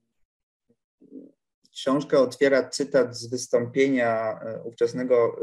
Książkę 1.74 2.20
otwiera 2.20 2.70
cytat 2.70 3.18
z 3.18 3.30
wystąpienia 3.30 4.40
ówczesnego 4.64 5.36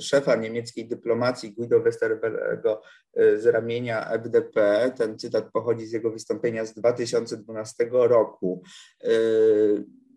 szefa 0.00 0.36
niemieckiej 0.36 0.88
dyplomacji 0.88 1.52
Guido 1.52 1.80
Westerwellego 1.80 2.82
z 3.14 3.46
ramienia 3.46 4.10
FDP. 4.10 4.90
Ten 4.96 5.18
cytat 5.18 5.50
pochodzi 5.52 5.86
z 5.86 5.92
jego 5.92 6.10
wystąpienia 6.10 6.66
z 6.66 6.74
2012 6.74 7.88
roku. 7.90 8.62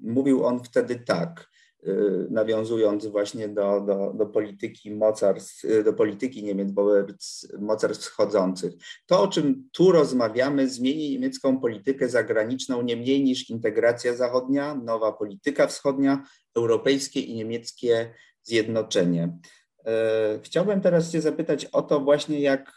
Mówił 0.01 0.45
on 0.45 0.63
wtedy 0.63 0.95
tak. 0.95 1.49
Y, 1.83 2.27
nawiązując 2.29 3.05
właśnie 3.05 3.49
do, 3.49 3.81
do, 3.81 4.13
do 4.13 4.25
polityki 4.25 4.91
mocarstw, 4.91 5.65
y, 5.65 5.83
do 5.83 5.93
polityki 5.93 6.43
Niemiec 6.43 6.71
wobec 6.71 7.47
mocarstw 7.59 8.05
wschodzących. 8.05 8.73
To, 9.05 9.21
o 9.21 9.27
czym 9.27 9.69
tu 9.71 9.91
rozmawiamy, 9.91 10.69
zmieni 10.69 11.09
niemiecką 11.09 11.59
politykę 11.59 12.09
zagraniczną 12.09 12.81
nie 12.81 12.97
mniej 12.97 13.23
niż 13.23 13.49
integracja 13.49 14.15
zachodnia, 14.15 14.75
nowa 14.75 15.11
polityka 15.11 15.67
wschodnia, 15.67 16.23
europejskie 16.55 17.19
i 17.19 17.35
niemieckie 17.35 18.13
zjednoczenie. 18.43 19.37
Y, 19.79 20.41
chciałbym 20.43 20.81
teraz 20.81 21.11
Cię 21.11 21.21
zapytać 21.21 21.65
o 21.65 21.81
to 21.81 21.99
właśnie, 21.99 22.41
jak, 22.41 22.71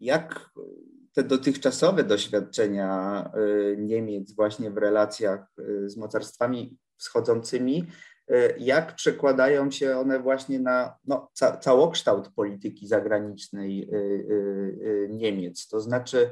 jak 0.00 0.50
te 1.12 1.22
dotychczasowe 1.22 2.04
doświadczenia 2.04 3.30
Niemiec 3.78 4.34
właśnie 4.34 4.70
w 4.70 4.78
relacjach 4.78 5.46
z 5.86 5.96
mocarstwami 5.96 6.78
wschodzącymi, 6.96 7.86
e, 8.28 8.58
jak 8.58 8.94
przekładają 8.94 9.70
się 9.70 9.96
one 9.96 10.20
właśnie 10.20 10.60
na 10.60 10.94
no, 11.04 11.30
ca 11.32 11.56
całokształt 11.56 12.28
polityki 12.28 12.86
zagranicznej 12.86 13.88
e, 13.92 13.96
e, 13.96 15.08
Niemiec. 15.08 15.68
To 15.68 15.80
znaczy, 15.80 16.30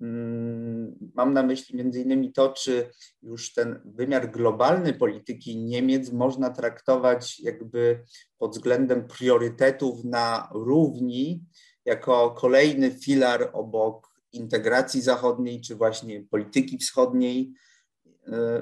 mm, 0.00 0.94
mam 1.14 1.32
na 1.32 1.42
myśli 1.42 1.76
między 1.76 2.00
innymi 2.00 2.32
to, 2.32 2.48
czy 2.48 2.90
już 3.22 3.52
ten 3.52 3.80
wymiar 3.84 4.30
globalny 4.30 4.92
polityki 4.92 5.56
Niemiec 5.56 6.12
można 6.12 6.50
traktować 6.50 7.40
jakby 7.40 8.04
pod 8.38 8.52
względem 8.52 9.08
priorytetów 9.08 10.04
na 10.04 10.48
równi, 10.52 11.44
jako 11.84 12.30
kolejny 12.30 12.90
filar 12.90 13.50
obok 13.52 14.14
integracji 14.32 15.02
zachodniej, 15.02 15.60
czy 15.60 15.76
właśnie 15.76 16.22
polityki 16.30 16.78
wschodniej, 16.78 17.52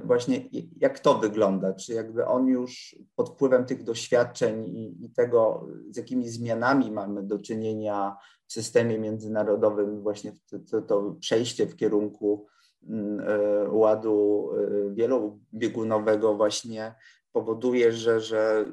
właśnie 0.04 0.48
jak 0.76 1.00
to 1.00 1.18
wygląda, 1.18 1.74
czy 1.74 1.92
jakby 1.92 2.26
on 2.26 2.46
już 2.46 2.96
pod 3.16 3.28
wpływem 3.28 3.64
tych 3.64 3.84
doświadczeń 3.84 4.66
i, 4.66 5.04
i, 5.04 5.10
tego, 5.10 5.66
z 5.90 5.96
jakimi 5.96 6.28
zmianami 6.28 6.90
mamy 6.90 7.22
do 7.22 7.38
czynienia 7.38 8.16
w 8.46 8.52
systemie 8.52 8.98
międzynarodowym, 8.98 10.02
właśnie 10.02 10.32
to, 10.50 10.58
to, 10.70 10.82
to 10.82 11.16
przejście 11.20 11.66
w 11.66 11.76
kierunku 11.76 12.46
mm, 12.88 13.20
e, 13.20 13.68
ładu 13.70 14.50
e, 14.52 14.94
wielobiegunowego 14.94 16.34
właśnie 16.34 16.94
powoduje, 17.32 17.92
że, 17.92 18.20
że 18.20 18.64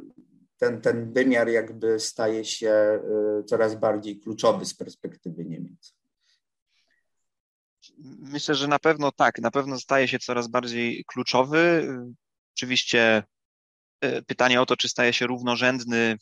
ten, 0.57 0.81
ten 0.81 1.13
wymiar 1.13 1.49
jakby 1.49 1.99
staje 1.99 2.45
się 2.45 2.99
coraz 3.45 3.75
bardziej 3.75 4.19
kluczowy 4.19 4.65
z 4.65 4.73
perspektywy 4.75 5.45
Niemiec. 5.45 5.58
Myślę, 8.03 8.55
że 8.55 8.67
na 8.67 8.79
pewno 8.79 9.11
tak, 9.11 9.39
na 9.39 9.51
pewno 9.51 9.79
staje 9.79 10.07
się 10.07 10.19
coraz 10.19 10.47
bardziej 10.47 11.03
kluczowy. 11.07 11.87
Oczywiście 12.55 13.23
e, 14.01 14.21
pytanie 14.21 14.61
o 14.61 14.65
to, 14.65 14.77
czy 14.77 14.89
staje 14.89 15.13
się 15.13 15.27
równorzędny, 15.27 16.17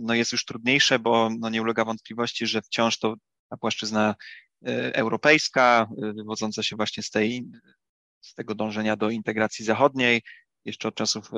no 0.00 0.14
jest 0.14 0.32
już 0.32 0.44
trudniejsze, 0.44 0.98
bo 0.98 1.30
no 1.38 1.48
nie 1.48 1.62
ulega 1.62 1.84
wątpliwości, 1.84 2.46
że 2.46 2.62
wciąż 2.62 2.98
to 2.98 3.14
ta 3.48 3.56
płaszczyzna 3.56 4.14
e, 4.66 4.96
europejska, 4.96 5.88
e, 6.02 6.12
wywodząca 6.12 6.62
się 6.62 6.76
właśnie 6.76 7.02
z, 7.02 7.10
tej, 7.10 7.44
z 8.20 8.34
tego 8.34 8.54
dążenia 8.54 8.96
do 8.96 9.10
integracji 9.10 9.64
zachodniej, 9.64 10.22
jeszcze 10.64 10.88
od 10.88 10.94
czasów 10.94 11.30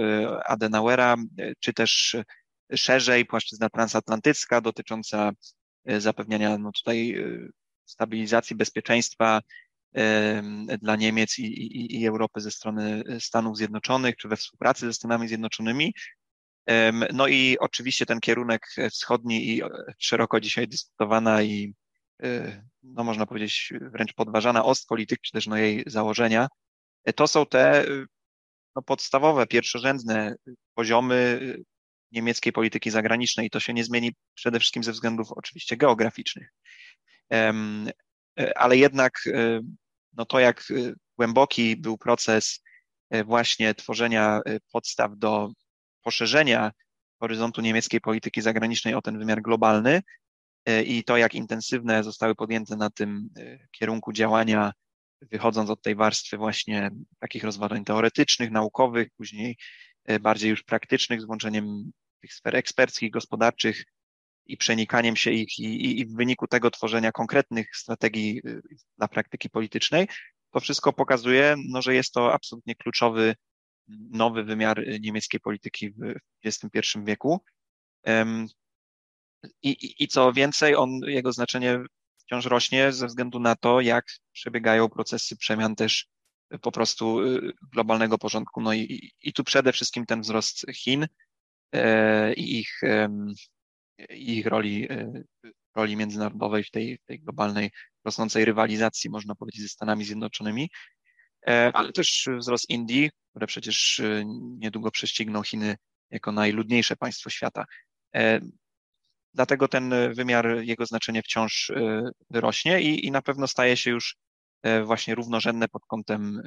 Adenauera, 0.47 1.17
czy 1.61 1.73
też 1.73 2.17
szerzej 2.75 3.27
płaszczyzna 3.27 3.69
transatlantycka 3.69 4.61
dotycząca 4.61 5.31
zapewniania 5.99 6.59
no 6.59 6.73
tutaj 6.73 7.25
stabilizacji 7.85 8.57
bezpieczeństwa 8.57 9.41
dla 10.81 10.97
Niemiec 10.97 11.39
i, 11.39 11.45
i, 11.45 12.01
i 12.01 12.07
Europy 12.07 12.41
ze 12.41 12.51
strony 12.51 13.03
Stanów 13.21 13.57
Zjednoczonych, 13.57 14.17
czy 14.17 14.29
we 14.29 14.37
współpracy 14.37 14.87
ze 14.87 14.93
Stanami 14.93 15.29
Zjednoczonymi. 15.29 15.95
No 17.13 17.27
i 17.27 17.57
oczywiście 17.61 18.07
ten 18.07 18.21
kierunek 18.21 18.67
wschodni 18.91 19.49
i 19.49 19.63
szeroko 19.99 20.41
dzisiaj 20.41 20.69
dyskutowana 20.69 21.43
i 21.43 21.75
e, 22.23 22.63
no 22.83 23.05
można 23.05 23.27
powiedzieć 23.27 23.73
wręcz 23.81 24.15
podważana 24.15 24.65
Ostpolitik, 24.65 25.21
czy 25.21 25.33
też 25.33 25.47
no 25.47 25.57
jej 25.57 25.85
założenia, 25.87 26.49
e, 27.05 27.13
to 27.13 27.27
są 27.27 27.47
te 27.47 27.87
no 28.77 28.83
podstawowe, 28.83 29.47
pierwszorzędne 29.47 30.35
poziomy 30.75 31.41
niemieckiej 32.13 32.53
polityki 32.53 32.91
zagranicznej 32.91 33.47
i 33.47 33.51
to 33.51 33.61
się 33.61 33.73
nie 33.73 33.85
zmieni 33.85 34.13
przede 34.35 34.61
wszystkim 34.61 34.85
ze 34.85 34.93
względów 34.93 35.33
oczywiście 35.33 35.77
geograficznych. 35.77 36.53
E, 37.33 37.53
ale 38.57 38.77
jednak 38.77 39.13
no 40.13 40.25
to 40.25 40.41
jak 40.41 40.71
y, 40.71 40.95
głęboki 41.17 41.77
był 41.77 41.99
proces 41.99 42.63
y, 43.15 43.25
właśnie 43.25 43.75
tworzenia 43.75 44.41
y, 44.49 44.61
podstaw 44.73 45.11
do 45.17 45.51
poszerzenia 46.03 46.73
horyzontu 47.21 47.61
niemieckiej 47.61 48.01
polityki 48.01 48.43
zagranicznej 48.43 48.95
o 48.95 49.03
ten 49.03 49.19
wymiar 49.19 49.43
globalny 49.43 50.03
i 50.87 51.05
to, 51.05 51.17
jak 51.17 51.35
intensywne 51.35 52.05
zostały 52.05 52.35
podjęte 52.35 52.77
na 52.77 52.91
tym 52.91 53.29
kierunku 53.71 54.13
działania, 54.13 54.73
wychodząc 55.21 55.71
od 55.71 55.83
tej 55.83 55.95
warstwy 55.95 56.37
właśnie 56.37 56.91
takich 57.19 57.45
rozważań 57.45 57.85
teoretycznych, 57.85 58.51
naukowych, 58.51 59.09
później 59.17 59.57
bardziej 60.21 60.51
już 60.51 60.63
praktycznych, 60.63 61.21
z 61.21 61.25
włączeniem 61.25 61.93
tych 62.21 62.35
sfer 62.35 62.57
eksperckich, 62.57 63.11
gospodarczych, 63.11 63.85
i 64.47 64.57
przenikaniem 64.57 65.17
się 65.17 65.31
ich 65.31 65.59
i, 65.59 66.01
i 66.01 66.07
w 66.07 66.17
wyniku 66.17 66.47
tego 66.47 66.71
tworzenia 66.71 67.13
konkretnych 67.13 67.77
strategii 67.77 68.41
y, 68.47 68.63
dla 68.99 69.09
praktyki 69.09 69.51
politycznej, 69.51 70.09
to 70.51 70.61
wszystko 70.61 70.93
pokazuje, 70.93 71.55
no, 71.69 71.83
że 71.83 71.95
jest 71.95 72.13
to 72.13 72.33
absolutnie 72.33 72.75
kluczowy 72.75 73.35
nowy 74.11 74.45
wymiar 74.45 74.79
y, 74.81 74.99
niemieckiej 75.01 75.41
polityki 75.41 75.91
w 75.91 76.15
XXI 76.45 76.99
wieku. 77.05 77.41
I, 79.63 79.71
i, 79.71 80.05
I 80.05 80.09
co 80.09 80.33
więcej, 80.33 80.77
on, 80.77 81.01
jego 81.07 81.33
znaczenie 81.33 81.79
wciąż 82.17 82.47
rośnie 82.47 82.93
ze 82.93 83.07
względu 83.07 83.41
na 83.41 83.57
to, 83.57 83.81
jak 83.81 84.05
przebiegają 84.33 84.89
procesy 84.89 85.37
przemian 85.37 85.77
też 85.77 86.07
po 86.63 86.73
prostu 86.73 87.21
y, 87.21 87.53
globalnego 87.73 88.19
porządku. 88.19 88.61
No 88.61 88.75
i, 88.75 89.13
i 89.21 89.33
tu 89.33 89.45
przede 89.45 89.73
wszystkim 89.73 90.07
ten 90.07 90.21
wzrost 90.21 90.67
Chin 90.75 91.07
e, 91.73 92.35
i 92.35 92.59
ich 92.59 92.81
ich 94.09 94.47
roli, 94.47 94.87
e, 94.91 95.23
roli 95.77 95.97
międzynarodowej 95.97 96.65
w 96.65 96.71
tej, 96.71 96.99
tej 97.05 97.21
globalnej, 97.21 97.71
rosnącej 98.05 98.45
rywalizacji, 98.45 99.11
można 99.11 99.35
powiedzieć, 99.35 99.63
ze 99.63 99.69
Stanami 99.69 100.05
Zjednoczonymi. 100.05 100.71
ale 101.47 101.93
też 101.93 102.29
wzrost 102.39 102.71
Indii, 102.71 103.11
które 103.31 103.47
przecież 103.47 104.01
niedługo 104.59 104.91
prześcigną 104.91 105.43
Chiny 105.43 105.77
jako 106.11 106.33
najludniejsze 106.33 106.97
państwo 106.97 107.31
świata. 107.31 107.65
Dlatego 109.35 109.69
ten 109.69 109.95
wymiar, 110.15 110.59
jego 110.63 110.87
znaczenie 110.87 111.23
wciąż 111.23 111.73
rośnie 112.31 112.83
i, 112.83 113.07
i 113.07 113.11
na 113.11 113.23
pewno 113.23 113.47
staje 113.49 113.77
się 113.77 113.91
już 113.91 114.17
właśnie 114.85 115.15
równorzędne 115.15 115.69
pod 115.69 115.83
kątem 115.87 116.43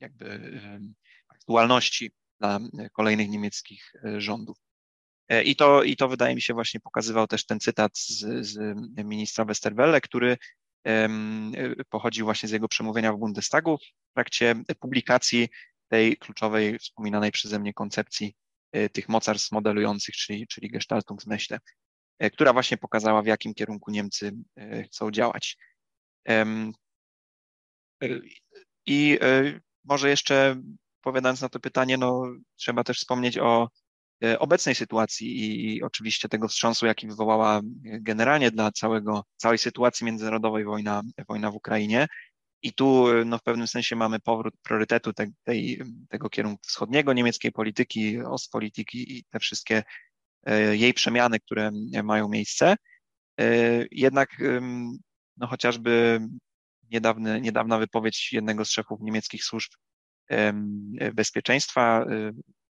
jakby 0.00 0.60
aktualności 1.28 2.10
dla 2.40 2.58
kolejnych 2.92 3.28
niemieckich 3.28 3.92
rządów. 4.16 4.65
E, 5.28 5.42
I 5.42 5.56
to, 5.56 5.82
I 5.82 5.96
to 5.96 6.08
wydaje 6.08 6.34
mi 6.34 6.42
się 6.42 6.54
właśnie 6.54 6.80
pokazywał 6.80 7.26
też 7.26 7.46
ten 7.46 7.60
cytat 7.60 7.98
z, 7.98 8.46
z 8.46 8.58
ministra 9.04 9.44
Westerwelle, 9.44 10.00
który 10.00 10.36
um, 10.84 11.52
pochodził 11.90 12.24
właśnie 12.24 12.48
z 12.48 12.52
jego 12.52 12.68
przemówienia 12.68 13.12
w 13.12 13.18
Bundestagu 13.18 13.78
w 14.10 14.14
trakcie 14.14 14.54
publikacji 14.80 15.48
tej 15.88 16.16
kluczowej, 16.16 16.78
wspominanej 16.78 17.32
przeze 17.32 17.58
mnie 17.58 17.74
koncepcji 17.74 18.34
e, 18.72 18.88
tych 18.88 19.08
mocarstw 19.08 19.52
modelujących, 19.52 20.14
czyli, 20.14 20.46
czyli 20.46 20.70
Gestaltungsmyśle, 20.70 21.58
która 22.32 22.52
właśnie 22.52 22.76
pokazała, 22.76 23.22
w 23.22 23.26
jakim 23.26 23.54
kierunku 23.54 23.90
Niemcy 23.90 24.32
chcą 24.84 25.10
działać. 25.10 25.56
I 28.86 29.18
może 29.84 30.10
jeszcze 30.10 30.62
odpowiadając 30.98 31.40
na 31.40 31.48
to 31.48 31.60
pytanie, 31.60 31.98
no, 31.98 32.22
trzeba 32.56 32.84
też 32.84 32.98
wspomnieć 32.98 33.38
o 33.38 33.68
E, 33.68 33.85
obecnej 34.38 34.74
sytuacji 34.74 35.74
i 35.74 35.82
oczywiście 35.82 36.28
tego 36.28 36.48
wstrząsu, 36.48 36.86
jaki 36.86 37.06
wywołała 37.06 37.60
generalnie 37.82 38.50
dla 38.50 38.72
całego, 38.72 39.24
całej 39.36 39.58
sytuacji 39.58 40.06
międzynarodowej 40.06 40.64
wojna, 40.64 41.02
wojna 41.28 41.50
w 41.50 41.54
Ukrainie. 41.54 42.06
I 42.62 42.72
tu 42.72 43.08
e, 43.08 43.24
no, 43.24 43.38
w 43.38 43.42
pewnym 43.42 43.66
sensie 43.66 43.96
mamy 43.96 44.20
powrót 44.20 44.54
priorytetu 44.62 45.12
te, 45.12 45.26
tej, 45.44 45.82
tego 46.08 46.30
kierunku 46.30 46.62
wschodniego 46.66 47.12
niemieckiej 47.12 47.52
polityki, 47.52 48.20
Ostpolitiki 48.20 49.18
i 49.18 49.24
te 49.24 49.38
wszystkie 49.38 49.82
e, 50.46 50.76
jej 50.76 50.94
przemiany, 50.94 51.40
które 51.40 51.70
mają 52.04 52.28
miejsce. 52.28 52.76
Jednak 53.90 54.28
no, 55.36 55.46
chociażby 55.46 56.20
niedawny, 56.90 57.40
niedawna 57.40 57.78
wypowiedź 57.78 58.32
jednego 58.32 58.64
z 58.64 58.70
szefów 58.70 59.00
niemieckich 59.02 59.44
służb 59.44 59.70
bezpieczeństwa 61.14 62.06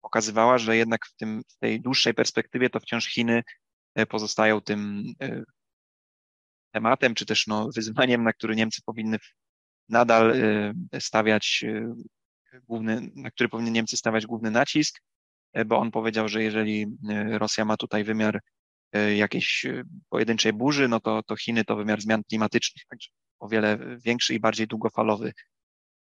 pokazywała, 0.00 0.58
że 0.58 0.76
jednak 0.76 1.06
w, 1.06 1.16
tym, 1.16 1.42
w 1.48 1.58
tej 1.58 1.80
dłuższej 1.80 2.14
perspektywie 2.14 2.70
to 2.70 2.80
wciąż 2.80 3.06
Chiny 3.06 3.42
e, 3.94 4.06
pozostają 4.06 4.60
tym 4.60 5.04
e, 5.22 5.42
tematem, 6.74 7.14
czy 7.14 7.26
też 7.26 7.46
no, 7.46 7.68
wyzwaniem, 7.76 8.22
na 8.22 8.32
który 8.32 8.56
Niemcy 8.56 8.82
powinny 8.86 9.18
nadal 9.88 10.32
e, 10.32 11.00
stawiać 11.00 11.64
główny, 12.68 13.10
na 13.14 13.30
który 13.30 13.48
powinny 13.48 13.70
Niemcy 13.70 13.96
stawiać 13.96 14.26
główny 14.26 14.50
nacisk, 14.50 15.00
bo 15.66 15.78
on 15.78 15.90
powiedział, 15.90 16.28
że 16.28 16.42
jeżeli 16.42 16.86
Rosja 17.28 17.64
ma 17.64 17.76
tutaj 17.76 18.04
wymiar 18.04 18.40
jakiejś 19.16 19.66
pojedynczej 20.08 20.52
burzy, 20.52 20.88
no 20.88 21.00
to, 21.00 21.22
to 21.22 21.36
Chiny 21.36 21.64
to 21.64 21.76
wymiar 21.76 22.00
zmian 22.00 22.22
klimatycznych, 22.24 22.84
także 22.90 23.10
o 23.38 23.48
wiele 23.48 23.78
większy 24.04 24.34
i 24.34 24.40
bardziej 24.40 24.66
długofalowy 24.66 25.32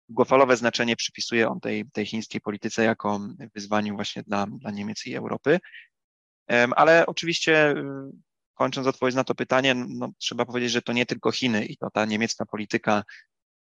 długofalowe 0.09 0.57
znaczenie 0.57 0.95
przypisuje 0.95 1.49
on 1.49 1.59
tej, 1.59 1.85
tej 1.91 2.05
chińskiej 2.05 2.41
polityce 2.41 2.83
jako 2.83 3.19
wyzwaniu 3.55 3.95
właśnie 3.95 4.23
dla, 4.23 4.45
dla 4.47 4.71
Niemiec 4.71 5.05
i 5.05 5.15
Europy. 5.15 5.59
Ale 6.75 7.05
oczywiście, 7.05 7.71
y, 7.71 7.83
kończąc 8.53 8.87
odpowiedź 8.87 9.15
na 9.15 9.23
to 9.23 9.35
pytanie, 9.35 9.75
no, 9.75 10.09
trzeba 10.17 10.45
powiedzieć, 10.45 10.71
że 10.71 10.81
to 10.81 10.93
nie 10.93 11.05
tylko 11.05 11.31
Chiny 11.31 11.65
i 11.65 11.77
to 11.77 11.89
ta 11.89 12.05
niemiecka 12.05 12.45
polityka 12.45 13.03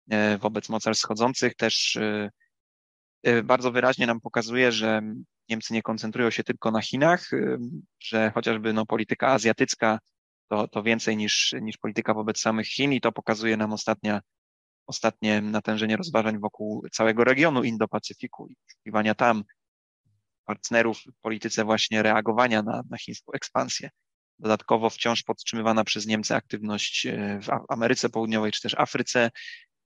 e, 0.09 0.37
wobec 0.37 0.69
mocarstw 0.69 1.03
schodzących 1.03 1.55
też 1.55 1.95
y, 1.95 2.29
y, 3.27 3.43
bardzo 3.43 3.71
wyraźnie 3.71 4.07
nam 4.07 4.21
pokazuje, 4.21 4.71
że 4.71 5.01
Niemcy 5.49 5.73
nie 5.73 5.81
koncentrują 5.81 6.29
się 6.29 6.43
tylko 6.43 6.71
na 6.71 6.81
Chinach, 6.81 7.29
że 7.99 8.31
chociażby 8.35 8.73
no, 8.73 8.85
polityka 8.85 9.27
azjatycka 9.27 9.99
to, 10.49 10.67
to 10.67 10.83
więcej 10.83 11.17
niż, 11.17 11.55
niż 11.61 11.77
polityka 11.77 12.13
wobec 12.13 12.39
samych 12.39 12.67
Chin 12.67 12.93
i 12.93 13.01
to 13.01 13.11
pokazuje 13.11 13.57
nam 13.57 13.73
ostatnia 13.73 14.21
ostatnie 14.87 15.41
natężenie 15.41 15.97
rozważań 15.97 16.39
wokół 16.39 16.85
całego 16.91 17.23
regionu 17.23 17.63
Indo-Pacyfiku 17.63 18.47
i 18.49 18.55
poszukiwania 18.55 19.15
tam 19.15 19.43
partnerów 20.45 20.97
w 20.97 21.21
polityce 21.21 21.63
właśnie 21.63 22.03
reagowania 22.03 22.63
na, 22.63 22.83
na 22.89 22.97
chińską 22.97 23.31
ekspansję. 23.31 23.89
Dodatkowo 24.39 24.89
wciąż 24.89 25.23
podtrzymywana 25.23 25.83
przez 25.83 26.05
Niemcy 26.05 26.35
aktywność 26.35 27.05
e, 27.05 27.39
w 27.41 27.49
Ameryce 27.69 28.09
Południowej 28.09 28.51
czy 28.51 28.61
też 28.61 28.75
Afryce. 28.77 29.31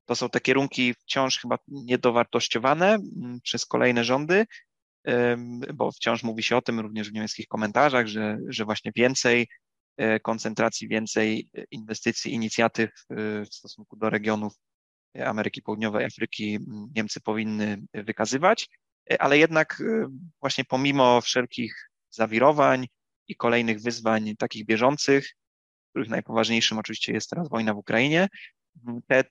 To 0.05 0.15
są 0.15 0.29
te 0.29 0.39
kierunki 0.39 0.93
wciąż 0.93 1.39
chyba 1.39 1.57
niedowartościowane 1.67 2.97
przez 3.43 3.65
kolejne 3.65 4.03
rządy, 4.03 4.45
bo 5.73 5.91
wciąż 5.91 6.23
mówi 6.23 6.43
się 6.43 6.57
o 6.57 6.61
tym 6.61 6.79
również 6.79 7.09
w 7.09 7.13
niemieckich 7.13 7.47
komentarzach, 7.47 8.07
że, 8.07 8.37
że 8.47 8.65
właśnie 8.65 8.91
więcej 8.95 9.47
e, 9.97 10.19
koncentracji, 10.19 10.87
więcej 10.87 11.49
inwestycji, 11.71 12.33
inicjatyw 12.33 12.89
e, 12.89 13.15
w 13.45 13.55
stosunku 13.55 13.95
do 13.95 14.09
regionów 14.09 14.53
Ameryki 15.26 15.61
Południowej, 15.61 16.05
Afryki 16.05 16.59
Niemcy 16.95 17.22
powinny 17.22 17.82
wykazywać, 17.93 18.70
ale 19.20 19.38
jednak 19.38 19.82
e, 19.82 20.07
właśnie 20.41 20.65
pomimo 20.65 21.22
wszelkich 21.22 21.89
zawirowań 22.09 22.88
i 23.28 23.36
kolejnych 23.36 23.82
wyzwań 23.82 24.36
takich 24.38 24.65
bieżących, 24.65 25.30
których 25.89 26.09
najpoważniejszym 26.09 26.78
oczywiście 26.78 27.13
jest 27.13 27.30
teraz 27.30 27.49
wojna 27.49 27.74
w 27.74 27.78
Ukrainie, 27.78 28.28
te, 29.07 29.24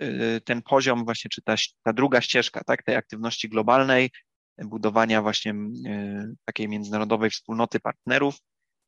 e, 0.00 0.40
ten 0.40 0.62
poziom 0.62 1.04
właśnie, 1.04 1.28
czy 1.28 1.42
ta, 1.42 1.54
ta 1.82 1.92
druga 1.92 2.20
ścieżka, 2.20 2.64
tak, 2.64 2.82
tej 2.82 2.96
aktywności 2.96 3.48
globalnej, 3.48 4.10
budowania 4.58 5.22
właśnie 5.22 5.54
e, 5.86 6.34
takiej 6.44 6.68
międzynarodowej 6.68 7.30
wspólnoty 7.30 7.80
partnerów 7.80 8.36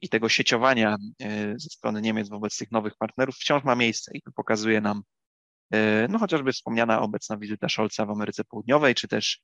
i 0.00 0.08
tego 0.08 0.28
sieciowania 0.28 0.96
ze 1.56 1.68
strony 1.70 2.02
Niemiec 2.02 2.28
wobec 2.28 2.58
tych 2.58 2.70
nowych 2.70 2.96
partnerów 2.98 3.34
wciąż 3.36 3.64
ma 3.64 3.74
miejsce 3.74 4.10
i 4.14 4.22
to 4.22 4.32
pokazuje 4.32 4.80
nam 4.80 5.02
E, 5.02 5.15
no 6.08 6.18
chociażby 6.18 6.52
wspomniana 6.52 7.00
obecna 7.00 7.36
wizyta 7.36 7.68
Scholza 7.68 8.06
w 8.06 8.10
Ameryce 8.10 8.44
Południowej, 8.44 8.94
czy 8.94 9.08
też 9.08 9.40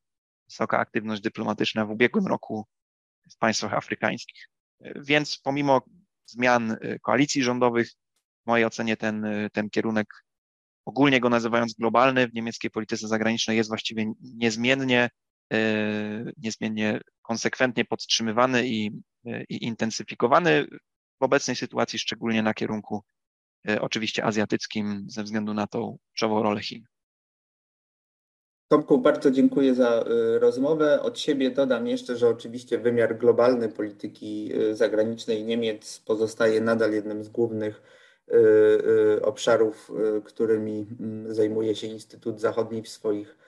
wysoka 0.48 0.78
aktywność 0.78 1.22
dyplomatyczna 1.22 1.86
w 1.86 1.90
ubiegłym 1.90 2.26
roku 2.26 2.66
w 3.30 3.38
państwach 3.38 3.74
afrykańskich. 3.74 4.48
E, 4.80 5.02
więc 5.02 5.38
pomimo 5.38 5.82
zmian 6.26 6.70
e, 6.70 6.98
koalicji 6.98 7.42
rządowych, 7.42 7.90
w 8.44 8.46
mojej 8.46 8.66
ocenie 8.66 8.96
ten, 8.96 9.26
ten 9.52 9.70
kierunek, 9.70 10.06
ogólnie 10.84 11.20
go 11.20 11.28
nazywając 11.28 11.74
globalny, 11.74 12.28
w 12.28 12.34
niemieckiej 12.34 12.70
polityce 12.70 13.08
zagranicznej 13.08 13.56
jest 13.56 13.70
właściwie 13.70 14.12
niezmiennie, 14.20 15.10
niezmiennie 16.36 17.00
konsekwentnie 17.22 17.84
podtrzymywany 17.84 18.68
i, 18.68 18.90
i 19.48 19.64
intensyfikowany 19.64 20.66
w 21.20 21.24
obecnej 21.24 21.56
sytuacji, 21.56 21.98
szczególnie 21.98 22.42
na 22.42 22.54
kierunku 22.54 23.04
E, 23.04 23.21
oczywiście 23.80 24.24
azjatyckim, 24.24 25.04
ze 25.08 25.22
względu 25.22 25.54
na 25.54 25.66
tą 25.66 25.98
kluczową 26.10 26.42
rolę 26.42 26.60
Chin. 26.60 26.84
Tomku, 28.72 28.98
bardzo 28.98 29.30
dziękuję 29.30 29.74
za 29.74 29.88
e, 29.88 30.38
rozmowę. 30.38 31.02
Od 31.02 31.18
siebie 31.18 31.50
dodam 31.50 31.86
jeszcze, 31.86 32.16
że 32.16 32.28
oczywiście 32.28 32.78
wymiar 32.78 33.18
globalny 33.18 33.68
polityki 33.68 34.52
e, 34.54 34.74
zagranicznej 34.74 35.44
Niemiec 35.44 35.98
pozostaje 35.98 36.60
nadal 36.60 36.92
jednym 36.92 37.24
z 37.24 37.28
głównych 37.28 38.02
obszarów, 39.22 39.92
którymi 40.24 40.86
mm, 41.00 41.34
zajmuje 41.34 41.74
się 41.76 41.86
Instytut 41.86 42.40
Zachodni 42.40 42.82
w 42.82 42.88
swoich 42.88 43.38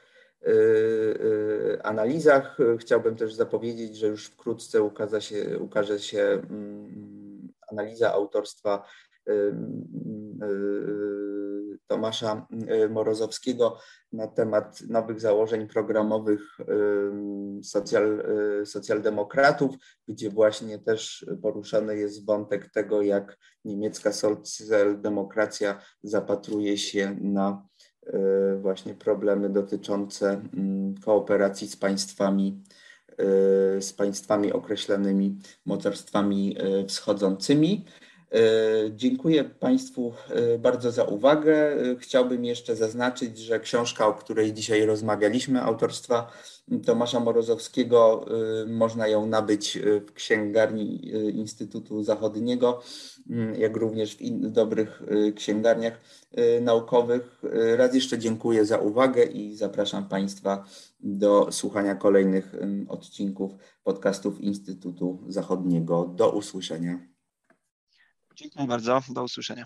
analizach. 1.82 2.58
Chciałbym 2.78 3.16
też 3.16 3.34
zapowiedzieć, 3.34 3.96
że 3.96 4.06
już 4.06 4.26
wkrótce 4.26 4.82
ukaże 4.82 5.22
się, 5.22 5.58
ukaże 5.58 5.98
się 5.98 6.20
mm, 6.20 7.52
analiza 7.70 8.12
autorstwa 8.12 8.84
Tomasza 11.86 12.46
Morozowskiego 12.90 13.78
na 14.12 14.26
temat 14.26 14.80
nowych 14.88 15.20
założeń 15.20 15.68
programowych 15.68 16.40
socjal, 17.62 18.24
socjaldemokratów, 18.64 19.76
gdzie 20.08 20.30
właśnie 20.30 20.78
też 20.78 21.26
poruszany 21.42 21.96
jest 21.96 22.26
wątek 22.26 22.70
tego, 22.70 23.02
jak 23.02 23.38
niemiecka 23.64 24.12
socjaldemokracja 24.12 25.80
zapatruje 26.02 26.78
się 26.78 27.16
na 27.20 27.66
właśnie 28.60 28.94
problemy 28.94 29.50
dotyczące 29.50 30.42
kooperacji 31.04 31.68
z 31.68 31.76
państwami, 31.76 32.62
z 33.80 33.92
państwami 33.92 34.52
określonymi 34.52 35.38
mocarstwami 35.66 36.56
wschodzącymi. 36.88 37.84
Dziękuję 38.90 39.44
Państwu 39.44 40.12
bardzo 40.58 40.92
za 40.92 41.04
uwagę. 41.04 41.76
Chciałbym 41.98 42.44
jeszcze 42.44 42.76
zaznaczyć, 42.76 43.38
że 43.38 43.60
książka, 43.60 44.06
o 44.06 44.14
której 44.14 44.52
dzisiaj 44.52 44.86
rozmawialiśmy, 44.86 45.62
autorstwa 45.62 46.32
Tomasza 46.86 47.20
Morozowskiego, 47.20 48.26
można 48.66 49.08
ją 49.08 49.26
nabyć 49.26 49.78
w 50.08 50.12
księgarni 50.12 51.08
Instytutu 51.36 52.02
Zachodniego, 52.02 52.82
jak 53.58 53.76
również 53.76 54.16
w 54.16 54.50
dobrych 54.50 55.02
księgarniach 55.36 56.00
naukowych. 56.60 57.42
Raz 57.76 57.94
jeszcze 57.94 58.18
dziękuję 58.18 58.64
za 58.64 58.78
uwagę 58.78 59.24
i 59.24 59.56
zapraszam 59.56 60.08
Państwa 60.08 60.64
do 61.00 61.52
słuchania 61.52 61.94
kolejnych 61.94 62.54
odcinków 62.88 63.52
podcastów 63.82 64.40
Instytutu 64.40 65.24
Zachodniego. 65.28 66.12
Do 66.16 66.30
usłyszenia. 66.30 67.13
Dziękuję 68.34 68.66
bardzo. 68.66 69.00
Do 69.08 69.24
usłyszenia. 69.24 69.64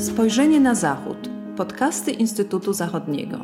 Spojrzenie 0.00 0.60
na 0.60 0.74
Zachód. 0.74 1.28
Podcasty 1.56 2.10
Instytutu 2.12 2.72
Zachodniego. 2.72 3.38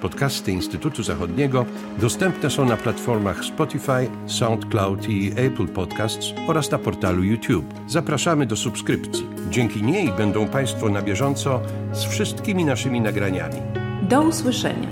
Podcasty 0.00 0.52
Instytutu 0.52 1.02
Zachodniego 1.02 1.66
dostępne 1.98 2.50
są 2.50 2.64
na 2.64 2.76
platformach 2.76 3.44
Spotify, 3.44 4.10
SoundCloud 4.26 5.08
i 5.08 5.32
Apple 5.36 5.68
Podcasts 5.68 6.32
oraz 6.48 6.70
na 6.70 6.78
portalu 6.78 7.22
YouTube. 7.22 7.74
Zapraszamy 7.88 8.46
do 8.46 8.56
subskrypcji. 8.56 9.26
Dzięki 9.50 9.82
niej 9.82 10.12
będą 10.12 10.48
Państwo 10.48 10.88
na 10.88 11.02
bieżąco 11.02 11.60
z 11.92 12.04
wszystkimi 12.04 12.64
naszymi 12.64 13.00
nagraniami. 13.00 13.81
Do 14.08 14.22
usłyszenia. 14.22 14.88